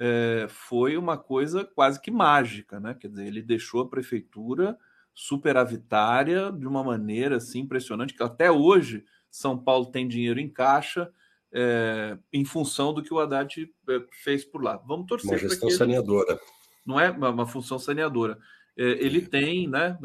[0.00, 2.94] é, foi uma coisa quase que mágica, né?
[2.94, 4.76] Quer dizer, ele deixou a prefeitura
[5.14, 11.10] superavitária de uma maneira assim impressionante, que até hoje São Paulo tem dinheiro em caixa
[11.52, 14.76] é, em função do que o Haddad é, fez por lá.
[14.76, 15.30] Vamos torcer.
[15.30, 16.38] Uma gestão saneadora.
[16.84, 18.38] Não é uma, uma função saneadora.
[18.76, 19.96] É, ele tem, né?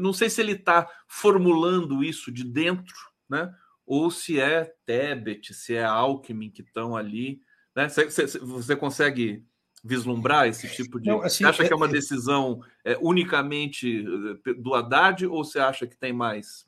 [0.00, 3.52] Não sei se ele está formulando isso de dentro né?
[3.86, 7.40] Ou se é Tebet, se é Alckmin que estão ali,
[7.74, 7.88] né?
[7.88, 9.44] Você, consegue
[9.82, 11.08] vislumbrar esse tipo de.
[11.08, 14.04] Não, assim, você acha é, que é uma é decisão é, unicamente
[14.46, 16.66] eh, do Haddad ou você acha que tem mais?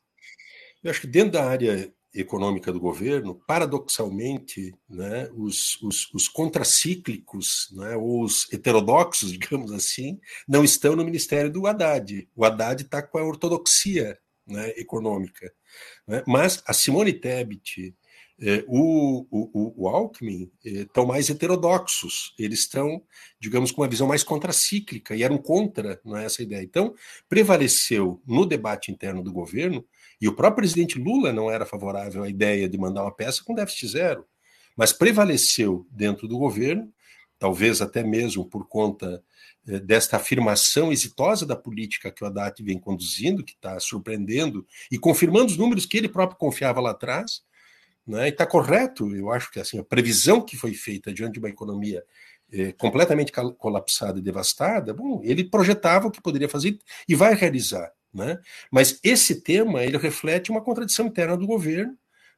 [0.82, 7.68] Eu acho que dentro da área econômica do governo, paradoxalmente, né, os, os, os contracíclicos,
[7.72, 12.28] né, os heterodoxos, digamos assim, não estão no ministério do Haddad.
[12.36, 15.52] O Haddad está com a ortodoxia né, econômica.
[16.06, 16.22] Né?
[16.26, 17.94] Mas a Simone Tebet,
[18.40, 23.02] eh, o, o, o Alckmin estão eh, mais heterodoxos, eles estão,
[23.38, 26.62] digamos, com uma visão mais contracíclica e eram contra não é, essa ideia.
[26.62, 26.94] Então,
[27.28, 29.84] prevaleceu no debate interno do governo,
[30.20, 33.54] e o próprio presidente Lula não era favorável à ideia de mandar uma peça com
[33.54, 34.24] déficit zero,
[34.76, 36.92] mas prevaleceu dentro do governo,
[37.38, 39.22] talvez até mesmo por conta
[39.64, 45.46] desta afirmação exitosa da política que o Haddad vem conduzindo, que está surpreendendo e confirmando
[45.46, 47.42] os números que ele próprio confiava lá atrás,
[48.06, 48.26] né?
[48.26, 51.48] e está correto, eu acho que assim, a previsão que foi feita diante de uma
[51.48, 52.04] economia
[52.52, 56.78] eh, completamente colapsada e devastada, bom, ele projetava o que poderia fazer
[57.08, 57.92] e vai realizar.
[58.12, 58.38] Né?
[58.70, 61.96] Mas esse tema ele reflete uma contradição interna do governo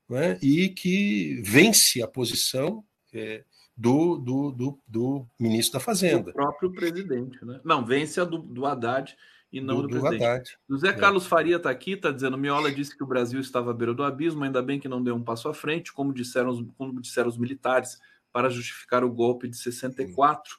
[0.08, 0.38] né?
[0.40, 3.42] e que vence a posição eh,
[3.76, 6.30] do, do, do, do, ministro da Fazenda.
[6.30, 7.60] O próprio presidente, né?
[7.64, 9.16] Não, vence a do, do Haddad
[9.52, 10.24] e não do, do presidente.
[10.24, 10.58] Haddad.
[10.68, 10.92] José é.
[10.92, 14.04] Carlos Faria está aqui, está dizendo: Miola disse que o Brasil estava à beira do
[14.04, 17.36] abismo, ainda bem que não deu um passo à frente, como disseram, como disseram os
[17.36, 17.98] militares,
[18.32, 20.56] para justificar o golpe de 64.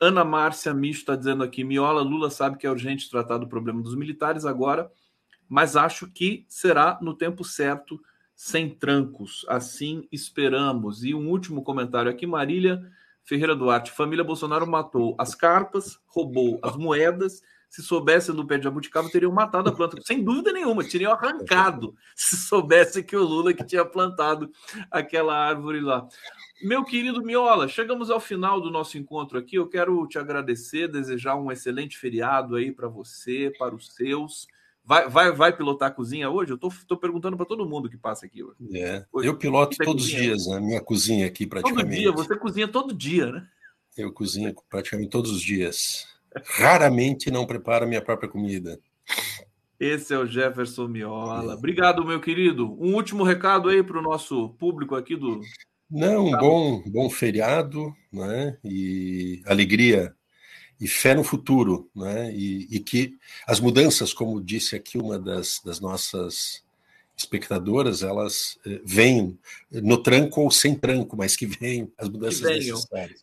[0.00, 3.82] Ana Márcia Micho está dizendo aqui: Miola, Lula sabe que é urgente tratar do problema
[3.82, 4.90] dos militares agora,
[5.46, 8.00] mas acho que será no tempo certo
[8.36, 9.46] sem trancos.
[9.48, 11.02] Assim esperamos.
[11.02, 12.80] E um último comentário aqui, Marília
[13.24, 13.90] Ferreira Duarte.
[13.90, 17.42] Família Bolsonaro matou as carpas, roubou as moedas.
[17.68, 20.00] Se soubesse do pé de jabuticaba, teriam matado a planta.
[20.02, 21.96] Sem dúvida nenhuma, teriam arrancado.
[22.14, 24.50] Se soubesse que o Lula que tinha plantado
[24.90, 26.06] aquela árvore lá.
[26.62, 29.56] Meu querido Miola, chegamos ao final do nosso encontro aqui.
[29.56, 34.46] Eu quero te agradecer, desejar um excelente feriado aí para você, para os seus.
[34.86, 36.52] Vai, vai, vai pilotar a cozinha hoje?
[36.52, 38.56] Eu estou perguntando para todo mundo que passa aqui hoje.
[38.72, 40.60] É, hoje eu piloto todos os dias, né?
[40.60, 41.88] Minha cozinha aqui praticamente.
[41.88, 43.48] Todo dia, você cozinha todo dia, né?
[43.96, 46.06] Eu cozinho praticamente todos os dias.
[46.44, 48.78] Raramente não preparo minha própria comida.
[49.80, 51.52] Esse é o Jefferson Miola.
[51.52, 51.56] É.
[51.56, 52.76] Obrigado, meu querido.
[52.80, 55.40] Um último recado aí para o nosso público aqui do
[55.88, 58.58] não, um bom, bom feriado, né?
[58.64, 60.15] E alegria
[60.80, 62.32] e fé no futuro, né?
[62.32, 63.16] E, e, que
[63.46, 66.64] as mudanças, como disse aqui uma das, das nossas
[67.16, 69.38] espectadoras, elas eh, vêm
[69.70, 73.20] no tranco ou sem tranco, mas que vêm as mudanças que necessárias.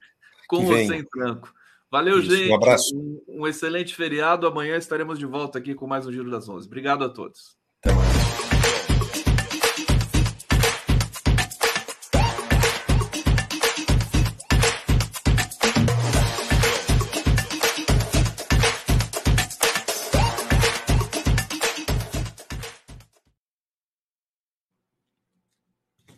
[0.48, 1.54] Com ou sem tranco.
[1.92, 2.50] Valeu, Isso, gente.
[2.50, 2.96] Um abraço.
[2.98, 4.48] Um, um excelente feriado.
[4.48, 6.66] Amanhã estaremos de volta aqui com mais um Giro das Onze.
[6.66, 7.56] Obrigado a todos.
[7.84, 8.43] Até mais.